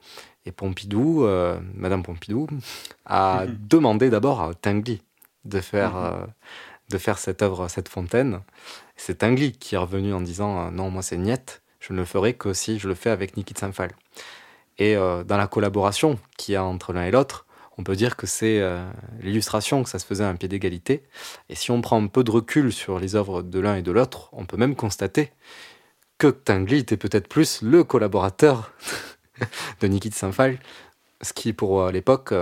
et 0.45 0.51
Pompidou, 0.51 1.25
euh, 1.25 1.59
Madame 1.75 2.03
Pompidou, 2.03 2.47
a 3.05 3.45
demandé 3.59 4.09
d'abord 4.09 4.41
à 4.41 4.53
Tinguely 4.53 5.01
de 5.45 5.61
faire, 5.61 5.95
mhm. 5.95 6.27
de 6.89 6.97
faire 6.97 7.17
cette 7.17 7.41
œuvre, 7.41 7.67
cette 7.67 7.89
fontaine. 7.89 8.41
C'est 8.95 9.19
Tinguely 9.19 9.53
qui 9.53 9.75
est 9.75 9.79
revenu 9.79 10.13
en 10.13 10.21
disant 10.21 10.67
euh, 10.67 10.71
non, 10.71 10.89
moi 10.89 11.01
c'est 11.01 11.17
Niette, 11.17 11.61
je 11.79 11.93
ne 11.93 11.99
le 11.99 12.05
ferai 12.05 12.33
que 12.33 12.53
si 12.53 12.79
je 12.79 12.87
le 12.87 12.95
fais 12.95 13.09
avec 13.09 13.37
Niki 13.37 13.53
Saint-Phal. 13.57 13.91
Et 14.77 14.95
euh, 14.95 15.23
dans 15.23 15.37
la 15.37 15.47
collaboration 15.47 16.19
qu'il 16.37 16.53
y 16.53 16.55
a 16.55 16.63
entre 16.63 16.93
l'un 16.93 17.03
et 17.03 17.11
l'autre, 17.11 17.45
on 17.79 17.83
peut 17.83 17.95
dire 17.95 18.15
que 18.15 18.27
c'est 18.27 18.59
euh, 18.59 18.87
l'illustration 19.21 19.83
que 19.83 19.89
ça 19.89 19.99
se 19.99 20.05
faisait 20.05 20.23
à 20.23 20.29
un 20.29 20.35
pied 20.35 20.47
d'égalité. 20.47 21.03
Et 21.49 21.55
si 21.55 21.71
on 21.71 21.81
prend 21.81 22.01
un 22.01 22.07
peu 22.07 22.23
de 22.23 22.31
recul 22.31 22.71
sur 22.71 22.99
les 22.99 23.15
œuvres 23.15 23.41
de 23.41 23.59
l'un 23.59 23.75
et 23.75 23.81
de 23.81 23.91
l'autre, 23.91 24.29
on 24.33 24.45
peut 24.45 24.57
même 24.57 24.75
constater 24.75 25.31
que 26.17 26.27
Tinguely 26.27 26.79
était 26.79 26.97
peut-être 26.97 27.27
plus 27.27 27.61
le 27.61 27.83
collaborateur 27.83 28.73
de 29.81 29.87
Niki 29.87 30.11
Saint-Phal, 30.11 30.59
ce 31.21 31.33
qui 31.33 31.53
pour 31.53 31.89
l'époque 31.89 32.33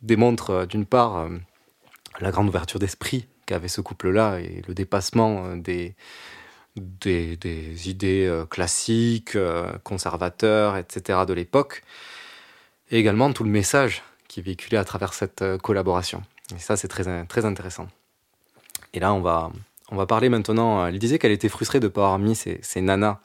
démontre 0.00 0.66
d'une 0.66 0.86
part 0.86 1.28
la 2.20 2.30
grande 2.30 2.48
ouverture 2.48 2.78
d'esprit 2.78 3.26
qu'avait 3.46 3.68
ce 3.68 3.80
couple-là 3.80 4.38
et 4.40 4.62
le 4.66 4.74
dépassement 4.74 5.46
euh, 5.46 5.56
des, 5.56 5.94
des, 6.76 7.88
idées 7.88 8.26
euh, 8.26 8.46
classiques, 8.46 9.36
euh, 9.36 9.72
conservateurs, 9.82 10.76
etc. 10.76 11.20
de 11.26 11.32
l'époque, 11.32 11.82
et 12.90 12.98
également 12.98 13.32
tout 13.32 13.44
le 13.44 13.50
message 13.50 14.02
qui 14.34 14.40
est 14.40 14.42
véhiculé 14.42 14.76
à 14.76 14.84
travers 14.84 15.14
cette 15.14 15.44
collaboration. 15.62 16.20
Et 16.56 16.58
ça, 16.58 16.76
c'est 16.76 16.88
très, 16.88 17.24
très 17.26 17.44
intéressant. 17.44 17.86
Et 18.92 18.98
là, 18.98 19.14
on 19.14 19.20
va, 19.20 19.52
on 19.92 19.96
va 19.96 20.06
parler 20.06 20.28
maintenant. 20.28 20.84
Elle 20.88 20.98
disait 20.98 21.20
qu'elle 21.20 21.30
était 21.30 21.48
frustrée 21.48 21.78
de 21.78 21.86
ne 21.86 21.92
pas 21.92 22.00
avoir 22.00 22.18
mis 22.18 22.34
ses, 22.34 22.80
nanas 22.80 23.20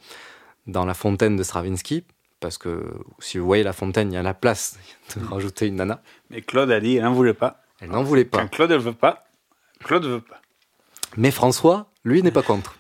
dans 0.68 0.86
la 0.86 0.94
fontaine 0.94 1.36
de 1.36 1.42
Stravinsky, 1.42 2.04
parce 2.40 2.60
que 2.60 2.86
si 3.18 3.40
vous 3.40 3.46
voyez 3.48 3.64
la 3.64 3.74
fontaine, 3.74 4.12
il 4.12 4.16
y 4.16 4.18
a 4.20 4.22
la 4.22 4.36
place 4.36 4.78
de 5.16 5.26
rajouter 5.26 5.66
une 5.66 5.78
nana. 5.78 6.00
Mais 6.30 6.44
Claude 6.44 6.70
a 6.70 6.80
dit, 6.80 6.98
elle 6.98 7.06
n'en 7.06 7.14
voulait 7.14 7.34
pas. 7.34 7.64
Elle 7.80 7.90
n'en 7.90 8.04
voulait 8.04 8.26
pas. 8.26 8.42
Quand 8.42 8.48
Claude 8.48 8.72
ne 8.72 8.78
veut 8.78 8.94
pas, 8.94 9.26
Claude 9.84 10.06
veut 10.06 10.22
pas. 10.22 10.42
Mais 11.18 11.32
François, 11.32 11.90
lui, 12.04 12.22
n'est 12.22 12.30
pas 12.30 12.44
contre. 12.44 12.78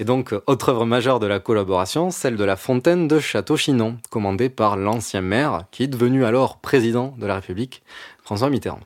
Et 0.00 0.04
donc, 0.04 0.34
autre 0.46 0.70
œuvre 0.70 0.86
majeure 0.86 1.20
de 1.20 1.26
la 1.26 1.40
collaboration, 1.40 2.10
celle 2.10 2.36
de 2.36 2.44
la 2.44 2.56
fontaine 2.56 3.06
de 3.06 3.20
Château-Chinon, 3.20 3.98
commandée 4.08 4.48
par 4.48 4.78
l'ancien 4.78 5.20
maire, 5.20 5.66
qui 5.72 5.82
est 5.82 5.88
devenu 5.88 6.24
alors 6.24 6.56
président 6.56 7.14
de 7.18 7.26
la 7.26 7.34
République, 7.34 7.82
François 8.22 8.48
Mitterrand. 8.48 8.80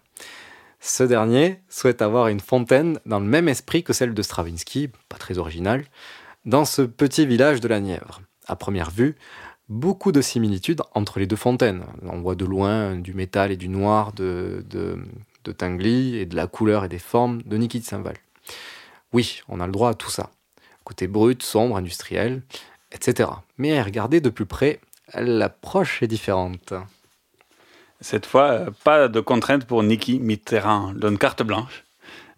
Ce 0.81 1.05
dernier 1.05 1.61
souhaite 1.69 2.03
avoir 2.03 2.27
une 2.27 2.41
fontaine 2.41 2.99
dans 3.07 3.21
le 3.21 3.27
même 3.27 3.49
esprit 3.49 3.85
que 3.85 3.93
celle 3.93 4.13
de 4.13 4.23
Stravinsky, 4.23 4.91
pas 5.09 5.17
très 5.17 5.39
original, 5.39 5.85
dans 6.47 6.65
ce 6.65 6.83
petit 6.83 7.27
village 7.27 7.61
de 7.61 7.69
la 7.69 7.79
Nièvre. 7.79 8.21
À 8.49 8.57
première 8.57 8.91
vue, 8.91 9.15
beaucoup 9.69 10.11
de 10.11 10.21
similitudes 10.21 10.83
entre 10.95 11.21
les 11.21 11.29
deux 11.29 11.37
fontaines. 11.37 11.85
On 12.03 12.23
voit 12.23 12.35
de 12.35 12.45
loin 12.45 12.97
du 12.97 13.15
métal 13.15 13.53
et 13.53 13.57
du 13.57 13.69
noir 13.69 14.15
de, 14.15 14.67
de, 14.69 14.99
Tinguely 15.53 16.17
et 16.17 16.27
de 16.27 16.35
la 16.35 16.49
couleur 16.49 16.85
et 16.85 16.89
des 16.89 16.99
formes 16.99 17.41
de 17.43 17.57
Niki 17.57 17.79
de 17.79 17.85
Saint-Val. 17.85 18.17
Oui, 19.13 19.43
on 19.49 19.61
a 19.61 19.67
le 19.67 19.73
droit 19.73 19.91
à 19.91 19.95
tout 19.95 20.11
ça. 20.11 20.31
Côté 20.85 21.07
brut, 21.07 21.43
sombre, 21.43 21.77
industriel, 21.77 22.43
etc. 22.93 23.31
Mais 23.59 23.81
regardez 23.83 24.21
de 24.21 24.31
plus 24.31 24.47
près, 24.47 24.81
l'approche 25.15 26.03
est 26.03 26.07
différente. 26.07 26.75
Cette 28.01 28.27
fois, 28.27 28.51
euh, 28.51 28.71
pas 28.85 29.09
de 29.09 29.21
contrainte 29.21 29.65
pour 29.65 29.83
Niki 29.83 30.19
Mitterrand, 30.19 30.93
donne 30.95 31.19
carte 31.19 31.43
blanche. 31.43 31.85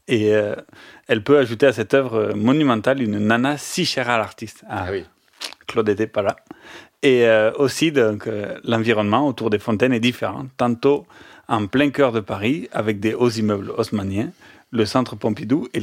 Et 0.08 0.34
euh, 0.34 0.54
elle 1.08 1.24
peut 1.24 1.38
ajouter 1.38 1.66
à 1.66 1.72
cette 1.72 1.92
œuvre 1.92 2.34
monumentale 2.34 3.02
une 3.02 3.18
nana 3.18 3.58
si 3.58 3.84
chère 3.84 4.08
à 4.08 4.18
l'artiste. 4.18 4.64
Ah, 4.68 4.84
ah, 4.86 4.92
oui. 4.92 5.04
Claude 5.66 5.88
n'était 5.88 6.06
pas 6.06 6.22
là. 6.22 6.36
Et 7.02 7.26
euh, 7.26 7.52
aussi, 7.54 7.90
donc, 7.90 8.28
l'environnement 8.64 9.26
autour 9.26 9.50
des 9.50 9.58
fontaines 9.58 9.92
est 9.92 10.00
différent. 10.00 10.46
Tantôt, 10.56 11.06
en 11.48 11.66
plein 11.66 11.90
cœur 11.90 12.12
de 12.12 12.20
Paris, 12.20 12.68
avec 12.72 13.00
des 13.00 13.14
hauts 13.14 13.30
immeubles 13.30 13.72
haussmanniens, 13.76 14.30
le 14.76 14.86
centre 14.86 15.16
Pompidou 15.16 15.68
et 15.74 15.80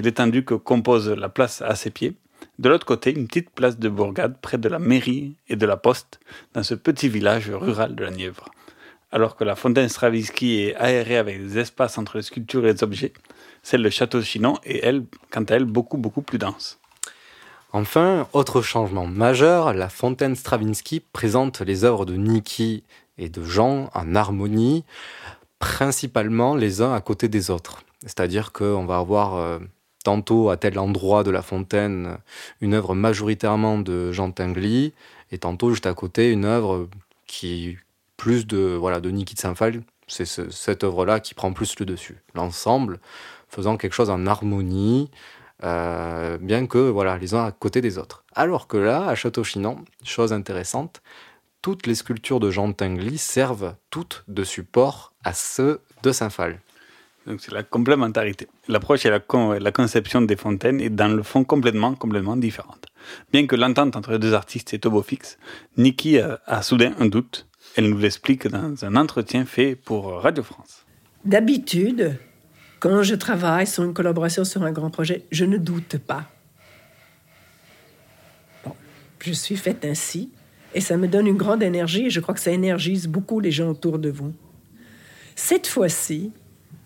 l'étendue 0.00 0.44
que 0.44 0.54
compose 0.54 1.08
la 1.08 1.28
place 1.28 1.62
à 1.62 1.74
ses 1.74 1.90
pieds. 1.90 2.14
De 2.58 2.68
l'autre 2.68 2.86
côté, 2.86 3.14
une 3.14 3.26
petite 3.26 3.50
place 3.50 3.78
de 3.78 3.88
bourgade 3.88 4.36
près 4.40 4.56
de 4.56 4.68
la 4.68 4.78
mairie 4.78 5.34
et 5.48 5.56
de 5.56 5.66
la 5.66 5.76
poste, 5.76 6.20
dans 6.54 6.62
ce 6.62 6.74
petit 6.74 7.08
village 7.08 7.50
rural 7.50 7.94
de 7.94 8.04
la 8.04 8.10
Nièvre. 8.10 8.46
Alors 9.12 9.36
que 9.36 9.44
la 9.44 9.56
fontaine 9.56 9.88
Stravinsky 9.88 10.60
est 10.62 10.74
aérée 10.76 11.18
avec 11.18 11.42
des 11.42 11.58
espaces 11.58 11.98
entre 11.98 12.16
les 12.16 12.22
sculptures 12.22 12.66
et 12.66 12.72
les 12.72 12.82
objets, 12.82 13.12
celle 13.62 13.82
de 13.82 13.90
Château 13.90 14.22
Chinon 14.22 14.58
est, 14.64 14.80
elle, 14.82 15.04
quant 15.30 15.44
à 15.44 15.54
elle, 15.54 15.64
beaucoup, 15.64 15.98
beaucoup 15.98 16.22
plus 16.22 16.38
dense. 16.38 16.78
Enfin, 17.72 18.28
autre 18.32 18.62
changement 18.62 19.06
majeur, 19.06 19.74
la 19.74 19.88
fontaine 19.88 20.34
Stravinsky 20.34 21.00
présente 21.00 21.60
les 21.60 21.84
œuvres 21.84 22.06
de 22.06 22.14
Niki 22.14 22.84
et 23.18 23.28
de 23.28 23.42
gens 23.42 23.90
en 23.92 24.14
harmonie, 24.14 24.84
principalement 25.58 26.54
les 26.54 26.80
uns 26.80 26.94
à 26.94 27.00
côté 27.00 27.28
des 27.28 27.50
autres. 27.50 27.82
C'est-à-dire 28.06 28.52
qu'on 28.52 28.86
va 28.86 28.98
avoir 28.98 29.34
euh, 29.34 29.58
tantôt 30.04 30.50
à 30.50 30.56
tel 30.56 30.78
endroit 30.78 31.24
de 31.24 31.30
la 31.30 31.42
fontaine 31.42 32.16
une 32.60 32.74
œuvre 32.74 32.94
majoritairement 32.94 33.78
de 33.78 34.12
Jean 34.12 34.30
Tinguely, 34.30 34.94
et 35.32 35.38
tantôt 35.38 35.70
juste 35.70 35.86
à 35.86 35.94
côté 35.94 36.30
une 36.30 36.44
œuvre 36.44 36.88
qui 37.26 37.76
plus 38.16 38.46
de 38.46 38.76
voilà 38.80 39.00
de 39.00 39.10
Niki 39.10 39.36
Saint-Phal. 39.36 39.82
C'est 40.08 40.24
cette 40.24 40.84
œuvre-là 40.84 41.18
qui 41.18 41.34
prend 41.34 41.52
plus 41.52 41.78
le 41.80 41.84
dessus. 41.84 42.22
L'ensemble 42.34 43.00
faisant 43.48 43.76
quelque 43.76 43.92
chose 43.92 44.10
en 44.10 44.26
harmonie, 44.26 45.10
euh, 45.64 46.38
bien 46.40 46.66
que 46.66 46.78
voilà 46.78 47.18
les 47.18 47.34
uns 47.34 47.44
à 47.44 47.50
côté 47.50 47.80
des 47.80 47.98
autres. 47.98 48.24
Alors 48.34 48.68
que 48.68 48.76
là, 48.76 49.08
à 49.08 49.14
Château-Chinon, 49.14 49.84
chose 50.04 50.32
intéressante, 50.32 51.02
toutes 51.62 51.86
les 51.86 51.96
sculptures 51.96 52.38
de 52.38 52.50
Jean 52.50 52.72
Tinguely 52.72 53.18
servent 53.18 53.74
toutes 53.90 54.22
de 54.28 54.44
support 54.44 55.12
à 55.24 55.32
ceux 55.32 55.80
de 56.04 56.12
Saint-Phal. 56.12 56.60
Donc 57.26 57.40
c'est 57.40 57.52
la 57.52 57.64
complémentarité. 57.64 58.46
L'approche 58.68 59.04
et 59.04 59.10
la, 59.10 59.72
conception 59.72 60.22
des 60.22 60.36
fontaines 60.36 60.80
est 60.80 60.90
dans 60.90 61.08
le 61.08 61.22
fond 61.22 61.42
complètement, 61.42 61.94
complètement 61.94 62.36
différente. 62.36 62.86
Bien 63.32 63.46
que 63.46 63.56
l'entente 63.56 63.96
entre 63.96 64.12
les 64.12 64.18
deux 64.18 64.32
artistes 64.32 64.72
est 64.74 64.86
au 64.86 64.90
beau 64.90 65.02
fixe, 65.02 65.38
Niki 65.76 66.18
a, 66.18 66.40
a, 66.46 66.62
soudain 66.62 66.92
un 67.00 67.06
doute. 67.06 67.46
Elle 67.76 67.90
nous 67.90 67.98
l'explique 67.98 68.46
dans 68.46 68.84
un 68.84 68.96
entretien 68.96 69.44
fait 69.44 69.74
pour 69.74 70.20
Radio 70.22 70.44
France. 70.44 70.86
D'habitude, 71.24 72.16
quand 72.78 73.02
je 73.02 73.16
travaille 73.16 73.66
sur 73.66 73.82
une 73.82 73.92
collaboration 73.92 74.44
sur 74.44 74.62
un 74.62 74.70
grand 74.70 74.90
projet, 74.90 75.24
je 75.32 75.44
ne 75.44 75.56
doute 75.56 75.98
pas. 75.98 76.30
Bon, 78.64 78.72
je 79.18 79.32
suis 79.32 79.56
faite 79.56 79.84
ainsi. 79.84 80.30
Et 80.74 80.80
ça 80.80 80.96
me 80.96 81.08
donne 81.08 81.26
une 81.26 81.36
grande 81.36 81.62
énergie 81.62 82.06
et 82.06 82.10
je 82.10 82.20
crois 82.20 82.34
que 82.34 82.40
ça 82.40 82.52
énergise 82.52 83.08
beaucoup 83.08 83.40
les 83.40 83.50
gens 83.50 83.70
autour 83.70 83.98
de 83.98 84.10
vous. 84.10 84.32
Cette 85.34 85.66
fois-ci, 85.66 86.32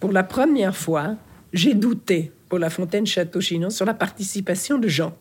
pour 0.01 0.13
la 0.13 0.23
première 0.23 0.77
fois, 0.77 1.17
j'ai 1.53 1.75
douté 1.75 2.33
pour 2.49 2.59
la 2.59 2.71
fontaine 2.71 3.07
Château-Chinon 3.07 3.71
sur 3.71 3.85
la 3.85 3.95
participation 3.95 4.79
de 4.79 4.89
Jean. 4.89 5.15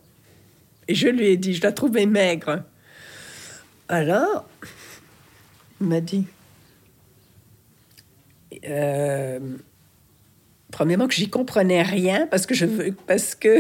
Et 0.88 0.96
je 0.96 1.08
lui 1.08 1.28
ai 1.28 1.38
dit, 1.38 1.54
je 1.54 1.62
la 1.62 1.72
trouvais 1.72 2.06
maigre. 2.06 2.64
Alors, 3.88 4.48
il 5.80 5.88
m'a 5.88 6.02
dit, 6.02 6.26
euh, 8.68 9.40
premièrement 10.72 11.08
que 11.08 11.14
j'y 11.14 11.30
comprenais 11.30 11.82
rien 11.82 12.28
parce 12.28 12.46
que 12.46 12.56
je 12.56 12.66
veux 12.66 12.94
parce 13.08 13.36
que 13.36 13.60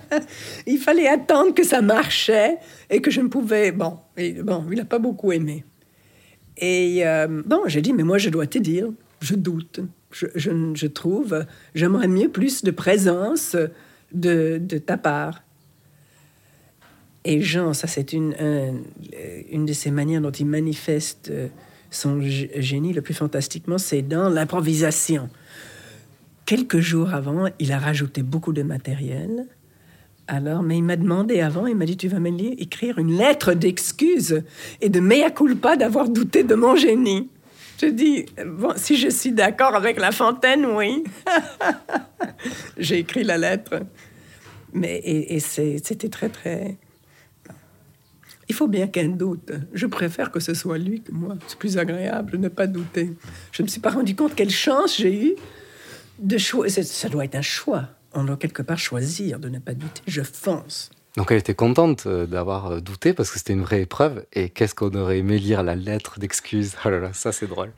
il 0.66 0.78
fallait 0.78 1.08
attendre 1.08 1.54
que 1.54 1.64
ça 1.64 1.82
marchait 1.82 2.58
et 2.88 3.00
que 3.00 3.10
je 3.10 3.20
ne 3.20 3.28
pouvais 3.28 3.72
bon 3.72 3.98
bon 4.16 4.64
il 4.70 4.76
n'a 4.76 4.84
pas 4.84 4.98
beaucoup 4.98 5.32
aimé 5.32 5.64
et 6.56 7.06
euh, 7.06 7.42
bon 7.44 7.62
j'ai 7.66 7.82
dit 7.82 7.92
mais 7.92 8.02
moi 8.02 8.18
je 8.18 8.30
dois 8.30 8.46
te 8.46 8.58
dire 8.58 8.88
je 9.20 9.34
doute 9.34 9.80
je, 10.12 10.86
trouve 10.86 11.44
j'aimerais 11.74 12.08
mieux 12.08 12.28
plus 12.28 12.64
de 12.64 12.70
présence 12.70 13.56
de, 14.12 14.60
de 14.60 14.78
ta 14.78 14.96
part. 14.96 15.42
Et 17.24 17.40
Jean 17.42 17.74
ça 17.74 17.86
c'est 17.86 18.12
une 18.12 18.34
une 19.50 19.66
de 19.66 19.72
ces 19.72 19.90
manières 19.90 20.20
dont 20.20 20.30
il 20.30 20.46
manifeste 20.46 21.32
son 21.90 22.20
génie 22.20 22.92
le 22.92 23.02
plus 23.02 23.14
fantastiquement 23.14 23.78
c'est 23.78 24.02
dans 24.02 24.28
l'improvisation. 24.28 25.28
Quelques 26.50 26.80
jours 26.80 27.14
avant, 27.14 27.46
il 27.60 27.70
a 27.70 27.78
rajouté 27.78 28.24
beaucoup 28.24 28.52
de 28.52 28.64
matériel. 28.64 29.46
Alors, 30.26 30.64
mais 30.64 30.78
il 30.78 30.82
m'a 30.82 30.96
demandé 30.96 31.40
avant, 31.40 31.66
il 31.66 31.76
m'a 31.76 31.86
dit, 31.86 31.96
tu 31.96 32.08
vas 32.08 32.18
écrire 32.58 32.98
une 32.98 33.16
lettre 33.16 33.52
d'excuse 33.52 34.42
et 34.80 34.88
de 34.88 34.98
mea 34.98 35.30
culpa 35.30 35.76
d'avoir 35.76 36.08
douté 36.08 36.42
de 36.42 36.56
mon 36.56 36.74
génie. 36.74 37.28
Je 37.80 37.86
dis, 37.86 38.26
bon, 38.44 38.74
si 38.76 38.96
je 38.96 39.08
suis 39.08 39.32
d'accord 39.32 39.74
avec 39.74 39.98
La 39.98 40.12
Fontaine, 40.12 40.66
oui. 40.66 41.04
J'ai 42.76 42.98
écrit 42.98 43.24
la 43.24 43.38
lettre. 43.38 43.80
Mais, 44.72 45.00
et, 45.04 45.40
c'était 45.40 46.08
très, 46.08 46.28
très... 46.28 46.76
Il 48.48 48.54
faut 48.54 48.68
bien 48.68 48.88
qu'un 48.88 49.08
doute. 49.08 49.52
Je 49.72 49.86
préfère 49.86 50.30
que 50.30 50.40
ce 50.40 50.54
soit 50.54 50.78
lui 50.78 51.02
que 51.02 51.12
moi. 51.12 51.36
C'est 51.46 51.58
plus 51.58 51.78
agréable 51.78 52.32
de 52.32 52.36
ne 52.36 52.48
pas 52.48 52.66
douter. 52.66 53.12
Je 53.52 53.62
ne 53.62 53.66
me 53.66 53.70
suis 53.70 53.80
pas 53.80 53.90
rendu 53.90 54.14
compte 54.16 54.34
quelle 54.34 54.50
chance 54.50 54.96
j'ai 54.96 55.28
eu 55.28 55.34
de 56.18 56.36
choisir. 56.36 56.84
Ça 56.84 57.08
doit 57.08 57.24
être 57.24 57.36
un 57.36 57.42
choix 57.42 57.88
on 58.12 58.24
doit 58.24 58.36
quelque 58.36 58.62
part 58.62 58.78
choisir 58.78 59.38
de 59.38 59.48
ne 59.48 59.58
pas 59.58 59.74
douter. 59.74 60.02
Je 60.06 60.22
fonce. 60.22 60.90
Donc 61.16 61.30
elle 61.30 61.38
était 61.38 61.54
contente 61.54 62.04
euh, 62.06 62.26
d'avoir 62.26 62.72
euh, 62.72 62.80
douté 62.80 63.12
parce 63.12 63.30
que 63.30 63.38
c'était 63.38 63.52
une 63.52 63.62
vraie 63.62 63.82
épreuve. 63.82 64.24
Et 64.32 64.48
qu'est-ce 64.48 64.74
qu'on 64.74 64.94
aurait 64.94 65.18
aimé 65.18 65.38
lire 65.38 65.62
la 65.62 65.74
lettre 65.74 66.18
d'excuse? 66.18 66.76
Oh 66.84 66.90
là 66.90 67.00
là, 67.00 67.12
ça 67.12 67.32
c'est 67.32 67.46
drôle. 67.46 67.72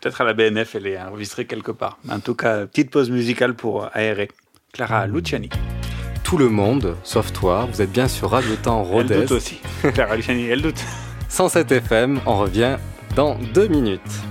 Peut-être 0.00 0.22
à 0.22 0.24
la 0.24 0.32
BNF, 0.32 0.74
elle 0.74 0.86
est 0.86 0.98
enregistrée 0.98 1.44
quelque 1.44 1.72
part. 1.72 1.98
En 2.08 2.20
tout 2.20 2.34
cas, 2.34 2.66
petite 2.66 2.90
pause 2.90 3.10
musicale 3.10 3.54
pour 3.54 3.88
aérer. 3.94 4.28
Clara 4.72 5.06
Luciani. 5.06 5.50
Tout 6.24 6.38
le 6.38 6.48
monde, 6.48 6.96
sauf 7.02 7.32
toi, 7.32 7.68
vous 7.70 7.82
êtes 7.82 7.92
bien 7.92 8.08
sur 8.08 8.30
Radio 8.30 8.54
Temps 8.56 8.82
Rodez. 8.82 9.14
Elle 9.14 9.20
doute 9.22 9.32
aussi. 9.32 9.60
Clara 9.94 10.16
Luciani, 10.16 10.46
elle 10.46 10.62
doute. 10.62 10.82
107 11.28 11.72
FM, 11.72 12.20
on 12.24 12.38
revient 12.38 12.78
dans 13.14 13.36
deux 13.52 13.68
minutes. 13.68 14.29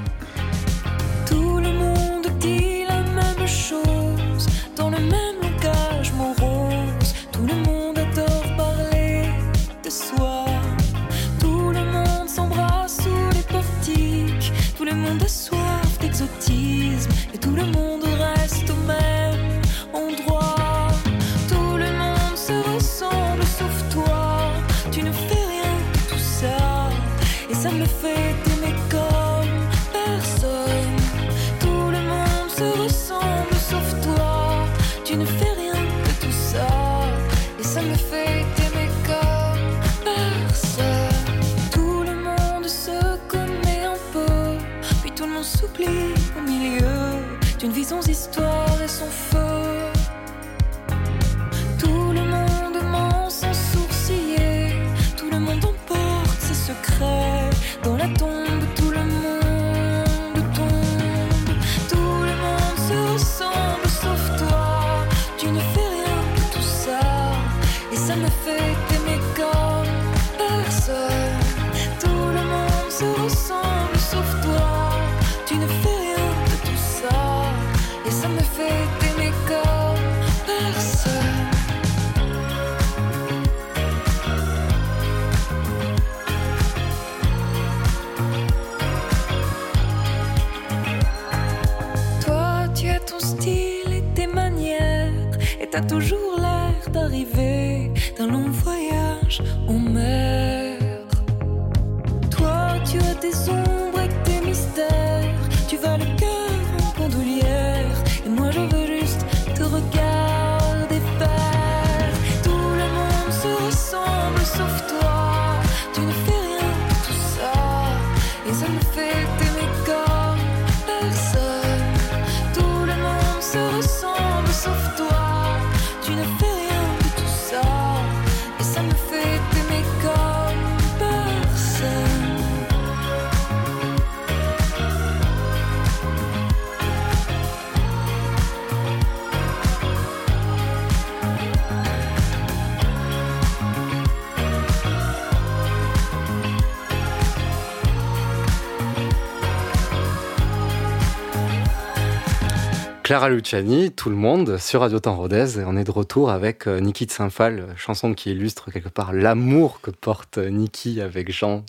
Clara 153.09 153.29
Luciani, 153.29 153.91
tout 153.91 154.11
le 154.11 154.15
monde, 154.15 154.59
sur 154.59 154.81
Radio 154.81 154.99
Temps 154.99 155.15
Rodez. 155.15 155.57
Et 155.57 155.63
on 155.65 155.75
est 155.75 155.83
de 155.83 155.89
retour 155.89 156.29
avec 156.29 156.67
euh, 156.67 156.79
Niki 156.79 157.07
de 157.07 157.11
Saint-Phal, 157.11 157.65
chanson 157.75 158.13
qui 158.13 158.29
illustre 158.29 158.69
quelque 158.69 158.89
part 158.89 159.13
l'amour 159.13 159.81
que 159.81 159.89
porte 159.89 160.37
euh, 160.37 160.51
Niki 160.51 161.01
avec 161.01 161.31
Jean. 161.31 161.65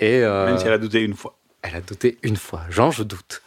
Et, 0.00 0.22
euh, 0.22 0.46
Même 0.46 0.56
si 0.56 0.64
elle 0.64 0.72
a 0.72 0.78
douté 0.78 1.02
une 1.02 1.12
fois. 1.12 1.36
Elle 1.60 1.76
a 1.76 1.82
douté 1.82 2.16
une 2.22 2.38
fois. 2.38 2.62
Jean, 2.70 2.90
je 2.90 3.02
doute. 3.02 3.42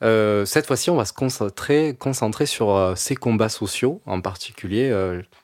cette 0.00 0.66
fois-ci, 0.66 0.88
on 0.88 0.96
va 0.96 1.04
se 1.04 1.12
concentrer, 1.12 1.94
concentrer 1.94 2.46
sur 2.46 2.94
ses 2.96 3.16
combats 3.16 3.50
sociaux, 3.50 4.00
en 4.06 4.22
particulier 4.22 4.98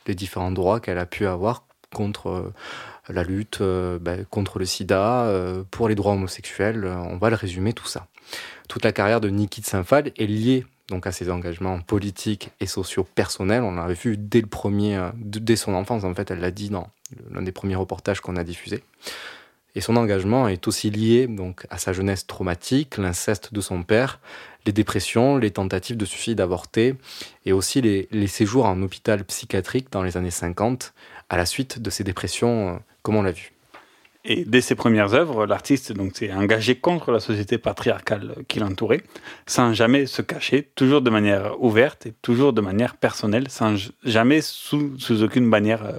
les 0.07 0.14
différents 0.14 0.51
droits 0.51 0.81
qu'elle 0.81 0.97
a 0.97 1.05
pu 1.05 1.26
avoir 1.26 1.64
contre 1.95 2.55
la 3.11 3.22
lutte 3.22 3.61
ben, 3.61 4.24
contre 4.31 4.59
le 4.59 4.64
sida, 4.64 5.31
pour 5.70 5.91
les 5.91 5.95
droits 5.95 6.14
homosexuels. 6.14 6.87
On 6.87 7.18
va 7.18 7.28
le 7.28 7.37
résumer 7.37 7.74
tout 7.74 7.87
ça 7.87 8.07
toute 8.71 8.85
la 8.85 8.93
carrière 8.93 9.21
de 9.21 9.29
Niki 9.29 9.61
de 9.61 9.66
Saint-Phal 9.66 10.12
est 10.16 10.27
liée 10.27 10.64
donc 10.89 11.09
à 11.09 11.12
ses 11.12 11.29
engagements 11.29 11.81
politiques 11.81 12.51
et 12.61 12.66
sociaux 12.66 13.03
personnels. 13.03 13.64
On 13.64 13.73
l'avait 13.73 13.95
vu 13.95 14.16
dès 14.16 14.41
le 14.41 14.47
premier, 14.47 14.97
euh, 14.97 15.11
dès 15.16 15.57
son 15.57 15.75
enfance 15.75 16.05
en 16.05 16.14
fait, 16.14 16.31
elle 16.31 16.39
l'a 16.39 16.53
dit 16.53 16.71
dans 16.71 16.89
l'un 17.33 17.43
des 17.43 17.51
premiers 17.51 17.75
reportages 17.75 18.21
qu'on 18.21 18.37
a 18.37 18.45
diffusé. 18.45 18.85
Et 19.75 19.81
son 19.81 19.97
engagement 19.97 20.47
est 20.47 20.68
aussi 20.68 20.89
lié 20.89 21.27
donc 21.27 21.66
à 21.68 21.79
sa 21.79 21.93
jeunesse 21.93 22.29
traumatique, 22.29 22.97
l'inceste 22.97 23.53
de 23.53 23.61
son 23.61 23.83
père, 23.83 24.21
les 24.66 24.73
dépressions, 24.73 25.37
les 25.37 25.51
tentatives 25.51 25.97
de 25.97 26.05
suicide 26.05 26.41
avortés 26.41 26.95
et 27.47 27.53
aussi 27.53 27.81
les, 27.81 28.09
les, 28.12 28.29
séjours 28.29 28.66
en 28.66 28.81
hôpital 28.83 29.25
psychiatrique 29.25 29.89
dans 29.91 30.05
les 30.05 30.16
années 30.16 30.31
50 30.31 30.95
à 31.29 31.37
la 31.37 31.47
suite 31.47 31.83
de 31.83 31.91
ces 31.91 32.05
dépressions, 32.05 32.68
euh, 32.68 32.79
comme 33.03 33.16
on 33.16 33.23
l'a 33.23 33.33
vu. 33.33 33.53
Et 34.25 34.45
dès 34.45 34.61
ses 34.61 34.75
premières 34.75 35.14
œuvres, 35.14 35.47
l'artiste 35.47 35.95
s'est 35.95 36.33
engagé 36.33 36.75
contre 36.75 37.11
la 37.11 37.21
société 37.21 37.57
patriarcale 37.57 38.35
qui 38.49 38.59
l'entourait, 38.59 39.03
sans 39.47 39.73
jamais 39.73 40.05
se 40.05 40.21
cacher, 40.21 40.68
toujours 40.75 41.01
de 41.01 41.09
manière 41.09 41.62
ouverte 41.62 42.07
et 42.07 42.12
toujours 42.21 42.53
de 42.53 42.61
manière 42.61 42.97
personnelle, 42.97 43.49
sans 43.49 43.77
jamais 44.05 44.43
sous, 44.43 44.93
aucune 45.23 45.49
bannière 45.49 45.85
euh, 45.85 45.99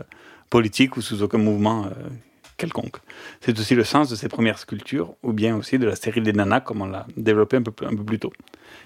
politique 0.51 0.97
ou 0.97 1.01
sous 1.01 1.23
aucun 1.23 1.39
mouvement 1.39 1.85
euh, 1.85 1.89
quelconque. 2.57 2.97
C'est 3.39 3.57
aussi 3.57 3.73
le 3.73 3.83
sens 3.83 4.09
de 4.09 4.15
ses 4.15 4.27
premières 4.27 4.59
sculptures, 4.59 5.15
ou 5.23 5.33
bien 5.33 5.55
aussi 5.55 5.79
de 5.79 5.87
la 5.87 5.95
série 5.95 6.21
des 6.21 6.33
nanas, 6.33 6.59
comme 6.59 6.81
on 6.81 6.87
l'a 6.87 7.07
développé 7.17 7.57
un 7.57 7.63
peu, 7.63 7.71
plus 7.71 8.19
tôt. 8.19 8.33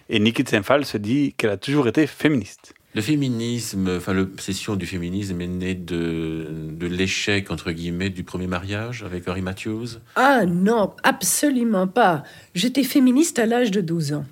Et 0.07 0.19
Niki 0.19 0.43
Tsenfal 0.43 0.85
se 0.85 0.97
dit 0.97 1.33
qu'elle 1.33 1.49
a 1.49 1.57
toujours 1.57 1.87
été 1.89 2.07
féministe. 2.07 2.74
Le 2.95 3.01
féminisme, 3.01 3.97
enfin 3.97 4.13
l'obsession 4.13 4.77
du 4.77 4.85
féminisme 4.85 5.41
est 5.41 5.47
née 5.47 5.75
de, 5.75 6.47
de 6.71 6.87
l'échec, 6.87 7.51
entre 7.51 7.73
guillemets, 7.73 8.09
du 8.09 8.23
premier 8.23 8.47
mariage 8.47 9.03
avec 9.03 9.27
Henry 9.27 9.41
Matthews 9.41 9.99
Ah 10.15 10.45
non, 10.45 10.93
absolument 11.03 11.87
pas. 11.87 12.23
J'étais 12.53 12.83
féministe 12.83 13.37
à 13.37 13.45
l'âge 13.45 13.71
de 13.71 13.81
12 13.81 14.13
ans. 14.13 14.25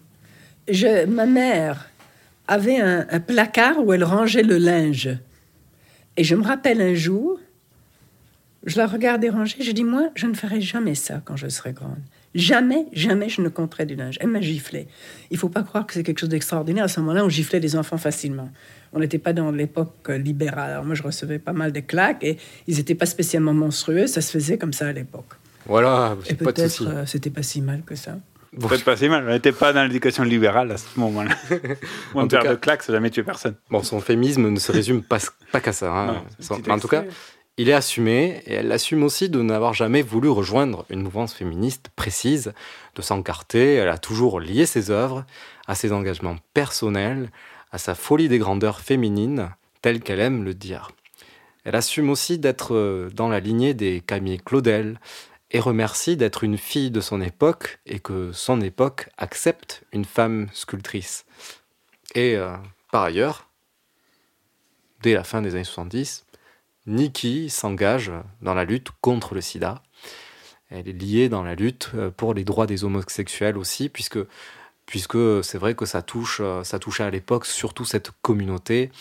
Je, 0.70 1.06
ma 1.06 1.26
mère 1.26 1.90
avait 2.48 2.80
un, 2.80 3.20
placard 3.20 3.84
où 3.84 3.92
elle 3.92 4.06
rangeait 4.06 4.44
le 4.44 4.58
linge. 4.58 5.10
Et 6.16 6.24
je 6.24 6.36
me 6.36 6.44
rappelle 6.44 6.82
un 6.82 6.94
jour, 6.94 7.40
je 8.66 8.78
la 8.78 8.88
regardais 8.88 9.30
ranger, 9.30 9.58
je 9.62 9.72
dis, 9.74 9.84
moi, 9.84 10.10
je 10.16 10.26
ne 10.26 10.36
ferai 10.36 10.62
jamais 10.62 10.96
ça 10.96 11.22
quand 11.26 11.36
je 11.36 11.50
serai 11.50 11.74
grande. 11.74 12.00
Jamais, 12.36 12.88
jamais 12.94 13.30
je 13.30 13.42
ne 13.42 13.50
compterai 13.50 13.86
du 13.86 13.96
linge. 13.96 14.18
Elle 14.20 14.30
m'a 14.30 14.42
giflé. 14.42 14.88
Il 15.30 15.38
faut 15.38 15.50
pas 15.50 15.62
croire 15.64 15.86
que 15.86 15.94
c'est 15.94 16.04
quelque 16.04 16.20
chose 16.20 16.30
d'extraordinaire. 16.30 16.86
À 16.86 16.88
ce 16.88 17.00
moment-là, 17.02 17.24
on 17.24 17.30
giflait 17.30 17.60
les 17.60 17.76
enfants 17.76 17.98
facilement. 17.98 18.50
On 18.92 19.00
n'était 19.00 19.20
pas 19.20 19.34
dans 19.34 19.52
l'époque 19.52 20.10
libérale. 20.10 20.72
Alors 20.72 20.84
moi, 20.86 20.96
je 20.96 21.04
recevais 21.04 21.40
pas 21.40 21.54
mal 21.54 21.72
de 21.72 21.80
claques 21.80 22.24
et 22.24 22.38
ils 22.68 22.78
n'étaient 22.78 22.96
pas 22.96 23.06
spécialement 23.06 23.54
monstrueux. 23.54 24.08
Ça 24.08 24.22
se 24.22 24.32
faisait 24.32 24.58
comme 24.58 24.74
ça 24.74 24.88
à 24.88 24.92
l'époque. 24.94 25.26
Voilà, 25.66 26.18
Et 26.30 26.34
pas 26.34 26.46
de 26.46 26.52
peut-être 26.52 26.84
euh, 26.88 27.06
c'était 27.06 27.30
pas 27.30 27.44
si 27.44 27.62
mal 27.62 27.84
que 27.86 27.96
ça. 27.96 28.18
Peut-être 28.60 28.84
pas 28.84 28.96
si 28.98 29.10
mal, 29.10 29.24
on 29.28 29.32
n'était 29.32 29.52
pas 29.52 29.74
dans 29.74 29.84
l'éducation 29.84 30.24
libérale 30.24 30.72
à 30.72 30.78
ce 30.78 30.86
moment-là. 30.98 31.32
En 32.14 32.20
Mon 32.20 32.22
tout 32.24 32.28
père 32.36 32.44
cas- 32.44 32.50
de 32.52 32.56
claque, 32.56 32.84
ça 32.84 32.92
n'a 32.92 32.98
jamais 32.98 33.10
tué 33.10 33.24
personne. 33.24 33.56
Bon, 33.72 33.82
son 33.82 34.00
féminisme 34.00 34.48
ne 34.50 34.60
se 34.60 34.72
résume 34.72 35.02
pas, 35.02 35.18
pas 35.52 35.60
qu'à 35.60 35.72
ça. 35.74 35.92
hein. 35.92 36.06
Non, 36.08 36.24
c'est 36.40 36.70
en 36.70 36.78
tout 36.80 36.88
cas. 36.88 37.04
Il 37.58 37.70
est 37.70 37.74
assumé 37.74 38.42
et 38.46 38.54
elle 38.54 38.72
assume 38.72 39.04
aussi 39.04 39.30
de 39.30 39.42
n'avoir 39.42 39.74
jamais 39.74 40.02
voulu 40.02 40.30
rejoindre 40.30 40.86
une 40.90 41.04
mouvance 41.04 41.34
féministe 41.34 41.90
précise, 41.96 42.54
de 42.96 43.02
s'encarter. 43.02 43.76
Elle 43.76 43.90
a 43.90 43.98
toujours 44.00 44.40
lié 44.40 44.66
ses 44.66 44.90
œuvres 44.90 45.26
à 45.68 45.76
ses 45.76 45.94
engagements 45.94 46.38
personnels, 46.54 47.32
à 47.72 47.78
sa 47.78 47.94
folie 47.96 48.28
des 48.28 48.40
grandeurs 48.40 48.80
féminines, 48.80 49.50
telle 49.82 50.02
qu'elle 50.02 50.20
aime 50.20 50.44
le 50.44 50.54
dire. 50.54 50.92
Elle 51.64 51.76
assume 51.76 52.10
aussi 52.10 52.40
d'être 52.40 52.76
euh, 52.76 53.10
dans 53.14 53.30
la 53.30 53.40
lignée 53.40 53.74
des 53.74 54.02
Camille 54.02 54.40
Claudel 54.40 55.00
et 55.52 55.60
remercie 55.60 56.18
d'être 56.18 56.44
une 56.44 56.58
fille 56.58 56.92
de 56.92 57.00
son 57.02 57.22
époque 57.22 57.80
et 57.86 58.00
que 58.00 58.32
son 58.34 58.60
époque 58.62 59.10
accepte 59.18 59.84
une 59.94 60.06
femme 60.06 60.48
sculptrice. 60.52 61.26
Et 62.16 62.36
euh, 62.36 62.56
par 62.92 63.04
ailleurs, 63.04 63.48
dès 65.04 65.14
la 65.14 65.24
fin 65.24 65.42
des 65.42 65.56
années 65.56 65.64
70, 65.64 66.26
Nikki 66.86 67.50
s'engage 67.50 68.12
dans 68.42 68.54
la 68.54 68.66
lutte 68.66 68.90
contre 69.02 69.36
le 69.36 69.42
sida. 69.42 69.82
Elle 70.70 70.90
est 70.90 70.94
liée 70.94 71.30
dans 71.30 71.44
la 71.44 71.56
lutte 71.56 71.92
euh, 71.96 72.10
pour 72.10 72.34
les 72.34 72.44
droits 72.44 72.66
des 72.68 72.84
homosexuels 72.84 73.58
aussi, 73.58 73.90
puisque, 73.90 74.20
puisque 74.86 75.44
c'est 75.44 75.58
vrai 75.58 75.76
que 75.76 75.86
ça, 75.86 76.02
touche, 76.02 76.40
euh, 76.42 76.64
touchait 76.80 77.04
à 77.04 77.10
l'époque 77.12 77.46
surtout 77.46 77.86
cette 77.86 78.12
communauté. 78.22 78.92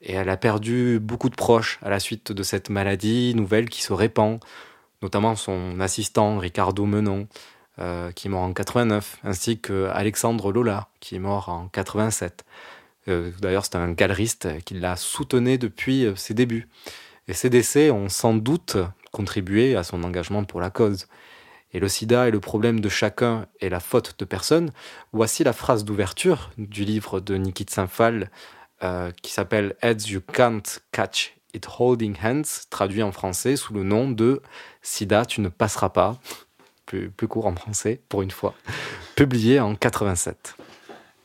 Et 0.00 0.14
elle 0.14 0.28
a 0.28 0.36
perdu 0.36 0.98
beaucoup 1.00 1.30
de 1.30 1.36
proches 1.36 1.78
à 1.82 1.88
la 1.88 2.00
suite 2.00 2.32
de 2.32 2.42
cette 2.42 2.70
maladie 2.70 3.34
nouvelle 3.36 3.68
qui 3.68 3.82
se 3.82 3.92
répand, 3.92 4.40
notamment 5.00 5.36
son 5.36 5.78
assistant 5.78 6.38
Ricardo 6.38 6.84
Menon, 6.86 7.28
euh, 7.78 8.10
qui 8.10 8.26
est 8.26 8.30
mort 8.30 8.42
en 8.42 8.52
89, 8.52 9.18
ainsi 9.22 9.60
que 9.60 9.88
Alexandre 9.92 10.52
Lola, 10.52 10.88
qui 10.98 11.14
est 11.14 11.20
mort 11.20 11.48
en 11.48 11.68
87. 11.68 12.44
Euh, 13.08 13.30
D'ailleurs, 13.40 13.64
c'est 13.64 13.76
un 13.76 13.92
galeriste 13.92 14.62
qui 14.64 14.74
l'a 14.74 14.96
soutenu 14.96 15.56
depuis 15.56 16.06
ses 16.16 16.34
débuts. 16.34 16.68
Et 17.28 17.34
ces 17.34 17.50
décès 17.50 17.90
ont 17.90 18.08
sans 18.08 18.34
doute 18.34 18.76
contribué 19.12 19.76
à 19.76 19.82
son 19.82 20.02
engagement 20.02 20.44
pour 20.44 20.60
la 20.60 20.70
cause. 20.70 21.06
Et 21.72 21.80
le 21.80 21.88
sida 21.88 22.28
est 22.28 22.30
le 22.30 22.40
problème 22.40 22.80
de 22.80 22.88
chacun 22.88 23.46
et 23.60 23.68
la 23.68 23.80
faute 23.80 24.14
de 24.18 24.24
personne. 24.24 24.72
Voici 25.12 25.44
la 25.44 25.52
phrase 25.52 25.84
d'ouverture 25.84 26.50
du 26.58 26.84
livre 26.84 27.20
de 27.20 27.36
Nikit 27.36 27.66
Saint-Phal 27.70 28.30
euh, 28.82 29.10
qui 29.22 29.32
s'appelle 29.32 29.76
Heads 29.80 30.08
You 30.08 30.20
Can't 30.20 30.62
Catch 30.90 31.36
It 31.54 31.66
Holding 31.78 32.16
Hands, 32.22 32.42
traduit 32.70 33.02
en 33.02 33.12
français 33.12 33.56
sous 33.56 33.74
le 33.74 33.84
nom 33.84 34.10
de 34.10 34.42
Sida, 34.80 35.24
tu 35.24 35.40
ne 35.40 35.48
passeras 35.48 35.90
pas, 35.90 36.18
plus, 36.86 37.10
plus 37.10 37.28
court 37.28 37.46
en 37.46 37.54
français 37.54 38.00
pour 38.08 38.22
une 38.22 38.30
fois, 38.30 38.54
publié 39.16 39.60
en 39.60 39.74
87. 39.74 40.56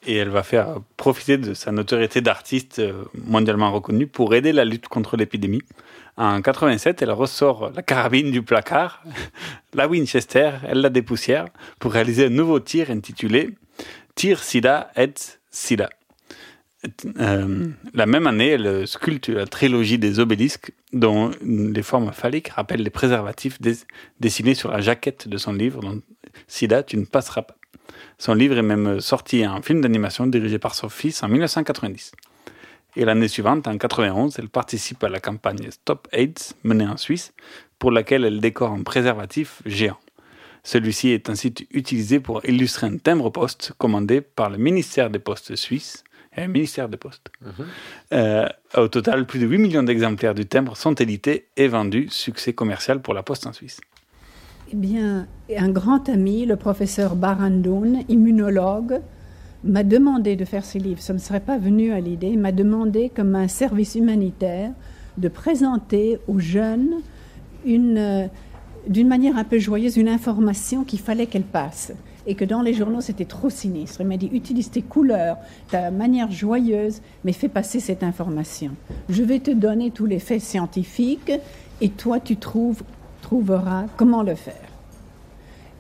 Et 0.06 0.16
elle 0.16 0.30
va 0.30 0.44
faire 0.44 0.76
profiter 0.98 1.38
de 1.38 1.54
sa 1.54 1.72
notoriété 1.72 2.22
d'artiste 2.22 2.80
euh, 2.80 3.06
mondialement 3.26 3.72
reconnue 3.72 4.08
pour 4.08 4.36
aider 4.36 4.54
la 4.54 4.64
lutte 4.64 4.88
contre 4.88 5.18
l'épidémie. 5.18 5.64
En 6.18 6.42
87, 6.42 7.02
elle 7.04 7.12
ressort 7.12 7.72
la 7.76 7.84
carabine 7.84 8.32
du 8.32 8.42
placard, 8.42 9.04
la 9.74 9.88
Winchester, 9.88 10.52
elle 10.68 10.82
la 10.82 10.90
dépoussière, 10.90 11.46
pour 11.80 11.92
réaliser 11.94 12.26
un 12.26 12.30
nouveau 12.30 12.60
tir 12.60 12.90
intitulé 12.90 13.52
Tir 14.16 14.42
Sida 14.42 14.92
et 14.98 15.14
Sida. 15.52 15.90
Euh, 17.20 17.68
la 17.94 18.06
même 18.06 18.28
année, 18.28 18.50
elle 18.50 18.88
sculpte 18.88 19.30
la 19.30 19.46
trilogie 19.46 19.98
des 20.00 20.20
obélisques, 20.20 20.72
dont 20.94 21.32
les 21.44 21.84
formes 21.84 22.12
phalliques 22.12 22.50
rappellent 22.50 22.84
les 22.84 22.90
préservatifs 22.90 23.62
des- 23.62 23.78
dessinés 24.20 24.56
sur 24.56 24.72
la 24.72 24.82
jaquette 24.82 25.28
de 25.28 25.38
son 25.38 25.54
livre, 25.54 25.82
dont 25.82 26.02
Sida, 26.48 26.82
tu 26.84 26.98
ne 26.98 27.06
passeras 27.06 27.44
pas. 27.44 27.58
Son 28.18 28.34
livre 28.34 28.58
est 28.58 28.62
même 28.64 29.00
sorti 29.02 29.46
en 29.46 29.62
film 29.62 29.82
d'animation 29.82 30.26
dirigé 30.26 30.58
par 30.60 30.74
son 30.74 30.90
fils 30.90 31.22
en 31.24 31.28
1990. 31.28 32.12
Et 32.98 33.06
l'année 33.06 33.28
suivante, 33.28 33.68
en 33.68 33.78
91, 33.78 34.40
elle 34.40 34.50
participe 34.50 35.04
à 35.04 35.10
la 35.10 35.20
campagne 35.20 35.70
Stop 35.70 36.08
AIDS 36.12 36.56
menée 36.64 36.88
en 36.88 36.98
Suisse, 36.98 37.32
pour 37.78 37.92
laquelle 37.92 38.26
elle 38.26 38.40
décore 38.40 38.72
un 38.72 38.82
préservatif 38.82 39.62
géant. 39.68 40.00
Celui-ci 40.64 41.10
est 41.10 41.30
ensuite 41.30 41.68
utilisé 41.70 42.20
pour 42.20 42.44
illustrer 42.44 42.88
un 42.88 42.98
timbre-poste 42.98 43.74
commandé 43.78 44.22
par 44.22 44.50
le 44.50 44.58
ministère 44.58 45.12
des 45.12 45.20
Postes 45.20 45.56
suisse. 45.56 46.04
et 46.36 46.42
le 46.42 46.48
ministère 46.48 46.90
des 46.90 46.98
Postes. 46.98 47.30
Euh, 48.14 48.48
au 48.76 48.88
total, 48.88 49.28
plus 49.28 49.40
de 49.40 49.46
8 49.46 49.60
millions 49.60 49.84
d'exemplaires 49.84 50.34
du 50.34 50.48
timbre 50.48 50.76
sont 50.76 50.96
édités 50.96 51.50
et 51.56 51.68
vendus. 51.68 52.08
Succès 52.10 52.54
commercial 52.54 53.04
pour 53.04 53.14
la 53.14 53.22
Poste 53.22 53.46
en 53.46 53.54
Suisse. 53.54 53.80
Eh 54.74 54.76
bien, 54.76 55.28
un 55.56 55.70
grand 55.70 56.10
ami, 56.10 56.48
le 56.48 56.56
professeur 56.56 57.16
Barandoun, 57.16 58.06
immunologue, 58.10 59.02
m'a 59.68 59.84
demandé 59.84 60.36
de 60.36 60.46
faire 60.46 60.66
ce 60.66 60.78
livre. 60.78 61.02
Ça 61.02 61.14
ne 61.14 61.20
serait 61.20 61.40
pas 61.40 61.58
venu 61.58 61.92
à 61.92 62.00
l'idée. 62.00 62.28
Il 62.28 62.40
m'a 62.40 62.52
demandé, 62.52 63.12
comme 63.14 63.36
un 63.36 63.48
service 63.48 63.96
humanitaire, 63.96 64.72
de 65.18 65.28
présenter 65.28 66.20
aux 66.28 66.40
jeunes 66.40 66.96
une, 67.66 67.98
euh, 67.98 68.28
d'une 68.88 69.08
manière 69.08 69.38
un 69.38 69.44
peu 69.44 69.60
joyeuse, 69.60 69.98
une 69.98 70.10
information 70.10 70.84
qu'il 70.84 71.00
fallait 71.00 71.28
qu'elle 71.28 71.44
passe. 71.44 71.92
Et 72.26 72.36
que 72.36 72.46
dans 72.46 72.62
les 72.62 72.74
journaux, 72.74 73.02
c'était 73.02 73.26
trop 73.26 73.50
sinistre. 73.50 74.02
Il 74.02 74.08
m'a 74.08 74.18
dit, 74.18 74.30
utilise 74.34 74.70
tes 74.70 74.82
couleurs, 74.82 75.38
ta 75.72 75.92
manière 75.92 76.30
joyeuse, 76.30 77.02
mais 77.24 77.32
fais 77.32 77.48
passer 77.48 77.80
cette 77.80 78.04
information. 78.04 78.72
Je 79.10 79.24
vais 79.24 79.40
te 79.40 79.52
donner 79.52 79.92
tous 79.92 80.06
les 80.06 80.20
faits 80.20 80.42
scientifiques 80.42 81.32
et 81.80 81.90
toi, 81.90 82.20
tu 82.20 82.36
trouveras 82.36 83.86
comment 83.96 84.24
le 84.24 84.36
faire. 84.36 84.77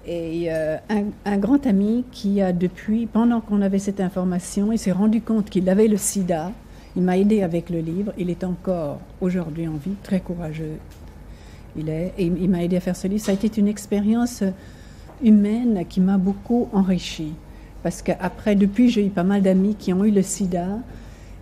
Et 0.07 0.45
euh, 0.49 0.77
un, 1.25 1.37
grand 1.37 1.67
ami 1.67 2.05
qui 2.11 2.41
a 2.41 2.53
depuis, 2.53 3.07
pendant 3.07 3.41
qu'on 3.41 3.61
avait 3.61 3.79
cette 3.79 3.99
information, 3.99 4.71
il 4.71 4.79
s'est 4.79 4.93
rendu 4.93 5.21
compte 5.21 5.49
qu'il 5.49 5.69
avait 5.69 5.89
le 5.89 5.97
sida. 5.97 6.51
Il 6.95 7.03
m'a 7.03 7.17
aidé 7.17 7.43
avec 7.43 7.69
le 7.69 7.79
livre. 7.79 8.13
Il 8.17 8.29
est 8.29 8.45
encore 8.45 9.01
aujourd'hui 9.19 9.67
en 9.67 9.73
vie, 9.73 9.95
très 10.03 10.21
courageux. 10.21 10.77
Il 11.75 11.89
est, 11.89 12.13
il 12.17 12.49
m'a 12.49 12.63
aidé 12.63 12.77
à 12.77 12.79
faire 12.79 12.95
ce 12.95 13.07
livre. 13.07 13.21
Ça 13.21 13.31
a 13.31 13.35
été 13.35 13.59
une 13.59 13.67
expérience 13.67 14.43
humaine 15.21 15.83
qui 15.89 15.99
m'a 15.99 16.17
beaucoup 16.17 16.69
enrichie. 16.71 17.33
Parce 17.83 18.01
qu'après, 18.01 18.55
depuis, 18.55 18.89
j'ai 18.89 19.05
eu 19.05 19.09
pas 19.09 19.23
mal 19.23 19.41
d'amis 19.41 19.75
qui 19.75 19.91
ont 19.91 20.05
eu 20.05 20.11
le 20.11 20.21
sida 20.21 20.79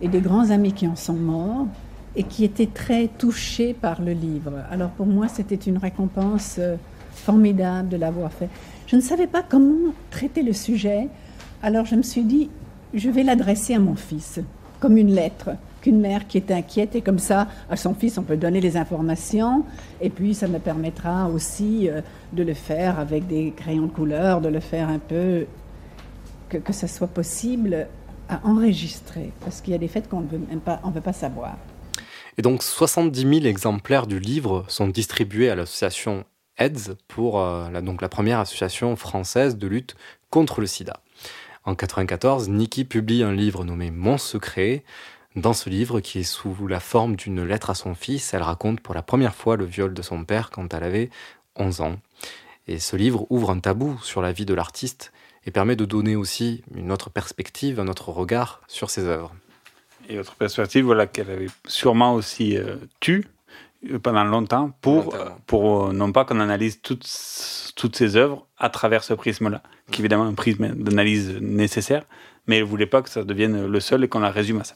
et 0.02 0.08
des 0.08 0.20
grands 0.20 0.50
amis 0.50 0.72
qui 0.72 0.88
en 0.88 0.96
sont 0.96 1.14
morts 1.14 1.66
et 2.16 2.24
qui 2.24 2.44
étaient 2.44 2.66
très 2.66 3.08
touchés 3.08 3.74
par 3.74 4.02
le 4.02 4.12
livre. 4.12 4.52
Alors 4.70 4.90
pour 4.90 5.06
moi, 5.06 5.28
c'était 5.28 5.54
une 5.54 5.78
récompense 5.78 6.56
euh, 6.58 6.76
formidable 7.26 7.88
de 7.88 7.96
l'avoir 7.96 8.32
fait. 8.32 8.48
Je 8.86 8.94
ne 8.94 9.00
savais 9.00 9.26
pas 9.26 9.42
comment 9.42 9.92
traiter 10.10 10.42
le 10.42 10.52
sujet, 10.52 11.08
alors 11.60 11.84
je 11.84 11.96
me 11.96 12.02
suis 12.02 12.22
dit, 12.22 12.50
je 12.94 13.10
vais 13.10 13.24
l'adresser 13.24 13.74
à 13.74 13.80
mon 13.80 13.96
fils, 13.96 14.38
comme 14.78 14.96
une 14.96 15.12
lettre 15.12 15.50
qu'une 15.80 16.00
mère 16.00 16.28
qui 16.28 16.36
est 16.38 16.52
inquiète 16.52 16.94
et 16.94 17.02
comme 17.02 17.18
ça, 17.18 17.48
à 17.68 17.76
son 17.76 17.94
fils, 17.94 18.16
on 18.16 18.22
peut 18.22 18.36
donner 18.36 18.60
les 18.60 18.76
informations 18.76 19.64
et 20.00 20.08
puis 20.08 20.34
ça 20.34 20.46
me 20.46 20.60
permettra 20.60 21.28
aussi 21.28 21.88
euh, 21.88 22.00
de 22.32 22.44
le 22.44 22.54
faire 22.54 23.00
avec 23.00 23.26
des 23.26 23.52
crayons 23.56 23.86
de 23.86 23.92
couleur, 23.92 24.40
de 24.40 24.48
le 24.48 24.60
faire 24.60 24.88
un 24.88 25.00
peu, 25.00 25.46
que, 26.48 26.58
que 26.58 26.72
ça 26.72 26.86
soit 26.86 27.08
possible 27.08 27.88
à 28.28 28.40
enregistrer, 28.44 29.32
parce 29.40 29.60
qu'il 29.60 29.72
y 29.72 29.76
a 29.76 29.78
des 29.78 29.88
faits 29.88 30.08
qu'on 30.08 30.20
ne 30.20 30.28
veut 30.28 30.40
même 30.48 30.60
pas, 30.60 30.80
on 30.84 30.90
veut 30.90 31.00
pas 31.00 31.12
savoir. 31.12 31.56
Et 32.38 32.42
donc 32.42 32.62
70 32.62 33.20
000 33.20 33.32
exemplaires 33.46 34.06
du 34.06 34.20
livre 34.20 34.64
sont 34.68 34.86
distribués 34.86 35.50
à 35.50 35.56
l'association 35.56 36.24
AIDS 36.58 36.96
pour 37.08 37.40
euh, 37.40 37.70
la, 37.70 37.80
donc 37.80 38.02
la 38.02 38.08
première 38.08 38.40
association 38.40 38.96
française 38.96 39.56
de 39.56 39.66
lutte 39.66 39.96
contre 40.30 40.60
le 40.60 40.66
sida. 40.66 41.00
En 41.64 41.72
1994, 41.72 42.48
Nikki 42.48 42.84
publie 42.84 43.22
un 43.22 43.32
livre 43.32 43.64
nommé 43.64 43.90
Mon 43.90 44.18
secret. 44.18 44.84
Dans 45.34 45.52
ce 45.52 45.68
livre, 45.68 46.00
qui 46.00 46.20
est 46.20 46.22
sous 46.22 46.66
la 46.66 46.80
forme 46.80 47.16
d'une 47.16 47.44
lettre 47.44 47.70
à 47.70 47.74
son 47.74 47.94
fils, 47.94 48.32
elle 48.32 48.42
raconte 48.42 48.80
pour 48.80 48.94
la 48.94 49.02
première 49.02 49.34
fois 49.34 49.56
le 49.56 49.64
viol 49.64 49.92
de 49.92 50.02
son 50.02 50.24
père 50.24 50.50
quand 50.50 50.72
elle 50.72 50.84
avait 50.84 51.10
11 51.56 51.80
ans. 51.80 51.96
Et 52.68 52.78
ce 52.78 52.96
livre 52.96 53.26
ouvre 53.30 53.50
un 53.50 53.58
tabou 53.58 53.98
sur 54.02 54.22
la 54.22 54.32
vie 54.32 54.46
de 54.46 54.54
l'artiste 54.54 55.12
et 55.44 55.50
permet 55.50 55.76
de 55.76 55.84
donner 55.84 56.16
aussi 56.16 56.62
une 56.74 56.90
autre 56.90 57.10
perspective, 57.10 57.80
un 57.80 57.88
autre 57.88 58.10
regard 58.10 58.62
sur 58.66 58.90
ses 58.90 59.04
œuvres. 59.04 59.34
Et 60.08 60.18
autre 60.18 60.34
perspective, 60.36 60.84
voilà, 60.84 61.06
qu'elle 61.06 61.30
avait 61.30 61.48
sûrement 61.66 62.14
aussi 62.14 62.56
euh, 62.56 62.76
tu 63.00 63.18
euh, 63.18 63.22
pendant 64.02 64.24
longtemps 64.24 64.72
pour, 64.80 65.16
pour 65.46 65.86
euh, 65.86 65.92
non 65.92 66.12
pas 66.12 66.24
qu'on 66.24 66.40
analyse 66.40 66.80
toutes, 66.80 67.06
toutes 67.76 67.96
ses 67.96 68.16
œuvres 68.16 68.46
à 68.58 68.68
travers 68.68 69.04
ce 69.04 69.14
prisme-là, 69.14 69.62
qui 69.90 70.00
est 70.00 70.04
évidemment 70.04 70.24
un 70.24 70.34
prisme 70.34 70.68
d'analyse 70.74 71.38
nécessaire, 71.40 72.04
mais 72.46 72.58
elle 72.58 72.64
voulait 72.64 72.86
pas 72.86 73.02
que 73.02 73.10
ça 73.10 73.24
devienne 73.24 73.66
le 73.66 73.80
seul 73.80 74.04
et 74.04 74.08
qu'on 74.08 74.20
la 74.20 74.30
résume 74.30 74.60
à 74.60 74.64
ça. 74.64 74.74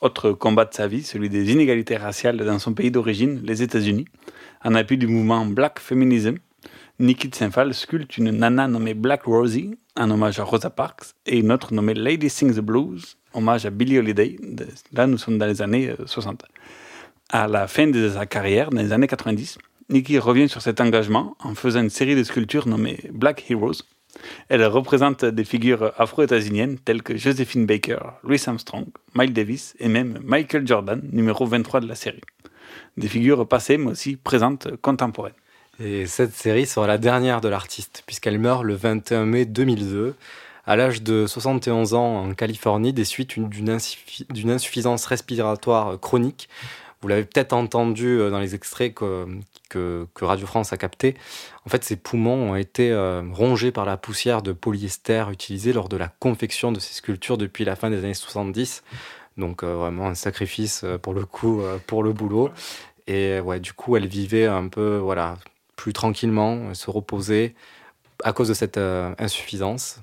Autre 0.00 0.32
combat 0.32 0.64
de 0.64 0.72
sa 0.72 0.86
vie, 0.86 1.02
celui 1.02 1.28
des 1.28 1.52
inégalités 1.52 1.96
raciales 1.96 2.38
dans 2.38 2.58
son 2.58 2.72
pays 2.72 2.90
d'origine, 2.90 3.40
les 3.44 3.62
États-Unis. 3.62 4.06
En 4.64 4.74
appui 4.74 4.96
du 4.96 5.06
mouvement 5.06 5.44
Black 5.44 5.78
Feminism, 5.78 6.36
Nikki 6.98 7.28
Tsenfal 7.28 7.72
sculpte 7.74 8.18
une 8.18 8.30
nana 8.30 8.68
nommée 8.68 8.94
Black 8.94 9.24
Rosie, 9.24 9.74
en 9.96 10.10
hommage 10.10 10.38
à 10.38 10.44
Rosa 10.44 10.70
Parks, 10.70 11.14
et 11.26 11.38
une 11.38 11.52
autre 11.52 11.72
nommée 11.74 11.94
Lady 11.94 12.28
Sings 12.30 12.54
the 12.54 12.60
Blues, 12.60 13.16
hommage 13.34 13.66
à 13.66 13.70
Billie 13.70 13.98
Holiday. 13.98 14.36
Là, 14.92 15.06
nous 15.06 15.18
sommes 15.18 15.38
dans 15.38 15.46
les 15.46 15.62
années 15.62 15.94
60. 16.04 16.44
À 17.32 17.46
la 17.46 17.68
fin 17.68 17.86
de 17.86 18.10
sa 18.10 18.26
carrière, 18.26 18.70
dans 18.70 18.82
les 18.82 18.92
années 18.92 19.06
90, 19.06 19.58
Nikki 19.88 20.18
revient 20.18 20.48
sur 20.48 20.62
cet 20.62 20.80
engagement 20.80 21.36
en 21.38 21.54
faisant 21.54 21.80
une 21.80 21.88
série 21.88 22.16
de 22.16 22.24
sculptures 22.24 22.66
nommées 22.66 22.98
Black 23.12 23.48
Heroes. 23.48 23.84
Elle 24.48 24.66
représente 24.66 25.24
des 25.24 25.44
figures 25.44 25.92
afro-états-uniennes 25.96 26.76
telles 26.78 27.04
que 27.04 27.16
Josephine 27.16 27.66
Baker, 27.66 28.00
Louis 28.24 28.42
Armstrong, 28.44 28.86
Miles 29.14 29.32
Davis 29.32 29.76
et 29.78 29.86
même 29.86 30.18
Michael 30.24 30.66
Jordan, 30.66 31.00
numéro 31.12 31.46
23 31.46 31.78
de 31.78 31.86
la 31.86 31.94
série. 31.94 32.20
Des 32.96 33.06
figures 33.06 33.46
passées 33.46 33.78
mais 33.78 33.92
aussi 33.92 34.16
présentes 34.16 34.66
contemporaines. 34.82 35.32
Et 35.78 36.06
cette 36.06 36.34
série 36.34 36.66
sera 36.66 36.88
la 36.88 36.98
dernière 36.98 37.40
de 37.40 37.48
l'artiste, 37.48 38.02
puisqu'elle 38.06 38.40
meurt 38.40 38.64
le 38.64 38.74
21 38.74 39.24
mai 39.24 39.44
2002, 39.44 40.16
à 40.66 40.74
l'âge 40.74 41.00
de 41.02 41.28
71 41.28 41.94
ans 41.94 42.24
en 42.24 42.34
Californie, 42.34 42.92
des 42.92 43.04
suites 43.04 43.38
d'une 43.38 44.50
insuffisance 44.50 45.06
respiratoire 45.06 46.00
chronique. 46.00 46.48
Vous 47.02 47.08
l'avez 47.08 47.24
peut-être 47.24 47.54
entendu 47.54 48.06
euh, 48.06 48.30
dans 48.30 48.40
les 48.40 48.54
extraits 48.54 48.92
que, 48.94 49.26
que, 49.70 50.06
Radio 50.20 50.46
France 50.46 50.72
a 50.74 50.76
captés. 50.76 51.14
En 51.64 51.70
fait, 51.70 51.82
ses 51.82 51.96
poumons 51.96 52.50
ont 52.50 52.56
été 52.56 52.90
euh, 52.90 53.22
rongés 53.32 53.72
par 53.72 53.86
la 53.86 53.96
poussière 53.96 54.42
de 54.42 54.52
polyester 54.52 55.24
utilisée 55.32 55.72
lors 55.72 55.88
de 55.88 55.96
la 55.96 56.08
confection 56.08 56.72
de 56.72 56.80
ces 56.80 56.92
sculptures 56.92 57.38
depuis 57.38 57.64
la 57.64 57.74
fin 57.74 57.88
des 57.88 57.98
années 57.98 58.12
70. 58.12 58.82
Donc 59.38 59.62
euh, 59.62 59.76
vraiment 59.76 60.08
un 60.08 60.14
sacrifice 60.14 60.84
pour 61.00 61.14
le 61.14 61.24
coup, 61.24 61.62
pour 61.86 62.02
le 62.02 62.12
boulot. 62.12 62.50
Et 63.06 63.40
ouais, 63.40 63.60
du 63.60 63.72
coup, 63.72 63.96
elle 63.96 64.06
vivait 64.06 64.46
un 64.46 64.68
peu, 64.68 64.98
voilà, 64.98 65.38
plus 65.76 65.94
tranquillement, 65.94 66.74
se 66.74 66.90
reposer 66.90 67.54
à 68.22 68.34
cause 68.34 68.48
de 68.48 68.54
cette 68.54 68.78
insuffisance. 68.78 70.00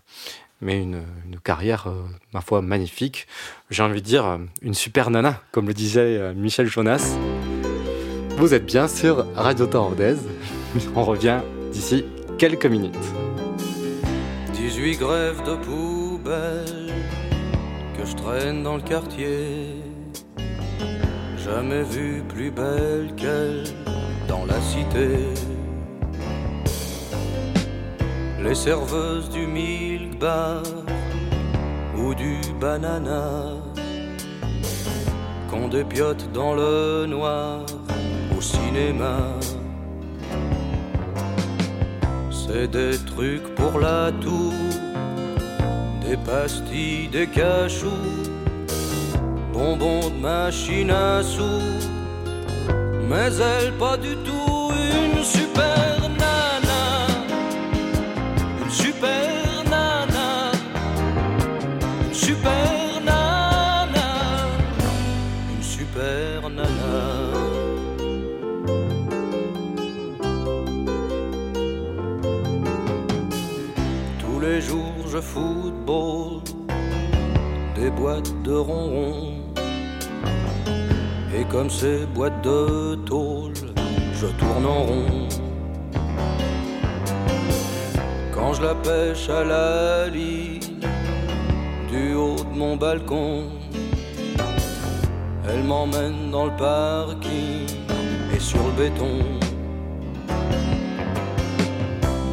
Mais 0.62 0.82
une, 0.82 1.04
carrière, 1.44 1.88
euh, 1.88 2.04
ma 2.34 2.42
foi, 2.42 2.62
magnifique. 2.62 3.28
J'ai 3.70 3.84
envie 3.84 4.02
de 4.02 4.06
dire 4.06 4.26
euh, 4.26 4.38
une 4.62 4.74
super 4.74 5.10
nana, 5.10 5.42
comme 5.52 5.68
le 5.68 5.74
disait 5.74 6.34
Michel 6.34 6.68
Jonas. 6.68 7.16
Vous 8.38 8.54
êtes 8.54 8.66
bien 8.66 8.88
sur 8.88 9.26
Radio 9.36 9.66
Torordez. 9.68 10.16
On 10.96 11.04
revient 11.04 11.40
d'ici 11.72 12.06
quelques 12.38 12.66
minutes. 12.66 12.96
18 14.54 14.98
grèves 14.98 15.44
de 15.44 15.56
poubelle 15.56 16.94
que 17.98 18.06
je 18.06 18.16
traîne 18.16 18.64
dans 18.64 18.76
le 18.76 18.82
quartier. 18.82 19.76
Jamais 21.44 21.84
vu 21.84 22.24
plus 22.28 22.52
belle 22.52 23.14
qu'elle 23.16 23.64
dans 24.28 24.46
la 24.46 24.60
cité 24.62 25.57
les 28.48 28.56
serveuses 28.56 29.30
du 29.30 29.46
milk 29.46 30.20
bar 30.20 30.64
ou 31.98 32.14
du 32.16 32.40
banana 32.62 33.26
qu'on 35.50 35.68
dépiote 35.68 36.32
dans 36.32 36.54
le 36.56 37.06
noir 37.08 37.66
au 38.38 38.42
cinéma. 38.42 39.18
C'est 42.32 42.70
des 42.70 42.98
trucs 43.12 43.54
pour 43.56 43.80
la 43.80 44.12
toux, 44.22 44.54
des 46.06 46.18
pastilles, 46.18 47.10
des 47.10 47.28
cachous, 47.28 48.08
bonbons 49.52 50.10
de 50.10 50.20
machine 50.22 50.92
à 50.92 51.22
sous, 51.22 51.68
mais 53.10 53.30
elle 53.54 53.74
pas 53.74 53.98
du 53.98 54.16
tout 54.28 54.72
une 54.94 55.22
super 55.24 55.97
football, 75.38 76.42
des 77.76 77.92
boîtes 77.92 78.34
de 78.44 78.56
ronron. 78.70 79.34
Et 81.36 81.44
comme 81.52 81.70
ces 81.70 82.06
boîtes 82.16 82.42
de 82.44 82.96
tôle, 83.06 83.54
je 84.20 84.28
tourne 84.40 84.66
en 84.66 84.84
rond. 84.90 85.28
Quand 88.34 88.54
je 88.54 88.62
la 88.64 88.76
pêche 88.76 89.30
à 89.30 89.44
la 89.44 90.08
ligne, 90.08 90.82
du 91.92 92.16
haut 92.16 92.44
de 92.50 92.58
mon 92.58 92.76
balcon, 92.76 93.44
elle 95.50 95.64
m'emmène 95.64 96.32
dans 96.32 96.46
le 96.46 96.56
parking 96.58 97.68
et 98.36 98.40
sur 98.40 98.64
le 98.70 98.74
béton. 98.82 99.18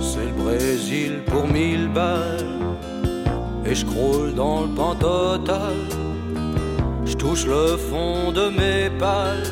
C'est 0.00 0.26
le 0.30 0.36
Brésil 0.44 1.12
pour 1.26 1.46
mille 1.46 1.88
balles 1.88 2.53
et 3.66 3.74
je 3.74 3.84
croule 3.84 4.34
dans 4.34 4.62
le 4.62 4.68
pan 4.68 4.94
total. 4.94 5.76
Je 7.04 7.14
touche 7.14 7.46
le 7.46 7.76
fond 7.76 8.32
de 8.32 8.48
mes 8.50 8.90
pales, 8.98 9.42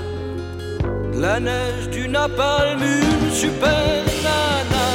la 1.15 1.41
neige 1.41 1.89
du 1.91 2.09
napalm, 2.09 2.81
une 2.83 3.31
super 3.31 4.05
nana, 4.25 4.89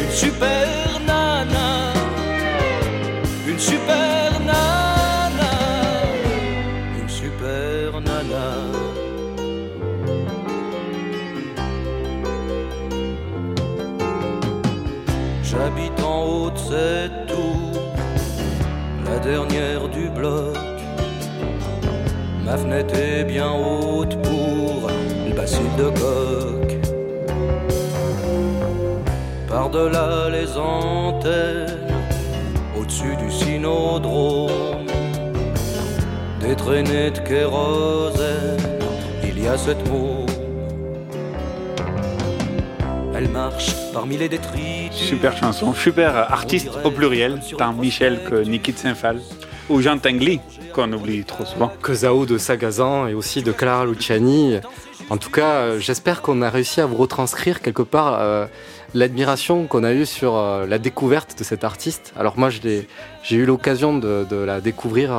une 0.00 0.10
super 0.10 0.85
dernière 19.26 19.88
du 19.88 20.08
bloc. 20.08 20.56
Ma 22.44 22.56
fenêtre 22.56 22.94
est 22.94 23.24
bien 23.24 23.50
haute 23.50 24.16
pour 24.22 24.88
le 25.26 25.34
bacille 25.34 25.74
de 25.76 25.88
coq. 26.00 26.68
Par-delà 29.48 30.30
les 30.30 30.56
antennes, 30.56 31.88
au-dessus 32.78 33.16
du 33.16 33.30
synodrome, 33.30 34.86
des 36.40 36.54
traînées 36.54 37.10
de 37.10 37.18
kérosène, 37.18 38.78
il 39.24 39.42
y 39.42 39.48
a 39.48 39.56
cette 39.58 39.88
mot. 39.88 40.26
Elle 43.16 43.28
marche 43.30 43.74
parmi 43.92 44.16
les. 44.18 44.35
Super 45.06 45.36
chanson, 45.36 45.72
super 45.72 46.16
artiste 46.16 46.70
au 46.82 46.90
pluriel, 46.90 47.38
tant 47.56 47.72
Michel 47.72 48.18
que 48.28 48.42
Niki 48.42 48.72
Saint-Phal. 48.72 49.20
Ou 49.68 49.80
Jean 49.80 49.98
Tinguely, 49.98 50.40
qu'on 50.74 50.92
oublie 50.92 51.22
trop 51.22 51.44
souvent. 51.44 51.70
Que 51.80 51.94
Zao 51.94 52.26
de 52.26 52.38
Sagazan 52.38 53.06
et 53.06 53.14
aussi 53.14 53.44
de 53.44 53.52
Clara 53.52 53.86
Luciani. 53.86 54.56
En 55.08 55.16
tout 55.16 55.30
cas, 55.30 55.58
euh, 55.58 55.78
j'espère 55.78 56.22
qu'on 56.22 56.42
a 56.42 56.50
réussi 56.50 56.80
à 56.80 56.86
vous 56.86 56.96
retranscrire 56.96 57.62
quelque 57.62 57.82
part 57.82 58.18
euh, 58.18 58.46
l'admiration 58.94 59.68
qu'on 59.68 59.84
a 59.84 59.92
eue 59.92 60.06
sur 60.06 60.34
euh, 60.34 60.66
la 60.66 60.78
découverte 60.78 61.38
de 61.38 61.44
cet 61.44 61.62
artiste. 61.62 62.12
Alors 62.18 62.36
moi, 62.36 62.50
j'ai 62.50 62.88
eu 63.30 63.46
l'occasion 63.46 63.96
de, 63.96 64.26
la 64.34 64.60
découvrir 64.60 65.12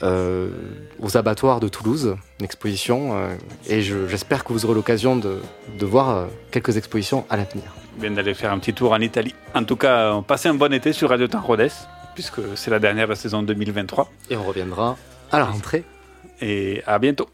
aux 0.00 1.16
abattoirs 1.18 1.60
de 1.60 1.68
Toulouse, 1.68 2.16
une 2.40 2.44
exposition, 2.44 3.28
et 3.68 3.82
j'espère 3.82 4.44
que 4.44 4.54
vous 4.54 4.64
aurez 4.64 4.74
l'occasion 4.74 5.14
de, 5.16 5.40
voir 5.82 6.26
quelques 6.50 6.78
expositions 6.78 7.26
à 7.28 7.36
l'avenir. 7.36 7.83
Bien 7.96 8.10
d'aller 8.10 8.34
faire 8.34 8.52
un 8.52 8.58
petit 8.58 8.74
tour 8.74 8.92
en 8.92 9.00
Italie. 9.00 9.34
En 9.54 9.64
tout 9.64 9.76
cas, 9.76 10.20
passez 10.26 10.48
un 10.48 10.54
bon 10.54 10.72
été 10.72 10.92
sur 10.92 11.10
Radio 11.10 11.28
Temps 11.28 11.44
puisque 12.14 12.40
c'est 12.56 12.70
la 12.70 12.78
dernière 12.78 13.06
de 13.06 13.10
la 13.10 13.16
saison 13.16 13.42
2023. 13.42 14.10
Et 14.30 14.36
on 14.36 14.42
reviendra 14.44 14.96
à 15.30 15.38
la 15.38 15.44
rentrée. 15.44 15.84
Et 16.40 16.82
à 16.86 16.98
bientôt. 16.98 17.28